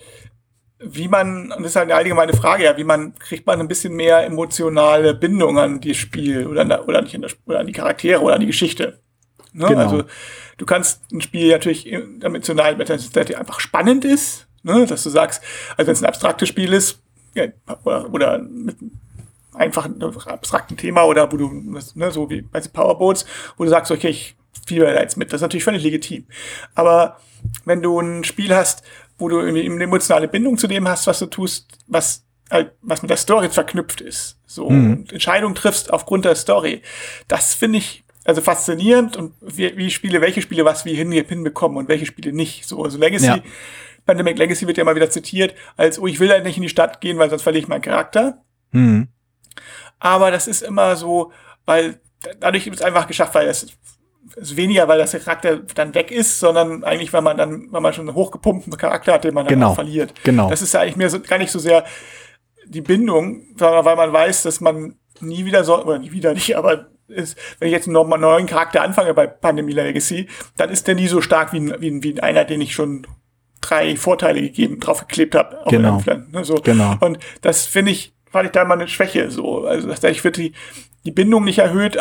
wie 0.79 1.07
man, 1.07 1.51
und 1.51 1.63
das 1.63 1.71
ist 1.71 1.75
halt 1.75 1.89
eine 1.89 1.95
allgemeine 1.95 2.33
Frage, 2.33 2.63
ja, 2.63 2.77
wie 2.77 2.83
man, 2.83 3.15
kriegt 3.15 3.47
man 3.47 3.59
ein 3.59 3.67
bisschen 3.67 3.95
mehr 3.95 4.23
emotionale 4.25 5.13
Bindung 5.13 5.57
an 5.57 5.79
die 5.79 5.95
Spiel 5.95 6.45
oder, 6.47 6.61
an, 6.61 6.71
oder 6.71 7.01
nicht 7.01 7.15
an, 7.15 7.23
das, 7.23 7.35
oder 7.45 7.59
an 7.59 7.67
die 7.67 7.73
Charaktere 7.73 8.21
oder 8.21 8.35
an 8.35 8.41
die 8.41 8.47
Geschichte. 8.47 8.99
Ne? 9.53 9.67
Genau. 9.67 9.81
Also 9.81 10.03
du 10.57 10.65
kannst 10.65 11.11
ein 11.11 11.21
Spiel 11.21 11.51
natürlich 11.51 11.91
emotional, 11.91 12.75
dass 12.75 13.09
es 13.15 13.35
einfach 13.35 13.59
spannend 13.59 14.05
ist, 14.05 14.47
ne? 14.63 14.85
dass 14.85 15.03
du 15.03 15.09
sagst, 15.09 15.43
also 15.77 15.87
wenn 15.87 15.93
es 15.93 16.01
ein 16.03 16.07
abstraktes 16.07 16.47
Spiel 16.47 16.73
ist, 16.73 16.99
ja, 17.33 17.47
oder, 17.83 18.13
oder 18.13 18.37
mit 18.39 18.77
einfach 19.53 19.85
ein 19.85 20.01
abstrakten 20.01 20.77
Thema 20.77 21.03
oder 21.05 21.31
wo 21.31 21.37
du, 21.37 21.51
ne, 21.95 22.11
so 22.11 22.29
wie 22.29 22.41
bei 22.41 22.61
Powerboats, 22.61 23.25
wo 23.57 23.63
du 23.63 23.69
sagst, 23.69 23.91
okay, 23.91 24.09
ich 24.09 24.35
fieber 24.67 24.91
da 24.91 25.01
jetzt 25.01 25.17
mit. 25.17 25.31
Das 25.31 25.39
ist 25.39 25.41
natürlich 25.41 25.63
völlig 25.63 25.83
legitim. 25.83 26.25
Aber 26.75 27.19
wenn 27.65 27.81
du 27.81 27.99
ein 27.99 28.23
Spiel 28.23 28.55
hast, 28.55 28.83
wo 29.17 29.29
du 29.29 29.39
irgendwie 29.39 29.65
eine 29.65 29.83
emotionale 29.83 30.27
Bindung 30.27 30.57
zu 30.57 30.67
dem 30.67 30.87
hast, 30.87 31.07
was 31.07 31.19
du 31.19 31.25
tust, 31.25 31.77
was 31.87 32.25
halt, 32.49 32.71
was 32.81 33.01
mit 33.01 33.09
der 33.09 33.17
Story 33.17 33.49
verknüpft 33.49 34.01
ist, 34.01 34.39
so 34.45 34.69
mhm. 34.69 34.91
und 34.91 35.13
Entscheidungen 35.13 35.55
triffst 35.55 35.91
aufgrund 35.91 36.25
der 36.25 36.35
Story, 36.35 36.81
das 37.27 37.53
finde 37.53 37.79
ich 37.79 38.03
also 38.27 38.41
faszinierend 38.41 39.15
und 39.15 39.33
wie, 39.41 39.75
wie 39.77 39.89
Spiele, 39.89 40.19
welche 40.19 40.41
Spiele 40.41 40.65
was 40.65 40.83
wie 40.83 40.93
hin, 40.93 41.11
hinbekommen 41.11 41.77
und 41.77 41.87
welche 41.87 42.05
Spiele 42.05 42.33
nicht. 42.33 42.67
So, 42.67 42.83
also 42.83 42.97
Legacy, 42.97 43.25
ja. 43.25 43.39
Pandemic 44.05 44.37
Legacy 44.37 44.67
wird 44.67 44.77
ja 44.77 44.83
mal 44.83 44.95
wieder 44.95 45.09
zitiert 45.09 45.55
als, 45.77 45.97
oh, 45.97 46.07
ich 46.07 46.19
will 46.19 46.29
halt 46.29 46.43
nicht 46.43 46.57
in 46.57 46.63
die 46.63 46.69
Stadt 46.69 46.99
gehen, 46.99 47.17
weil 47.19 47.29
sonst 47.29 47.43
verliere 47.43 47.63
ich 47.63 47.69
meinen 47.69 47.81
Charakter. 47.81 48.43
Mhm. 48.71 49.07
Aber 49.99 50.29
das 50.29 50.47
ist 50.47 50.61
immer 50.61 50.97
so, 50.97 51.31
weil 51.65 52.01
dadurch 52.41 52.65
gibt 52.65 52.75
es 52.75 52.81
einfach 52.81 53.07
geschafft, 53.07 53.33
weil 53.33 53.47
es 53.47 53.67
ist 54.35 54.57
weniger, 54.57 54.87
weil 54.87 54.97
das 54.97 55.11
Charakter 55.11 55.61
dann 55.75 55.95
weg 55.95 56.11
ist, 56.11 56.39
sondern 56.39 56.83
eigentlich, 56.83 57.13
weil 57.13 57.21
man 57.21 57.37
dann, 57.37 57.67
weil 57.71 57.81
man 57.81 57.93
schon 57.93 58.07
einen 58.07 58.15
hochgepumpten 58.15 58.75
Charakter 58.77 59.13
hat, 59.13 59.23
den 59.23 59.33
man 59.33 59.45
dann 59.45 59.53
genau. 59.53 59.73
verliert. 59.73 60.13
Genau. 60.23 60.49
Das 60.49 60.61
ist 60.61 60.73
ja 60.73 60.81
eigentlich 60.81 60.95
mehr 60.97 61.09
so, 61.09 61.19
gar 61.19 61.37
nicht 61.37 61.51
so 61.51 61.59
sehr 61.59 61.85
die 62.65 62.81
Bindung, 62.81 63.43
sondern 63.57 63.85
weil 63.85 63.95
man 63.95 64.11
weiß, 64.11 64.43
dass 64.43 64.59
man 64.59 64.95
nie 65.21 65.45
wieder 65.45 65.63
so, 65.63 65.83
oder 65.83 65.99
nie 65.99 66.11
wieder 66.11 66.33
nicht, 66.33 66.55
aber 66.57 66.87
ist, 67.07 67.37
wenn 67.59 67.67
ich 67.67 67.71
jetzt 67.71 67.87
einen 67.87 68.09
neuen 68.19 68.47
Charakter 68.47 68.81
anfange 68.81 69.13
bei 69.13 69.27
Pandemie 69.27 69.71
Legacy, 69.71 70.27
dann 70.57 70.69
ist 70.69 70.87
der 70.87 70.95
nie 70.95 71.07
so 71.07 71.21
stark 71.21 71.53
wie, 71.53 71.73
wie, 71.79 72.03
wie 72.03 72.21
einer, 72.21 72.43
den 72.43 72.61
ich 72.61 72.73
schon 72.73 73.07
drei 73.61 73.95
Vorteile 73.95 74.41
gegeben, 74.41 74.79
draufgeklebt 74.79 75.35
habe. 75.35 75.57
Genau. 75.69 76.01
Ne, 76.31 76.43
so. 76.43 76.55
genau. 76.55 76.95
Und 76.99 77.19
das 77.41 77.65
finde 77.65 77.91
ich, 77.91 78.13
fand 78.29 78.47
ich 78.47 78.51
da 78.51 78.65
mal 78.65 78.75
eine 78.75 78.87
Schwäche, 78.87 79.31
so. 79.31 79.65
Also, 79.65 79.87
dass 79.87 80.03
ich 80.03 80.23
wird 80.23 80.37
die, 80.37 80.53
die 81.05 81.11
Bindung 81.11 81.43
nicht 81.43 81.59
erhöht 81.59 81.97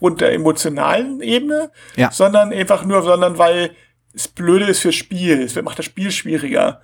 aufgrund 0.00 0.22
der 0.22 0.32
emotionalen 0.32 1.20
Ebene, 1.20 1.70
ja. 1.94 2.10
sondern 2.10 2.52
einfach 2.52 2.86
nur, 2.86 3.02
sondern 3.02 3.36
weil 3.36 3.72
es 4.14 4.28
blöde 4.28 4.64
ist 4.64 4.80
fürs 4.80 4.94
Spiel. 4.94 5.42
Es 5.42 5.60
macht 5.60 5.78
das 5.78 5.84
Spiel 5.84 6.10
schwieriger. 6.10 6.80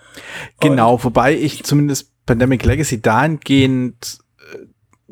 Genau, 0.60 0.94
Und 0.94 1.04
wobei 1.04 1.34
ich 1.34 1.64
zumindest 1.64 2.12
Pandemic 2.26 2.64
Legacy 2.64 3.00
dahingehend 3.00 4.18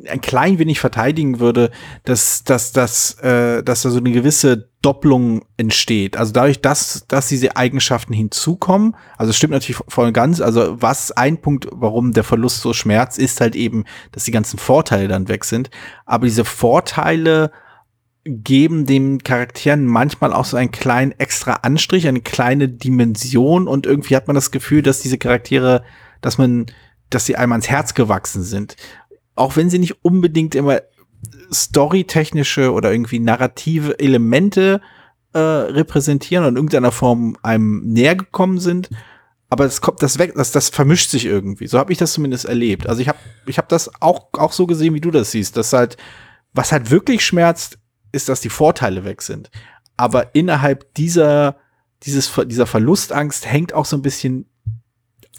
ein 0.08 0.20
klein 0.20 0.58
wenig 0.58 0.80
verteidigen 0.80 1.38
würde, 1.40 1.70
dass, 2.04 2.42
dass, 2.44 2.72
dass, 2.72 3.14
äh, 3.20 3.62
dass 3.62 3.82
da 3.82 3.90
so 3.90 3.98
eine 3.98 4.10
gewisse 4.10 4.68
Doppelung 4.82 5.44
entsteht. 5.56 6.16
Also 6.16 6.32
dadurch, 6.32 6.60
dass, 6.60 7.06
dass 7.06 7.28
diese 7.28 7.56
Eigenschaften 7.56 8.12
hinzukommen, 8.12 8.96
also 9.16 9.30
es 9.30 9.36
stimmt 9.36 9.52
natürlich 9.52 9.80
voll 9.88 10.08
und 10.08 10.12
ganz, 10.12 10.40
also 10.40 10.80
was 10.82 11.12
ein 11.12 11.40
Punkt, 11.40 11.68
warum 11.70 12.12
der 12.12 12.24
Verlust 12.24 12.60
so 12.60 12.72
schmerzt, 12.72 13.18
ist 13.18 13.40
halt 13.40 13.54
eben, 13.54 13.84
dass 14.12 14.24
die 14.24 14.32
ganzen 14.32 14.58
Vorteile 14.58 15.08
dann 15.08 15.28
weg 15.28 15.44
sind. 15.44 15.70
Aber 16.04 16.26
diese 16.26 16.44
Vorteile 16.44 17.50
geben 18.24 18.86
den 18.86 19.22
Charakteren 19.22 19.86
manchmal 19.86 20.32
auch 20.32 20.46
so 20.46 20.56
einen 20.56 20.70
kleinen 20.70 21.12
extra 21.12 21.54
Anstrich, 21.62 22.08
eine 22.08 22.22
kleine 22.22 22.68
Dimension 22.68 23.68
und 23.68 23.86
irgendwie 23.86 24.16
hat 24.16 24.26
man 24.26 24.34
das 24.34 24.50
Gefühl, 24.50 24.82
dass 24.82 25.00
diese 25.00 25.18
Charaktere, 25.18 25.84
dass 26.20 26.38
man, 26.38 26.66
dass 27.10 27.26
sie 27.26 27.36
einmal 27.36 27.56
ans 27.56 27.68
Herz 27.68 27.94
gewachsen 27.94 28.42
sind 28.42 28.76
auch 29.34 29.56
wenn 29.56 29.70
sie 29.70 29.78
nicht 29.78 30.04
unbedingt 30.04 30.54
immer 30.54 30.80
storytechnische 31.52 32.72
oder 32.72 32.92
irgendwie 32.92 33.18
narrative 33.18 33.98
Elemente 33.98 34.80
äh, 35.32 35.38
repräsentieren 35.38 36.44
und 36.44 36.50
in 36.50 36.56
irgendeiner 36.56 36.92
Form 36.92 37.36
einem 37.42 37.82
näher 37.84 38.14
gekommen 38.14 38.58
sind, 38.58 38.90
aber 39.48 39.64
es 39.64 39.80
kommt 39.80 40.02
das 40.02 40.18
weg, 40.18 40.34
das, 40.36 40.52
das 40.52 40.68
vermischt 40.68 41.10
sich 41.10 41.26
irgendwie. 41.26 41.66
So 41.66 41.78
habe 41.78 41.92
ich 41.92 41.98
das 41.98 42.12
zumindest 42.12 42.44
erlebt. 42.44 42.88
Also 42.88 43.00
ich 43.00 43.08
habe 43.08 43.18
ich 43.46 43.58
hab 43.58 43.68
das 43.68 43.90
auch, 44.00 44.28
auch 44.32 44.52
so 44.52 44.66
gesehen, 44.66 44.94
wie 44.94 45.00
du 45.00 45.10
das 45.10 45.30
siehst, 45.30 45.56
dass 45.56 45.72
halt, 45.72 45.96
was 46.52 46.72
halt 46.72 46.90
wirklich 46.90 47.24
schmerzt, 47.24 47.78
ist, 48.14 48.28
dass 48.28 48.40
die 48.40 48.48
Vorteile 48.48 49.04
weg 49.04 49.22
sind. 49.22 49.50
Aber 49.96 50.34
innerhalb 50.34 50.94
dieser, 50.94 51.56
dieses, 52.02 52.32
dieser 52.46 52.66
Verlustangst 52.66 53.46
hängt 53.46 53.72
auch 53.72 53.84
so 53.84 53.96
ein 53.96 54.02
bisschen, 54.02 54.46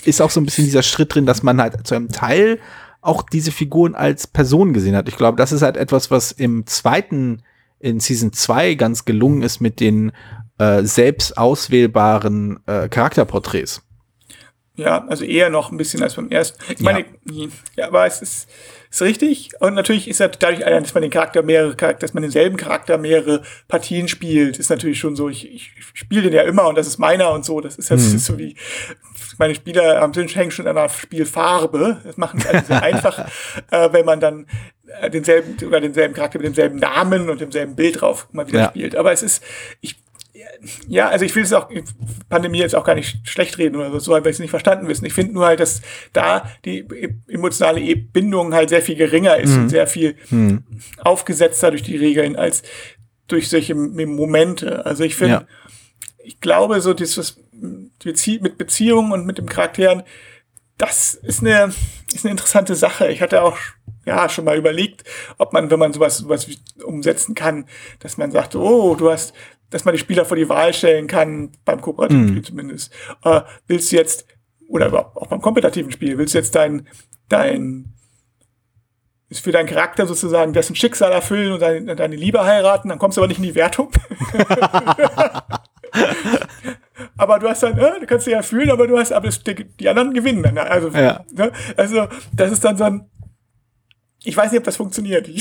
ist 0.03 0.21
auch 0.21 0.31
so 0.31 0.39
ein 0.39 0.45
bisschen 0.45 0.65
dieser 0.65 0.83
Schritt 0.83 1.15
drin, 1.15 1.25
dass 1.25 1.43
man 1.43 1.61
halt 1.61 1.85
zu 1.88 1.95
einem 1.95 2.09
Teil 2.09 2.59
auch 3.01 3.21
diese 3.21 3.51
Figuren 3.51 3.95
als 3.95 4.27
Person 4.27 4.73
gesehen 4.73 4.95
hat. 4.95 5.07
Ich 5.07 5.17
glaube, 5.17 5.38
das 5.38 5.51
ist 5.51 5.61
halt 5.61 5.77
etwas, 5.77 6.09
was 6.09 6.31
im 6.31 6.65
zweiten, 6.65 7.43
in 7.79 7.99
Season 7.99 8.33
2 8.33 8.75
ganz 8.75 9.05
gelungen 9.05 9.43
ist 9.43 9.61
mit 9.61 9.79
den 9.79 10.11
äh, 10.57 10.83
selbst 10.83 11.38
auswählbaren 11.38 12.59
äh, 12.65 12.89
Charakterporträts. 12.89 13.85
Ja, 14.77 15.05
also 15.07 15.23
eher 15.23 15.49
noch 15.49 15.71
ein 15.71 15.77
bisschen 15.77 16.03
als 16.03 16.15
beim 16.15 16.29
ersten. 16.29 16.59
Ich 16.69 16.81
meine, 16.81 17.05
ja, 17.31 17.47
ja 17.77 17.88
aber 17.88 18.05
es 18.05 18.21
ist, 18.21 18.49
ist 18.89 19.01
richtig. 19.01 19.51
Und 19.59 19.73
natürlich 19.73 20.09
ist 20.09 20.19
dadurch, 20.19 20.59
dass 20.59 20.93
man 20.93 21.01
den 21.01 21.11
Charakter 21.11 21.43
mehrere 21.43 21.75
Charakter, 21.75 22.01
dass 22.01 22.13
man 22.13 22.23
denselben 22.23 22.57
Charakter 22.57 22.97
mehrere 22.97 23.41
Partien 23.69 24.07
spielt, 24.07 24.57
ist 24.59 24.69
natürlich 24.69 24.99
schon 24.99 25.15
so, 25.15 25.29
ich, 25.29 25.53
ich 25.53 25.71
spiele 25.93 26.23
den 26.23 26.33
ja 26.33 26.41
immer 26.41 26.67
und 26.67 26.77
das 26.77 26.88
ist 26.88 26.97
meiner 26.97 27.31
und 27.31 27.45
so. 27.45 27.61
Das 27.61 27.77
ist 27.77 27.89
ja 27.89 27.95
mhm. 27.95 28.17
so 28.17 28.38
wie, 28.38 28.55
meine 29.38 29.55
Spieler 29.55 30.01
am 30.01 30.11
Tisch 30.11 30.35
hängen 30.35 30.51
schon 30.51 30.67
an 30.67 30.75
der 30.75 30.89
Spielfarbe. 30.89 32.01
Das 32.03 32.17
macht 32.17 32.35
es 32.38 32.45
also 32.45 32.67
sehr 32.67 32.83
einfach, 32.83 33.19
äh, 33.71 33.93
wenn 33.93 34.05
man 34.05 34.19
dann 34.19 34.45
äh, 35.01 35.09
denselben, 35.09 35.55
oder 35.65 35.79
denselben 35.79 36.13
Charakter 36.13 36.39
mit 36.39 36.47
demselben 36.47 36.79
Namen 36.79 37.29
und 37.29 37.39
demselben 37.39 37.75
Bild 37.75 38.01
drauf 38.01 38.27
mal 38.33 38.47
wieder 38.47 38.59
ja. 38.59 38.69
spielt. 38.69 38.95
Aber 38.95 39.11
es 39.11 39.23
ist, 39.23 39.41
ich, 39.81 39.95
ja, 40.88 41.10
also 41.10 41.26
ich 41.26 41.36
will 41.36 41.43
es 41.43 41.54
auch, 41.54 41.69
Pandemie 42.30 42.60
jetzt 42.60 42.76
auch 42.76 42.84
gar 42.84 42.95
nicht 42.95 43.28
schlecht 43.28 43.58
reden 43.58 43.78
oder 43.78 44.00
so, 44.00 44.12
weil 44.12 44.21
ich 44.24 44.28
es 44.28 44.39
nicht 44.39 44.50
verstanden 44.50 44.88
wissen. 44.88 45.06
Ich 45.06 45.13
finde 45.13 45.34
nur 45.34 45.45
halt, 45.45 45.60
dass 45.60 45.82
da 46.13 46.50
die 46.65 46.86
emotionale 47.28 47.95
Bindung 47.95 48.54
halt 48.54 48.69
sehr 48.69 48.82
viel 48.82 48.95
geringer 48.95 49.38
ist 49.38 49.52
mhm. 49.52 49.63
und 49.63 49.69
sehr 49.69 49.88
viel 49.88 50.15
mhm. 50.30 50.63
aufgesetzter 50.98 51.71
durch 51.71 51.84
die 51.84 51.98
Regeln 51.98 52.36
als 52.36 52.63
durch 53.28 53.50
solche 53.50 53.76
Momente. 53.76 54.86
Also 54.86 55.04
ich 55.04 55.15
finde, 55.15 55.34
ja. 55.34 55.48
ich 56.24 56.39
glaube, 56.41 56.82
so 56.82 56.93
dieses 56.93 57.39
mit 57.63 58.58
Beziehungen 58.58 59.12
und 59.12 59.26
mit 59.26 59.38
dem 59.38 59.48
Charakteren, 59.48 60.04
das 60.78 61.13
ist 61.13 61.41
eine, 61.41 61.74
ist 62.13 62.26
eine 62.26 62.32
interessante 62.32 62.76
Sache. 62.76 63.08
Ich 63.08 63.21
hatte 63.21 63.41
auch 63.41 63.58
ja 64.06 64.30
schon 64.30 64.45
mal 64.45 64.58
überlegt, 64.58 65.04
ob 65.38 65.54
man, 65.54 65.71
wenn 65.71 65.80
man 65.80 65.93
sowas, 65.93 66.17
sowas 66.17 66.48
umsetzen 66.84 67.34
kann, 67.34 67.65
dass 68.00 68.17
man 68.17 68.32
sagt, 68.32 68.56
oh, 68.56 68.95
du 68.95 69.10
hast 69.10 69.34
dass 69.75 69.83
man 69.83 69.93
die 69.93 69.99
Spieler 69.99 70.23
vor 70.23 70.38
die 70.38 70.47
Wahl 70.47 70.73
stellen 70.73 71.05
kann, 71.05 71.51
beim 71.65 71.81
kooperativen 71.81 72.27
mm. 72.27 72.29
Spiel 72.29 72.41
zumindest. 72.43 72.93
Äh, 73.25 73.41
willst 73.67 73.91
du 73.91 73.97
jetzt, 73.97 74.25
oder 74.69 75.11
auch 75.17 75.27
beim 75.27 75.41
kompetitiven 75.41 75.91
Spiel, 75.91 76.17
willst 76.17 76.33
du 76.33 76.38
jetzt 76.38 76.55
dein, 76.55 76.88
dein, 77.27 77.93
ist 79.27 79.43
für 79.43 79.51
deinen 79.51 79.67
Charakter 79.67 80.07
sozusagen 80.07 80.53
dessen 80.53 80.77
Schicksal 80.77 81.11
erfüllen 81.11 81.51
und 81.51 81.61
deine, 81.61 81.93
deine 81.93 82.15
Liebe 82.15 82.45
heiraten, 82.45 82.88
dann 82.88 82.99
kommst 82.99 83.17
du 83.17 83.21
aber 83.21 83.27
nicht 83.27 83.39
in 83.39 83.43
die 83.43 83.55
Wertung. 83.55 83.91
aber 87.17 87.39
du 87.39 87.49
hast 87.49 87.63
dann, 87.63 87.77
äh, 87.77 87.99
du 87.99 88.05
kannst 88.05 88.27
dich 88.27 88.33
ja 88.33 88.43
fühlen, 88.43 88.71
aber 88.71 88.88
du 88.88 88.97
hast, 88.97 89.11
aber 89.11 89.27
die, 89.27 89.65
die 89.65 89.89
anderen 89.89 90.13
gewinnen 90.13 90.41
dann. 90.41 90.57
Also, 90.57 90.88
ja. 90.88 91.25
ne? 91.33 91.51
also, 91.75 92.07
das 92.31 92.53
ist 92.53 92.63
dann 92.63 92.77
so 92.77 92.85
ein, 92.85 93.09
ich 94.25 94.35
weiß 94.35 94.51
nicht, 94.51 94.59
ob 94.59 94.65
das 94.65 94.77
funktioniert. 94.77 95.29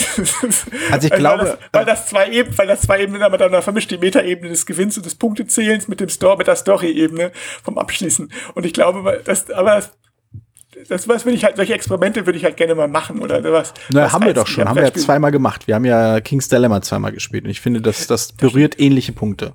Also 0.91 1.09
ich 1.09 1.15
glaube, 1.15 1.59
weil 1.73 1.85
das, 1.85 1.85
weil 1.85 1.85
das 1.85 2.07
zwei 2.07 2.31
Ebenen, 2.31 2.59
weil 2.59 2.67
das 2.67 2.83
zwei 2.83 3.01
Ebenen 3.01 3.21
miteinander 3.31 3.63
vermischt, 3.63 3.91
die 3.91 3.99
Metaebene 3.99 4.51
des 4.51 4.67
Gewinns 4.67 4.97
und 4.97 5.07
des 5.07 5.15
Punktezählens 5.15 5.89
mit 5.89 6.01
dem 6.01 6.09
Store, 6.09 6.37
mit 6.37 6.47
der 6.47 6.57
Story-Ebene 6.57 7.33
vom 7.63 7.79
Abschließen. 7.79 8.31
Und 8.55 8.67
ich 8.67 8.73
glaube, 8.73 9.23
das, 9.25 9.51
aber 9.51 9.77
das, 9.77 10.89
das 10.89 11.09
was 11.09 11.25
will 11.27 11.35
ich 11.35 11.45
halt, 11.45 11.57
solche 11.57 11.75
Experimente 11.75 12.27
würde 12.27 12.39
ich 12.39 12.45
halt 12.45 12.57
gerne 12.57 12.75
mal 12.75 12.89
machen 12.89 13.21
oder 13.21 13.43
was. 13.53 13.75
Na, 13.91 14.13
haben 14.13 14.25
wir 14.25 14.35
doch 14.35 14.47
schon, 14.47 14.69
haben 14.69 14.77
wir 14.77 14.85
ja 14.85 14.93
zweimal 14.93 15.31
gemacht. 15.31 15.67
Wir 15.67 15.75
haben 15.75 15.85
ja 15.85 16.21
King's 16.21 16.49
Dilemma 16.49 16.83
zweimal 16.83 17.13
gespielt 17.13 17.45
und 17.45 17.51
ich 17.51 17.61
finde, 17.61 17.81
dass 17.81 18.07
das 18.07 18.33
berührt 18.33 18.79
ähnliche 18.79 19.13
Punkte. 19.13 19.55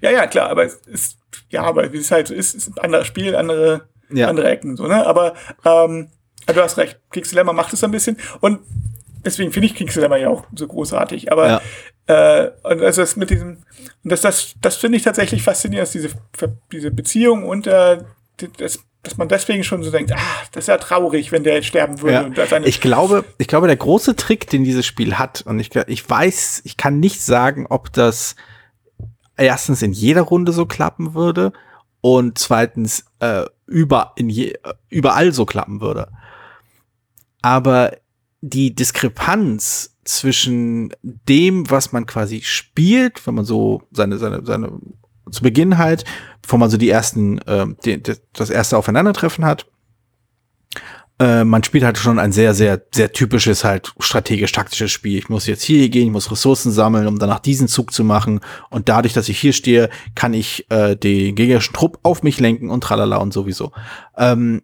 Ja, 0.00 0.10
ja, 0.10 0.26
klar, 0.26 0.50
aber 0.50 0.64
es 0.64 0.74
ist, 0.86 1.18
ja, 1.50 1.62
aber 1.62 1.92
wie 1.92 1.98
es 1.98 2.10
halt 2.10 2.28
so 2.28 2.34
ist, 2.34 2.54
ist 2.54 2.68
ein 2.68 2.78
anderes 2.78 3.06
Spiel, 3.06 3.36
andere, 3.36 3.88
ja. 4.10 4.28
andere 4.28 4.48
Ecken, 4.48 4.76
so, 4.76 4.86
ne? 4.86 5.06
Aber, 5.06 5.34
ähm, 5.64 6.08
du 6.46 6.62
hast 6.62 6.76
recht, 6.78 6.98
King's 7.10 7.30
Dilemma 7.30 7.52
macht 7.52 7.72
es 7.72 7.84
ein 7.84 7.90
bisschen 7.90 8.16
und 8.40 8.60
deswegen 9.24 9.52
finde 9.52 9.66
ich 9.66 9.74
King's 9.74 9.94
Dilemma 9.94 10.16
ja 10.16 10.28
auch 10.28 10.44
so 10.54 10.66
großartig, 10.66 11.32
aber, 11.32 11.62
ja. 12.08 12.44
äh, 12.44 12.50
und 12.62 12.82
also 12.82 13.02
das 13.02 13.16
mit 13.16 13.30
diesem, 13.30 13.58
und 14.02 14.10
das, 14.12 14.20
das, 14.20 14.54
das 14.60 14.76
finde 14.76 14.98
ich 14.98 15.04
tatsächlich 15.04 15.42
faszinierend, 15.42 15.86
dass 15.86 15.92
diese, 15.92 16.10
diese 16.72 16.90
Beziehung 16.90 17.44
und, 17.44 17.66
äh, 17.66 17.98
das, 18.58 18.80
dass 19.04 19.16
man 19.16 19.28
deswegen 19.28 19.62
schon 19.64 19.82
so 19.82 19.90
denkt, 19.90 20.12
ah, 20.12 20.18
das 20.52 20.64
ist 20.64 20.68
ja 20.68 20.78
traurig, 20.78 21.30
wenn 21.30 21.44
der 21.44 21.54
jetzt 21.54 21.66
sterben 21.66 22.00
würde. 22.00 22.32
Ja. 22.34 22.58
ich 22.64 22.80
glaube, 22.80 23.24
ich 23.38 23.46
glaube, 23.46 23.66
der 23.66 23.76
große 23.76 24.16
Trick, 24.16 24.48
den 24.48 24.64
dieses 24.64 24.86
Spiel 24.86 25.18
hat, 25.18 25.42
und 25.42 25.60
ich, 25.60 25.70
ich 25.86 26.08
weiß, 26.08 26.62
ich 26.64 26.76
kann 26.76 27.00
nicht 27.00 27.20
sagen, 27.20 27.66
ob 27.68 27.92
das 27.92 28.34
erstens 29.36 29.82
in 29.82 29.92
jeder 29.92 30.22
Runde 30.22 30.52
so 30.52 30.66
klappen 30.66 31.14
würde 31.14 31.52
und 32.00 32.38
zweitens 32.38 33.04
äh, 33.20 33.44
über, 33.66 34.12
in 34.16 34.28
je, 34.28 34.54
überall 34.88 35.32
so 35.32 35.44
klappen 35.44 35.80
würde. 35.80 36.08
Aber 37.44 37.98
die 38.40 38.74
Diskrepanz 38.74 39.98
zwischen 40.04 40.94
dem, 41.02 41.70
was 41.70 41.92
man 41.92 42.06
quasi 42.06 42.40
spielt, 42.40 43.26
wenn 43.26 43.34
man 43.34 43.44
so 43.44 43.82
seine, 43.92 44.16
seine, 44.16 44.46
seine, 44.46 44.72
zu 45.30 45.42
Beginn 45.42 45.76
halt, 45.76 46.06
bevor 46.40 46.58
man 46.58 46.70
so 46.70 46.78
die 46.78 46.88
ersten, 46.88 47.36
äh, 47.40 47.66
die, 47.84 48.02
das 48.32 48.48
erste 48.48 48.78
Aufeinandertreffen 48.78 49.44
hat, 49.44 49.66
äh, 51.18 51.44
man 51.44 51.62
spielt 51.62 51.84
halt 51.84 51.98
schon 51.98 52.18
ein 52.18 52.32
sehr, 52.32 52.54
sehr, 52.54 52.80
sehr 52.94 53.12
typisches 53.12 53.62
halt 53.62 53.92
strategisch-taktisches 54.00 54.90
Spiel. 54.90 55.18
Ich 55.18 55.28
muss 55.28 55.46
jetzt 55.46 55.64
hier 55.64 55.90
gehen, 55.90 56.06
ich 56.06 56.12
muss 56.12 56.30
Ressourcen 56.30 56.72
sammeln, 56.72 57.06
um 57.06 57.18
danach 57.18 57.40
diesen 57.40 57.68
Zug 57.68 57.92
zu 57.92 58.04
machen. 58.04 58.40
Und 58.70 58.88
dadurch, 58.88 59.12
dass 59.12 59.28
ich 59.28 59.38
hier 59.38 59.52
stehe, 59.52 59.90
kann 60.14 60.32
ich 60.32 60.64
äh, 60.70 60.96
den 60.96 61.34
gegnerischen 61.34 61.74
Trupp 61.74 61.98
auf 62.04 62.22
mich 62.22 62.40
lenken 62.40 62.70
und 62.70 62.82
tralala 62.82 63.18
und 63.18 63.34
sowieso. 63.34 63.70
Ähm, 64.16 64.62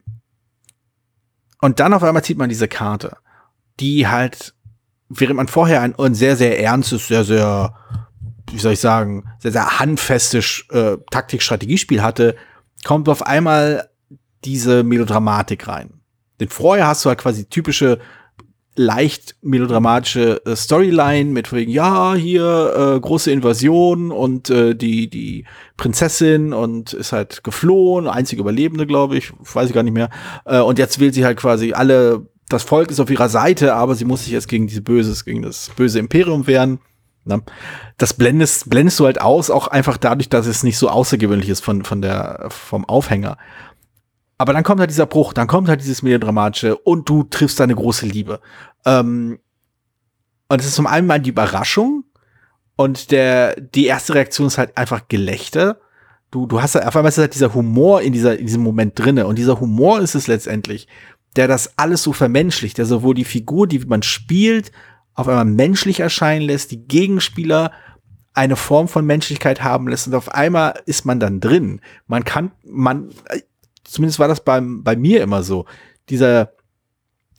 und 1.61 1.81
dann 1.81 1.93
auf 1.93 2.03
einmal 2.03 2.25
zieht 2.25 2.39
man 2.39 2.49
diese 2.49 2.69
Karte, 2.69 3.17
die 3.81 4.09
halt, 4.09 4.55
während 5.09 5.37
man 5.37 5.49
vorher 5.49 5.83
ein, 5.83 6.15
sehr, 6.15 6.37
sehr 6.37 6.61
ernstes, 6.61 7.09
sehr, 7.09 7.25
sehr, 7.25 7.75
wie 8.51 8.59
soll 8.59 8.73
ich 8.73 8.81
sagen, 8.81 9.25
sehr, 9.39 9.53
sehr 9.53 9.79
handfestes 9.79 10.65
äh, 10.71 10.97
Taktik-Strategiespiel 11.11 12.03
hatte, 12.03 12.37
kommt 12.85 13.09
auf 13.09 13.27
einmal 13.27 13.91
diese 14.45 14.83
Melodramatik 14.83 15.69
rein. 15.69 16.01
Denn 16.41 16.49
vorher 16.49 16.87
hast 16.87 17.05
du 17.05 17.11
halt 17.11 17.19
quasi 17.19 17.45
typische 17.45 18.01
leicht 18.81 19.37
melodramatische 19.43 20.41
äh, 20.47 20.57
Storyline 20.57 21.31
mit 21.31 21.53
wegen, 21.53 21.71
ja, 21.71 22.15
hier 22.15 22.95
äh, 22.97 23.01
große 23.01 23.31
Invasion 23.31 24.11
und 24.11 24.49
äh, 24.49 24.75
die, 24.75 25.11
die 25.11 25.45
Prinzessin 25.77 26.55
und 26.55 26.95
ist 26.95 27.13
halt 27.13 27.45
geflohen, 27.45 28.09
einzige 28.09 28.41
Überlebende, 28.41 28.87
glaube 28.87 29.19
ich, 29.19 29.33
weiß 29.39 29.69
ich 29.69 29.75
gar 29.75 29.83
nicht 29.83 29.93
mehr. 29.93 30.09
Äh, 30.47 30.61
und 30.61 30.79
jetzt 30.79 30.99
will 30.99 31.13
sie 31.13 31.27
halt 31.27 31.37
quasi 31.37 31.75
alle, 31.75 32.27
das 32.49 32.63
Volk 32.63 32.91
ist 32.91 33.01
auf 33.01 33.11
ihrer 33.11 33.29
Seite, 33.29 33.75
aber 33.75 33.95
sie 33.95 34.07
muss 34.07 34.25
sich 34.25 34.33
jetzt 34.33 34.49
gegen 34.49 34.67
diese 34.67 34.81
Böses, 34.81 35.27
gegen 35.27 35.43
das 35.43 35.71
böse 35.77 35.99
Imperium 35.99 36.47
wehren. 36.47 36.79
Na, 37.27 37.41
das 37.99 38.15
blendest, 38.15 38.71
blendest 38.71 38.99
du 38.99 39.05
halt 39.05 39.21
aus, 39.21 39.51
auch 39.51 39.69
einfach 39.69 39.99
dadurch, 39.99 40.31
dass 40.31 40.47
es 40.47 40.63
nicht 40.63 40.79
so 40.79 40.89
außergewöhnlich 40.89 41.51
ist 41.51 41.63
von, 41.63 41.85
von 41.85 42.01
der, 42.01 42.47
vom 42.49 42.87
Aufhänger. 42.87 43.37
Aber 44.41 44.55
dann 44.55 44.63
kommt 44.63 44.81
halt 44.81 44.89
dieser 44.89 45.05
Bruch, 45.05 45.35
dann 45.35 45.47
kommt 45.47 45.69
halt 45.69 45.83
dieses 45.83 46.01
Melodramatische 46.01 46.75
und 46.75 47.07
du 47.11 47.25
triffst 47.25 47.61
deine 47.61 47.75
große 47.75 48.07
Liebe. 48.07 48.41
Ähm, 48.87 49.39
und 50.49 50.61
es 50.63 50.67
ist 50.67 50.77
zum 50.77 50.87
einen 50.87 51.07
mal 51.07 51.21
die 51.21 51.29
Überraschung 51.29 52.05
und 52.75 53.11
der, 53.11 53.61
die 53.61 53.85
erste 53.85 54.15
Reaktion 54.15 54.47
ist 54.47 54.57
halt 54.57 54.79
einfach 54.79 55.09
Gelächter. 55.09 55.79
Du, 56.31 56.47
du 56.47 56.63
hast 56.63 56.75
halt, 56.75 56.87
auf 56.87 56.97
einmal 56.97 57.11
ist 57.11 57.19
halt 57.19 57.35
dieser 57.35 57.53
Humor 57.53 58.01
in 58.01 58.15
dieser, 58.15 58.39
in 58.39 58.47
diesem 58.47 58.63
Moment 58.63 58.99
drinne 58.99 59.27
und 59.27 59.37
dieser 59.37 59.61
Humor 59.61 60.01
ist 60.01 60.15
es 60.15 60.27
letztendlich, 60.27 60.89
der 61.37 61.47
das 61.47 61.77
alles 61.77 62.03
so 62.03 62.15
vermenschlicht, 62.15 62.79
der 62.79 62.87
sowohl 62.87 63.15
die 63.15 63.27
Figur, 63.27 63.67
die 63.67 63.81
man 63.81 64.03
spielt, 64.03 64.73
auf 65.13 65.29
einmal 65.29 65.45
menschlich 65.45 66.01
erscheinen 66.01 66.47
lässt, 66.47 66.71
die 66.71 66.89
Gegenspieler 66.89 67.73
eine 68.33 68.57
Form 68.57 68.89
von 68.89 69.05
Menschlichkeit 69.05 69.63
haben 69.63 69.87
lässt 69.87 70.07
und 70.07 70.15
auf 70.15 70.33
einmal 70.33 70.81
ist 70.87 71.05
man 71.05 71.21
dann 71.21 71.41
drin. 71.41 71.83
Man 72.07 72.25
kann, 72.25 72.53
man, 72.65 73.11
zumindest 73.85 74.19
war 74.19 74.29
das 74.29 74.45
beim, 74.45 74.83
bei 74.83 74.97
mir 74.97 75.23
immer 75.23 75.43
so. 75.43 75.67
Dieser, 76.09 76.53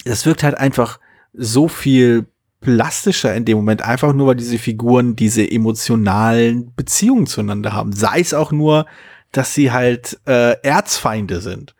das 0.05 0.25
wirkt 0.25 0.43
halt 0.43 0.55
einfach 0.57 0.99
so 1.33 1.67
viel 1.67 2.27
plastischer 2.61 3.33
in 3.35 3.45
dem 3.45 3.57
Moment, 3.57 3.81
einfach 3.81 4.13
nur, 4.13 4.27
weil 4.27 4.35
diese 4.35 4.59
Figuren 4.59 5.15
diese 5.15 5.49
emotionalen 5.49 6.73
Beziehungen 6.75 7.25
zueinander 7.25 7.73
haben. 7.73 7.91
Sei 7.91 8.19
es 8.19 8.33
auch 8.33 8.51
nur, 8.51 8.85
dass 9.31 9.53
sie 9.53 9.71
halt 9.71 10.19
äh, 10.27 10.61
Erzfeinde 10.61 11.41
sind. 11.41 11.75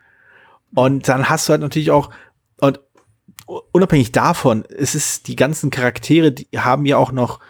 Und 0.74 1.08
dann 1.08 1.28
hast 1.28 1.48
du 1.48 1.52
halt 1.52 1.60
natürlich 1.60 1.90
auch, 1.90 2.10
und 2.58 2.80
unabhängig 3.72 4.12
davon, 4.12 4.64
es 4.68 4.94
ist 4.94 5.28
die 5.28 5.36
ganzen 5.36 5.70
Charaktere, 5.70 6.32
die 6.32 6.48
haben 6.56 6.86
ja 6.86 6.96
auch 6.96 7.12
noch 7.12 7.40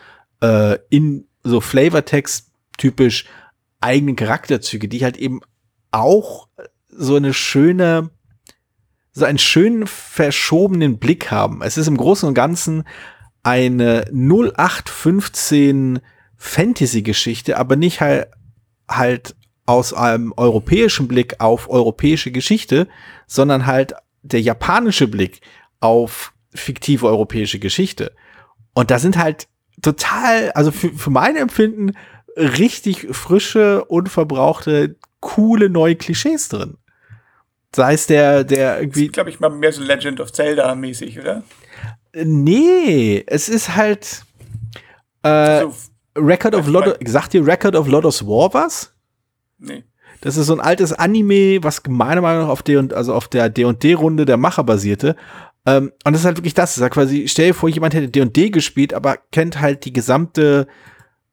äh, 0.42 0.78
in 0.90 1.26
so 1.42 1.60
Flavortext 1.60 2.50
typisch 2.76 3.26
eigene 3.80 4.14
Charakterzüge, 4.14 4.88
die 4.88 5.04
halt 5.04 5.16
eben 5.16 5.40
auch 5.90 6.48
so 6.92 7.16
eine 7.16 7.34
schöne, 7.34 8.10
so 9.12 9.24
einen 9.24 9.38
schönen 9.38 9.86
verschobenen 9.86 10.98
Blick 10.98 11.30
haben. 11.30 11.62
Es 11.62 11.76
ist 11.76 11.86
im 11.88 11.96
Großen 11.96 12.28
und 12.28 12.34
Ganzen 12.34 12.84
eine 13.42 14.04
0815 14.12 16.00
Fantasy-Geschichte, 16.36 17.56
aber 17.58 17.76
nicht 17.76 18.00
halt, 18.00 18.28
halt 18.88 19.34
aus 19.66 19.92
einem 19.92 20.32
europäischen 20.36 21.08
Blick 21.08 21.40
auf 21.40 21.68
europäische 21.70 22.30
Geschichte, 22.30 22.88
sondern 23.26 23.66
halt 23.66 23.94
der 24.22 24.40
japanische 24.40 25.08
Blick 25.08 25.40
auf 25.80 26.32
fiktive 26.54 27.06
europäische 27.06 27.58
Geschichte. 27.58 28.12
Und 28.74 28.90
da 28.90 28.98
sind 28.98 29.16
halt 29.16 29.48
total, 29.80 30.52
also 30.52 30.70
für, 30.70 30.90
für 30.90 31.10
mein 31.10 31.36
Empfinden, 31.36 31.92
richtig 32.36 33.08
frische, 33.10 33.84
unverbrauchte, 33.84 34.96
coole 35.20 35.68
neue 35.68 35.96
Klischees 35.96 36.48
drin. 36.48 36.76
Sei 37.74 37.94
es 37.94 38.06
der, 38.06 38.44
der 38.44 38.80
irgendwie. 38.80 39.08
glaube 39.08 39.30
ich, 39.30 39.40
mal 39.40 39.48
mehr 39.50 39.72
so 39.72 39.82
Legend 39.82 40.20
of 40.20 40.32
Zelda 40.32 40.74
mäßig, 40.74 41.18
oder? 41.18 41.42
Nee, 42.14 43.24
es 43.26 43.48
ist 43.48 43.74
halt. 43.74 44.24
Äh, 45.22 45.60
so, 45.60 45.74
Record 46.16 46.54
of 46.54 46.66
Lord, 46.66 46.98
sagt 47.08 47.32
dir 47.32 47.46
Record 47.46 47.74
of 47.74 47.88
Lodos 47.88 48.26
War 48.26 48.52
was? 48.52 48.92
Nee. 49.58 49.84
Das 50.20 50.36
ist 50.36 50.46
so 50.46 50.52
ein 50.54 50.60
altes 50.60 50.92
Anime, 50.92 51.62
was 51.62 51.82
meiner 51.88 52.20
Meinung 52.20 52.42
nach 52.42 52.50
auf 52.50 52.62
der 52.62 52.78
und 52.78 52.94
also 52.94 53.14
auf 53.14 53.28
der 53.28 53.48
D&D 53.48 53.94
Runde 53.94 54.24
der 54.24 54.36
Macher 54.36 54.62
basierte. 54.62 55.16
Ähm, 55.66 55.92
und 56.04 56.12
das 56.12 56.20
ist 56.20 56.26
halt 56.26 56.38
wirklich 56.38 56.54
das. 56.54 56.70
Das 56.70 56.76
ist 56.76 56.82
halt 56.82 56.92
quasi, 56.92 57.26
stell 57.28 57.48
dir 57.48 57.54
vor, 57.54 57.68
jemand 57.68 57.94
hätte 57.94 58.08
D&D 58.08 58.50
gespielt, 58.50 58.94
aber 58.94 59.16
kennt 59.32 59.60
halt 59.60 59.84
die 59.84 59.92
gesamte, 59.92 60.68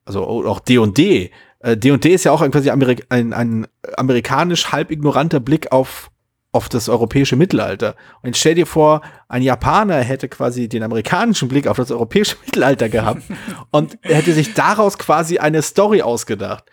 also 0.06 0.26
auch 0.26 0.60
D&D. 0.60 1.32
D&D 1.62 2.10
äh, 2.10 2.14
ist 2.14 2.24
ja 2.24 2.32
auch 2.32 2.50
quasi 2.50 2.70
Amerik 2.70 3.06
ein, 3.10 3.34
ein 3.34 3.68
amerikanisch 3.98 4.72
halb 4.72 4.92
ignoranter 4.92 5.40
Blick 5.40 5.72
auf 5.72 6.10
auf 6.52 6.68
das 6.68 6.89
europäische 6.89 7.36
Mittelalter. 7.36 7.95
Und 8.22 8.36
stell 8.36 8.56
dir 8.56 8.66
vor, 8.66 9.02
ein 9.28 9.43
Japaner 9.43 9.97
hätte 9.97 10.28
quasi 10.28 10.68
den 10.68 10.82
amerikanischen 10.82 11.47
Blick 11.47 11.68
auf 11.68 11.78
das 11.78 11.91
europäische 11.91 12.38
Mittelalter 12.45 12.89
gehabt 12.89 13.24
und 13.72 13.97
hätte 14.02 14.34
sich 14.34 14.54
daraus 14.54 14.97
quasi 14.97 15.38
eine 15.38 15.62
Story 15.62 16.02
ausgedacht. 16.02 16.66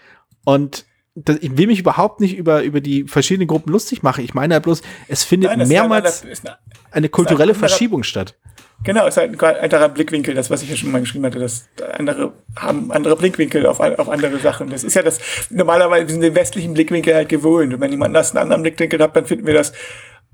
Und 0.44 0.86
das, 1.14 1.36
ich 1.40 1.56
will 1.56 1.66
mich 1.66 1.80
überhaupt 1.80 2.20
nicht 2.20 2.36
über, 2.36 2.62
über 2.62 2.80
die 2.80 3.04
verschiedenen 3.04 3.48
Gruppen 3.48 3.72
lustig 3.72 4.02
machen. 4.02 4.22
Ich 4.24 4.34
meine 4.34 4.54
halt 4.54 4.64
bloß, 4.64 4.82
es 5.08 5.24
findet 5.24 5.56
Nein, 5.56 5.68
mehrmals 5.68 6.22
eine, 6.22 6.58
eine, 6.90 7.08
kulturelle 7.08 7.54
Verschiebung 7.54 8.02
statt. 8.02 8.36
Genau, 8.84 9.06
ist 9.06 9.16
halt 9.16 9.42
ein 9.42 9.56
anderer 9.60 9.88
Blickwinkel, 9.88 10.34
das, 10.34 10.50
was 10.50 10.62
ich 10.62 10.70
ja 10.70 10.76
schon 10.76 10.92
mal 10.92 11.00
geschrieben 11.00 11.24
hatte, 11.24 11.38
dass 11.38 11.68
andere 11.98 12.32
haben 12.56 12.92
andere 12.92 13.16
Blickwinkel 13.16 13.66
auf, 13.66 13.80
auf 13.80 14.08
andere 14.08 14.38
Sachen. 14.38 14.70
Das 14.70 14.84
ist 14.84 14.94
ja 14.94 15.02
das, 15.02 15.18
normalerweise 15.50 16.08
sind 16.08 16.20
wir 16.20 16.30
den 16.30 16.36
westlichen 16.36 16.74
Blickwinkel 16.74 17.14
halt 17.14 17.28
gewohnt. 17.28 17.74
Und 17.74 17.80
wenn 17.80 17.90
jemand 17.90 18.14
das 18.14 18.30
einen 18.30 18.42
anderen 18.42 18.62
Blickwinkel 18.62 19.00
hat, 19.00 19.16
dann 19.16 19.26
finden 19.26 19.46
wir 19.46 19.54
das 19.54 19.72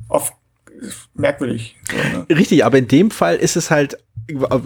oft 0.08 0.34
merkwürdig. 1.14 1.76
So, 1.90 1.96
ne? 1.96 2.26
Richtig, 2.36 2.64
aber 2.64 2.78
in 2.78 2.88
dem 2.88 3.10
Fall 3.10 3.36
ist 3.36 3.56
es 3.56 3.70
halt, 3.70 3.96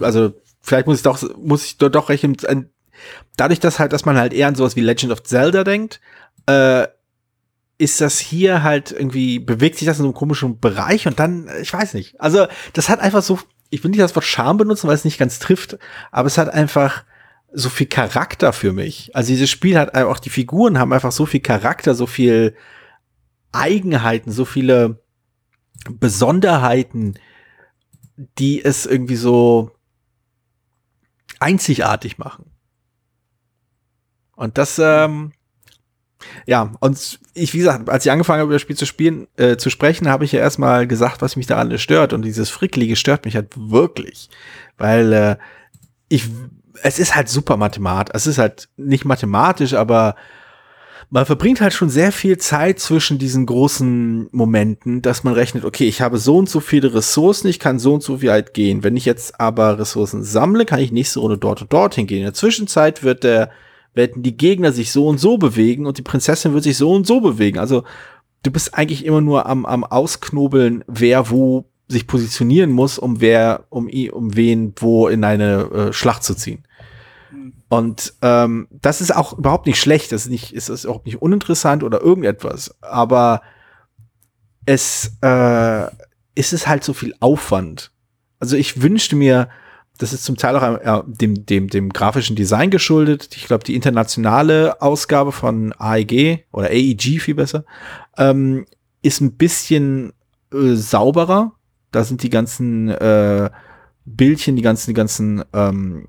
also 0.01 0.33
vielleicht 0.61 0.87
muss 0.87 0.97
ich 0.97 1.03
doch, 1.03 1.21
muss 1.37 1.65
ich 1.65 1.77
doch, 1.77 1.89
doch 1.89 2.09
recht, 2.09 2.25
dadurch, 3.37 3.59
dass 3.59 3.79
halt, 3.79 3.93
dass 3.93 4.05
man 4.05 4.17
halt 4.17 4.33
eher 4.33 4.47
an 4.47 4.55
sowas 4.55 4.75
wie 4.75 4.81
Legend 4.81 5.11
of 5.11 5.23
Zelda 5.23 5.63
denkt, 5.63 6.01
äh, 6.47 6.87
ist 7.77 8.01
das 8.01 8.19
hier 8.19 8.63
halt 8.63 8.91
irgendwie, 8.91 9.39
bewegt 9.39 9.77
sich 9.77 9.85
das 9.85 9.97
in 9.97 10.03
so 10.03 10.09
einem 10.09 10.15
komischen 10.15 10.59
Bereich 10.59 11.07
und 11.07 11.19
dann, 11.19 11.47
ich 11.61 11.71
weiß 11.71 11.93
nicht. 11.93 12.19
Also, 12.19 12.47
das 12.73 12.89
hat 12.89 12.99
einfach 12.99 13.21
so 13.21 13.39
ich 13.69 13.83
will 13.83 13.91
nicht 13.91 14.01
das 14.01 14.15
Wort 14.15 14.25
Charme 14.25 14.57
benutzen, 14.57 14.87
weil 14.87 14.95
es 14.95 15.05
nicht 15.05 15.19
ganz 15.19 15.39
trifft, 15.39 15.77
aber 16.11 16.27
es 16.27 16.37
hat 16.37 16.49
einfach 16.49 17.03
so 17.51 17.69
viel 17.69 17.87
Charakter 17.87 18.53
für 18.53 18.73
mich. 18.73 19.15
Also 19.15 19.29
dieses 19.29 19.49
Spiel 19.49 19.77
hat 19.77 19.95
auch 19.95 20.19
die 20.19 20.29
Figuren 20.29 20.79
haben 20.79 20.93
einfach 20.93 21.11
so 21.11 21.25
viel 21.25 21.39
Charakter, 21.39 21.95
so 21.95 22.05
viel 22.05 22.55
Eigenheiten, 23.51 24.31
so 24.31 24.45
viele 24.45 25.01
Besonderheiten, 25.89 27.15
die 28.37 28.63
es 28.63 28.85
irgendwie 28.85 29.15
so 29.15 29.71
einzigartig 31.39 32.17
machen. 32.17 32.51
Und 34.35 34.57
das 34.57 34.79
ähm, 34.79 35.31
ja, 36.45 36.71
und 36.79 37.19
ich, 37.33 37.53
wie 37.53 37.59
gesagt, 37.59 37.89
als 37.89 38.05
ich 38.05 38.11
angefangen 38.11 38.39
habe, 38.39 38.47
über 38.47 38.55
das 38.55 38.61
Spiel 38.61 38.77
zu 38.77 38.85
spielen, 38.85 39.27
äh, 39.37 39.57
zu 39.57 39.69
sprechen, 39.69 40.09
habe 40.09 40.25
ich 40.25 40.31
ja 40.31 40.39
erstmal 40.39 40.87
gesagt, 40.87 41.21
was 41.21 41.35
mich 41.35 41.47
da 41.47 41.57
alles 41.57 41.81
stört. 41.81 42.13
Und 42.13 42.23
dieses 42.23 42.49
Fricklige 42.49 42.95
stört 42.95 43.25
mich 43.25 43.35
halt 43.35 43.53
wirklich. 43.55 44.29
Weil 44.77 45.13
äh, 45.13 45.35
ich, 46.09 46.29
es 46.83 46.99
ist 46.99 47.15
halt 47.15 47.29
super 47.29 47.57
mathematisch. 47.57 48.13
Es 48.15 48.27
ist 48.27 48.37
halt 48.37 48.69
nicht 48.77 49.05
mathematisch, 49.05 49.73
aber 49.73 50.15
man 51.09 51.25
verbringt 51.25 51.61
halt 51.61 51.73
schon 51.73 51.89
sehr 51.89 52.11
viel 52.11 52.37
Zeit 52.37 52.79
zwischen 52.79 53.17
diesen 53.17 53.45
großen 53.45 54.27
Momenten, 54.31 55.01
dass 55.01 55.23
man 55.23 55.33
rechnet, 55.33 55.63
okay, 55.63 55.87
ich 55.87 56.01
habe 56.01 56.17
so 56.17 56.37
und 56.37 56.49
so 56.49 56.59
viele 56.59 56.93
Ressourcen, 56.93 57.47
ich 57.47 57.59
kann 57.59 57.79
so 57.79 57.93
und 57.93 58.03
so 58.03 58.17
viel 58.17 58.29
weit 58.29 58.53
gehen. 58.53 58.83
Wenn 58.83 58.97
ich 58.97 59.05
jetzt 59.05 59.39
aber 59.39 59.79
Ressourcen 59.79 60.23
sammle, 60.23 60.65
kann 60.65 60.79
ich 60.79 60.91
nächste 60.91 61.19
Runde 61.21 61.37
dort 61.37 61.61
und 61.61 61.71
dort 61.71 61.95
hingehen. 61.95 62.19
In 62.19 62.25
der 62.25 62.33
Zwischenzeit 62.33 63.03
wird 63.03 63.23
der 63.23 63.51
werden 63.97 64.23
die 64.23 64.37
Gegner 64.37 64.71
sich 64.71 64.93
so 64.93 65.07
und 65.07 65.19
so 65.19 65.37
bewegen 65.37 65.85
und 65.85 65.97
die 65.97 66.03
Prinzessin 66.03 66.53
wird 66.53 66.63
sich 66.63 66.77
so 66.77 66.93
und 66.93 67.05
so 67.05 67.19
bewegen. 67.19 67.59
Also 67.59 67.83
du 68.43 68.51
bist 68.51 68.73
eigentlich 68.73 69.03
immer 69.03 69.19
nur 69.19 69.45
am, 69.47 69.65
am 69.65 69.83
Ausknobeln, 69.83 70.85
wer 70.87 71.29
wo 71.29 71.65
sich 71.89 72.07
positionieren 72.07 72.71
muss, 72.71 72.97
um 72.97 73.19
wer, 73.19 73.65
um, 73.69 73.89
um 74.11 74.35
wen 74.35 74.73
wo 74.77 75.07
in 75.07 75.23
eine 75.23 75.63
äh, 75.71 75.93
Schlacht 75.93 76.23
zu 76.23 76.35
ziehen. 76.35 76.63
Und 77.69 78.13
ähm, 78.21 78.67
das 78.71 79.01
ist 79.01 79.13
auch 79.13 79.37
überhaupt 79.37 79.65
nicht 79.65 79.79
schlecht, 79.79 80.13
das 80.13 80.23
ist 80.23 80.29
nicht, 80.31 80.53
ist, 80.53 80.69
ist 80.69 80.85
auch 80.85 81.03
nicht 81.03 81.21
uninteressant 81.21 81.83
oder 81.83 82.01
irgendetwas, 82.01 82.75
aber 82.81 83.41
es 84.65 85.17
äh, 85.21 85.87
ist 86.35 86.53
es 86.53 86.67
halt 86.67 86.83
so 86.83 86.93
viel 86.93 87.13
Aufwand. 87.19 87.91
Also 88.39 88.55
ich 88.55 88.81
wünschte 88.81 89.15
mir, 89.15 89.49
das 89.97 90.13
ist 90.13 90.23
zum 90.23 90.37
Teil 90.37 90.55
auch 90.55 90.63
äh, 90.79 91.03
dem, 91.07 91.45
dem, 91.45 91.69
dem 91.69 91.89
grafischen 91.89 92.35
Design 92.35 92.69
geschuldet. 92.69 93.35
Ich 93.35 93.45
glaube, 93.45 93.63
die 93.63 93.75
internationale 93.75 94.81
Ausgabe 94.81 95.31
von 95.31 95.73
AEG 95.77 96.45
oder 96.51 96.67
AEG 96.69 97.19
viel 97.19 97.35
besser, 97.35 97.65
ähm, 98.17 98.65
ist 99.01 99.21
ein 99.21 99.33
bisschen 99.33 100.13
äh, 100.53 100.75
sauberer. 100.75 101.53
Da 101.91 102.03
sind 102.03 102.23
die 102.23 102.29
ganzen 102.29 102.89
äh, 102.89 103.49
Bildchen, 104.05 104.55
die 104.55 104.61
ganzen, 104.61 104.91
die 104.91 104.95
ganzen 104.95 105.43
ähm, 105.53 106.07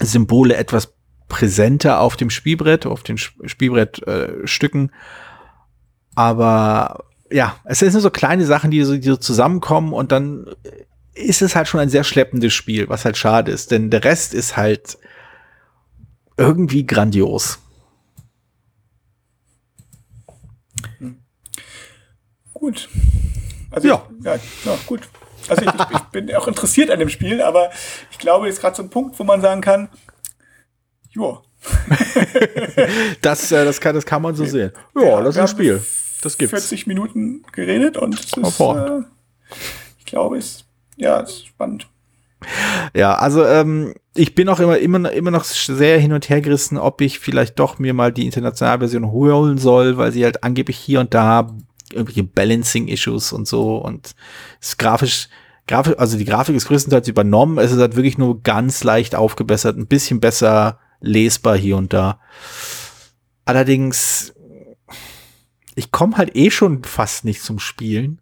Symbole 0.00 0.56
etwas 0.56 0.94
präsenter 1.28 2.00
auf 2.00 2.16
dem 2.16 2.30
Spielbrett, 2.30 2.86
auf 2.86 3.02
den 3.02 3.18
Spielbrettstücken. 3.18 4.88
Äh, 4.88 4.92
Aber 6.14 7.04
ja, 7.30 7.56
es 7.64 7.80
sind 7.80 7.92
so 7.92 8.10
kleine 8.10 8.46
Sachen, 8.46 8.70
die 8.70 8.82
so, 8.82 8.96
die 8.96 9.08
so 9.08 9.16
zusammenkommen 9.16 9.92
und 9.92 10.12
dann 10.12 10.46
ist 11.18 11.42
es 11.42 11.56
halt 11.56 11.68
schon 11.68 11.80
ein 11.80 11.88
sehr 11.88 12.04
schleppendes 12.04 12.52
Spiel, 12.52 12.88
was 12.88 13.04
halt 13.04 13.16
schade 13.16 13.50
ist, 13.50 13.70
denn 13.70 13.90
der 13.90 14.04
Rest 14.04 14.34
ist 14.34 14.56
halt 14.56 14.98
irgendwie 16.36 16.86
grandios. 16.86 17.58
Gut. 22.54 22.88
Also 23.70 23.88
ja. 23.88 24.06
Ich, 24.18 24.24
ja, 24.24 24.34
ja, 24.64 24.78
gut. 24.86 25.08
Also 25.48 25.62
ich, 25.62 25.70
ich, 25.70 26.00
bin 26.10 26.34
auch 26.34 26.48
interessiert 26.48 26.90
an 26.90 26.98
dem 26.98 27.08
Spiel, 27.08 27.40
aber 27.40 27.70
ich 28.10 28.18
glaube, 28.18 28.46
jetzt 28.46 28.60
gerade 28.60 28.76
so 28.76 28.82
ein 28.82 28.90
Punkt, 28.90 29.18
wo 29.18 29.24
man 29.24 29.40
sagen 29.40 29.60
kann, 29.60 29.88
joa. 31.10 31.42
das, 33.22 33.50
äh, 33.50 33.64
das, 33.64 33.80
kann, 33.80 33.94
das 33.94 34.06
kann 34.06 34.22
man 34.22 34.34
so 34.34 34.44
sehen. 34.44 34.72
Ja, 34.94 35.02
ja 35.02 35.20
das 35.22 35.36
ist 35.36 35.40
ein 35.40 35.48
Spiel. 35.48 35.82
Das 36.22 36.36
gibt's. 36.36 36.50
40 36.50 36.86
Minuten 36.86 37.44
geredet 37.52 37.96
und 37.96 38.14
es 38.14 38.36
ist, 38.36 38.60
äh, 38.60 39.00
ich 39.98 40.04
glaube, 40.04 40.38
es 40.38 40.64
ja, 40.98 41.20
ist 41.20 41.46
spannend. 41.46 41.88
Ja, 42.94 43.16
also 43.16 43.44
ähm, 43.44 43.94
ich 44.14 44.34
bin 44.34 44.48
auch 44.48 44.60
immer, 44.60 44.78
immer, 44.78 45.10
immer 45.10 45.30
noch 45.30 45.44
sehr 45.44 45.98
hin 45.98 46.12
und 46.12 46.28
her 46.28 46.40
gerissen, 46.40 46.78
ob 46.78 47.00
ich 47.00 47.18
vielleicht 47.18 47.58
doch 47.58 47.78
mir 47.78 47.94
mal 47.94 48.12
die 48.12 48.26
internationale 48.26 48.78
Version 48.78 49.10
holen 49.10 49.58
soll, 49.58 49.96
weil 49.96 50.12
sie 50.12 50.24
halt 50.24 50.44
angeblich 50.44 50.76
hier 50.78 51.00
und 51.00 51.14
da 51.14 51.56
irgendwelche 51.92 52.24
Balancing-Issues 52.24 53.32
und 53.32 53.48
so 53.48 53.78
und 53.78 54.14
ist 54.60 54.78
grafisch, 54.78 55.28
grafisch, 55.66 55.94
also 55.98 56.18
die 56.18 56.24
Grafik 56.24 56.54
ist 56.54 56.68
größtenteils 56.68 57.08
übernommen, 57.08 57.58
es 57.58 57.72
ist 57.72 57.80
halt 57.80 57.96
wirklich 57.96 58.18
nur 58.18 58.42
ganz 58.42 58.84
leicht 58.84 59.14
aufgebessert, 59.14 59.76
ein 59.76 59.86
bisschen 59.86 60.20
besser 60.20 60.78
lesbar 61.00 61.56
hier 61.56 61.76
und 61.76 61.92
da. 61.92 62.20
Allerdings, 63.44 64.34
ich 65.74 65.90
komme 65.90 66.16
halt 66.16 66.36
eh 66.36 66.50
schon 66.50 66.84
fast 66.84 67.24
nicht 67.24 67.42
zum 67.42 67.58
Spielen. 67.58 68.20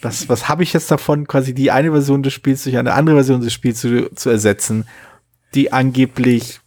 Was, 0.00 0.28
was 0.28 0.48
habe 0.48 0.62
ich 0.62 0.72
jetzt 0.72 0.90
davon, 0.90 1.26
quasi 1.26 1.54
die 1.54 1.70
eine 1.70 1.90
Version 1.90 2.22
des 2.22 2.32
Spiels 2.32 2.62
durch 2.62 2.76
eine 2.76 2.94
andere 2.94 3.16
Version 3.16 3.40
des 3.40 3.52
Spiels 3.52 3.80
zu, 3.80 4.10
zu 4.14 4.30
ersetzen, 4.30 4.86
die 5.54 5.72
angeblich 5.72 6.60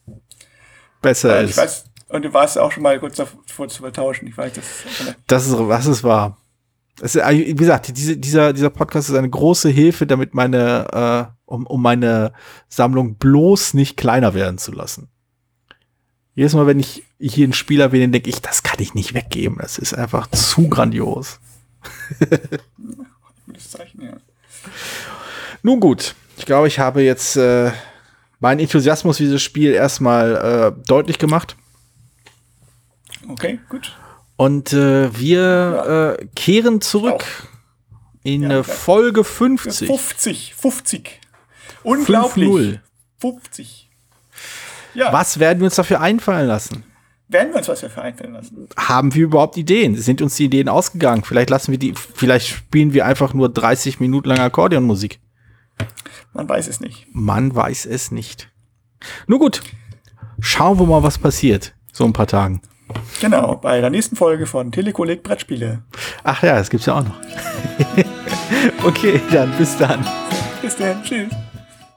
besser 1.01 1.35
ja, 1.35 1.41
ist? 1.41 1.57
Weiß, 1.57 1.85
und 2.09 2.25
du 2.25 2.33
warst 2.33 2.57
auch 2.57 2.71
schon 2.71 2.83
mal 2.83 2.99
kurz 2.99 3.15
davor 3.15 3.69
zu 3.69 3.81
vertauschen. 3.81 4.27
Ich 4.27 4.37
weiß, 4.37 4.51
das 4.53 4.65
ist, 4.65 5.15
das 5.27 5.47
ist 5.47 5.57
was 5.57 5.85
es 5.85 6.03
war. 6.03 6.37
Es 7.01 7.15
ist, 7.15 7.25
wie 7.25 7.55
gesagt, 7.55 7.95
diese, 7.95 8.17
dieser, 8.17 8.51
dieser 8.51 8.69
Podcast 8.69 9.09
ist 9.09 9.15
eine 9.15 9.29
große 9.29 9.69
Hilfe, 9.69 10.05
damit 10.05 10.33
meine, 10.33 11.31
äh, 11.31 11.33
um, 11.45 11.65
um 11.65 11.81
meine 11.81 12.33
Sammlung 12.67 13.15
bloß 13.15 13.73
nicht 13.73 13.95
kleiner 13.95 14.33
werden 14.33 14.57
zu 14.57 14.73
lassen. 14.73 15.09
Jedes 16.35 16.53
Mal, 16.53 16.67
wenn 16.67 16.79
ich 16.79 17.03
hier 17.19 17.45
einen 17.45 17.53
Spieler 17.53 17.85
erwähne, 17.85 18.09
denke 18.09 18.29
ich, 18.29 18.41
das 18.41 18.63
kann 18.63 18.79
ich 18.79 18.93
nicht 18.93 19.13
weggeben. 19.13 19.57
Das 19.59 19.77
ist 19.77 19.93
einfach 19.93 20.27
zu 20.27 20.67
grandios. 20.67 21.39
Zeichen, 23.69 24.01
ja. 24.01 24.17
Nun 25.63 25.79
gut, 25.79 26.15
ich 26.37 26.45
glaube, 26.45 26.67
ich 26.67 26.79
habe 26.79 27.01
jetzt 27.01 27.35
äh, 27.35 27.71
meinen 28.39 28.59
Enthusiasmus 28.59 29.17
für 29.17 29.23
dieses 29.23 29.41
Spiel 29.41 29.71
erstmal 29.71 30.73
äh, 30.77 30.87
deutlich 30.87 31.19
gemacht. 31.19 31.55
Okay, 33.27 33.59
gut. 33.69 33.95
Und 34.35 34.73
äh, 34.73 35.17
wir 35.17 36.17
äh, 36.19 36.25
kehren 36.35 36.81
zurück 36.81 37.23
in 38.23 38.49
ja, 38.49 38.63
Folge 38.63 39.23
50. 39.23 39.87
50, 39.87 40.55
50. 40.55 41.21
Unglaublich. 41.83 42.49
5 42.49 42.79
50. 43.21 43.89
Ja. 44.95 45.13
Was 45.13 45.39
werden 45.39 45.59
wir 45.59 45.65
uns 45.65 45.75
dafür 45.75 46.01
einfallen 46.01 46.47
lassen? 46.47 46.83
Werden 47.31 47.51
wir 47.51 47.57
uns 47.57 47.67
was 47.67 47.81
dafür 47.81 48.03
einfallen 48.03 48.33
lassen. 48.33 48.67
Haben 48.77 49.13
wir 49.13 49.23
überhaupt 49.23 49.57
Ideen? 49.57 49.95
Sind 49.95 50.21
uns 50.21 50.35
die 50.35 50.45
Ideen 50.45 50.69
ausgegangen? 50.69 51.23
Vielleicht 51.23 51.49
lassen 51.49 51.71
wir 51.71 51.79
die, 51.79 51.93
vielleicht 51.95 52.47
spielen 52.47 52.93
wir 52.93 53.05
einfach 53.05 53.33
nur 53.33 53.49
30 53.49 53.99
Minuten 53.99 54.29
lang 54.29 54.39
Akkordeonmusik. 54.39 55.19
Man 56.33 56.47
weiß 56.47 56.67
es 56.67 56.79
nicht. 56.79 57.07
Man 57.11 57.53
weiß 57.55 57.85
es 57.85 58.11
nicht. 58.11 58.49
Nur 59.27 59.39
gut. 59.39 59.61
Schauen 60.39 60.79
wir 60.79 60.85
mal, 60.85 61.03
was 61.03 61.17
passiert. 61.17 61.73
So 61.91 62.05
ein 62.05 62.13
paar 62.13 62.27
Tagen. 62.27 62.61
Genau, 63.19 63.55
bei 63.55 63.79
der 63.79 63.89
nächsten 63.89 64.15
Folge 64.15 64.45
von 64.45 64.71
Telekolleg 64.71 65.23
Brettspiele. 65.23 65.83
Ach 66.23 66.43
ja, 66.43 66.55
das 66.55 66.69
gibt's 66.69 66.87
ja 66.87 66.95
auch 66.99 67.03
noch. 67.03 67.19
okay, 68.83 69.21
dann 69.31 69.51
bis 69.57 69.77
dann. 69.77 70.05
Bis 70.61 70.75
dann, 70.75 71.01
tschüss. 71.03 71.31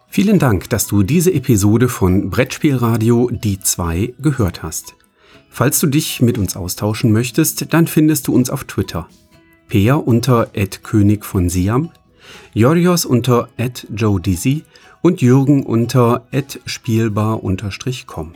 Vielen 0.08 0.38
Dank, 0.38 0.70
dass 0.70 0.86
du 0.86 1.02
diese 1.02 1.32
Episode 1.32 1.88
von 1.88 2.30
Brettspielradio 2.30 3.30
Die 3.32 3.58
2 3.58 4.14
gehört 4.20 4.62
hast. 4.62 4.94
Falls 5.56 5.78
du 5.78 5.86
dich 5.86 6.20
mit 6.20 6.36
uns 6.36 6.56
austauschen 6.56 7.12
möchtest, 7.12 7.72
dann 7.72 7.86
findest 7.86 8.26
du 8.26 8.34
uns 8.34 8.50
auf 8.50 8.64
Twitter. 8.64 9.06
Peer 9.68 10.04
unter 10.04 10.50
König 10.82 11.24
von 11.24 11.48
Siam, 11.48 11.90
Jorios 12.54 13.04
unter 13.04 13.48
Joe 13.94 14.20
Dizzy 14.20 14.64
und 15.00 15.22
Jürgen 15.22 15.62
unter 15.62 16.26
spielbar-com. 16.66 18.34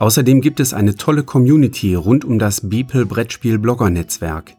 Außerdem 0.00 0.40
gibt 0.40 0.58
es 0.58 0.74
eine 0.74 0.96
tolle 0.96 1.22
Community 1.22 1.94
rund 1.94 2.24
um 2.24 2.40
das 2.40 2.68
Beeple 2.68 3.06
Brettspiel 3.06 3.60
Blogger 3.60 3.88
Netzwerk. 3.88 4.54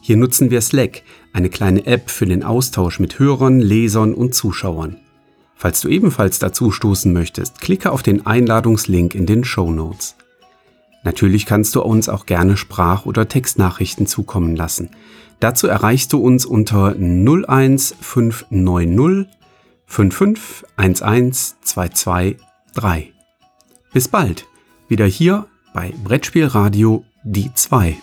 Hier 0.00 0.16
nutzen 0.16 0.50
wir 0.50 0.62
Slack, 0.62 1.02
eine 1.34 1.50
kleine 1.50 1.84
App 1.84 2.08
für 2.08 2.24
den 2.24 2.42
Austausch 2.42 3.00
mit 3.00 3.18
Hörern, 3.18 3.60
Lesern 3.60 4.14
und 4.14 4.34
Zuschauern. 4.34 4.96
Falls 5.56 5.82
du 5.82 5.90
ebenfalls 5.90 6.38
dazu 6.38 6.70
stoßen 6.70 7.12
möchtest, 7.12 7.60
klicke 7.60 7.92
auf 7.92 8.02
den 8.02 8.24
Einladungslink 8.24 9.14
in 9.14 9.26
den 9.26 9.44
Show 9.44 9.70
Notes. 9.70 10.16
Natürlich 11.04 11.46
kannst 11.46 11.74
du 11.74 11.82
uns 11.82 12.08
auch 12.08 12.26
gerne 12.26 12.56
Sprach- 12.56 13.06
oder 13.06 13.26
Textnachrichten 13.28 14.06
zukommen 14.06 14.54
lassen. 14.56 14.90
Dazu 15.40 15.66
erreichst 15.66 16.12
du 16.12 16.18
uns 16.18 16.46
unter 16.46 16.94
01590 16.94 19.26
5511223. 19.88 22.36
Bis 23.92 24.06
bald, 24.08 24.46
wieder 24.88 25.06
hier 25.06 25.46
bei 25.74 25.92
Brettspielradio 26.02 27.04
die 27.24 27.52
2. 27.52 27.98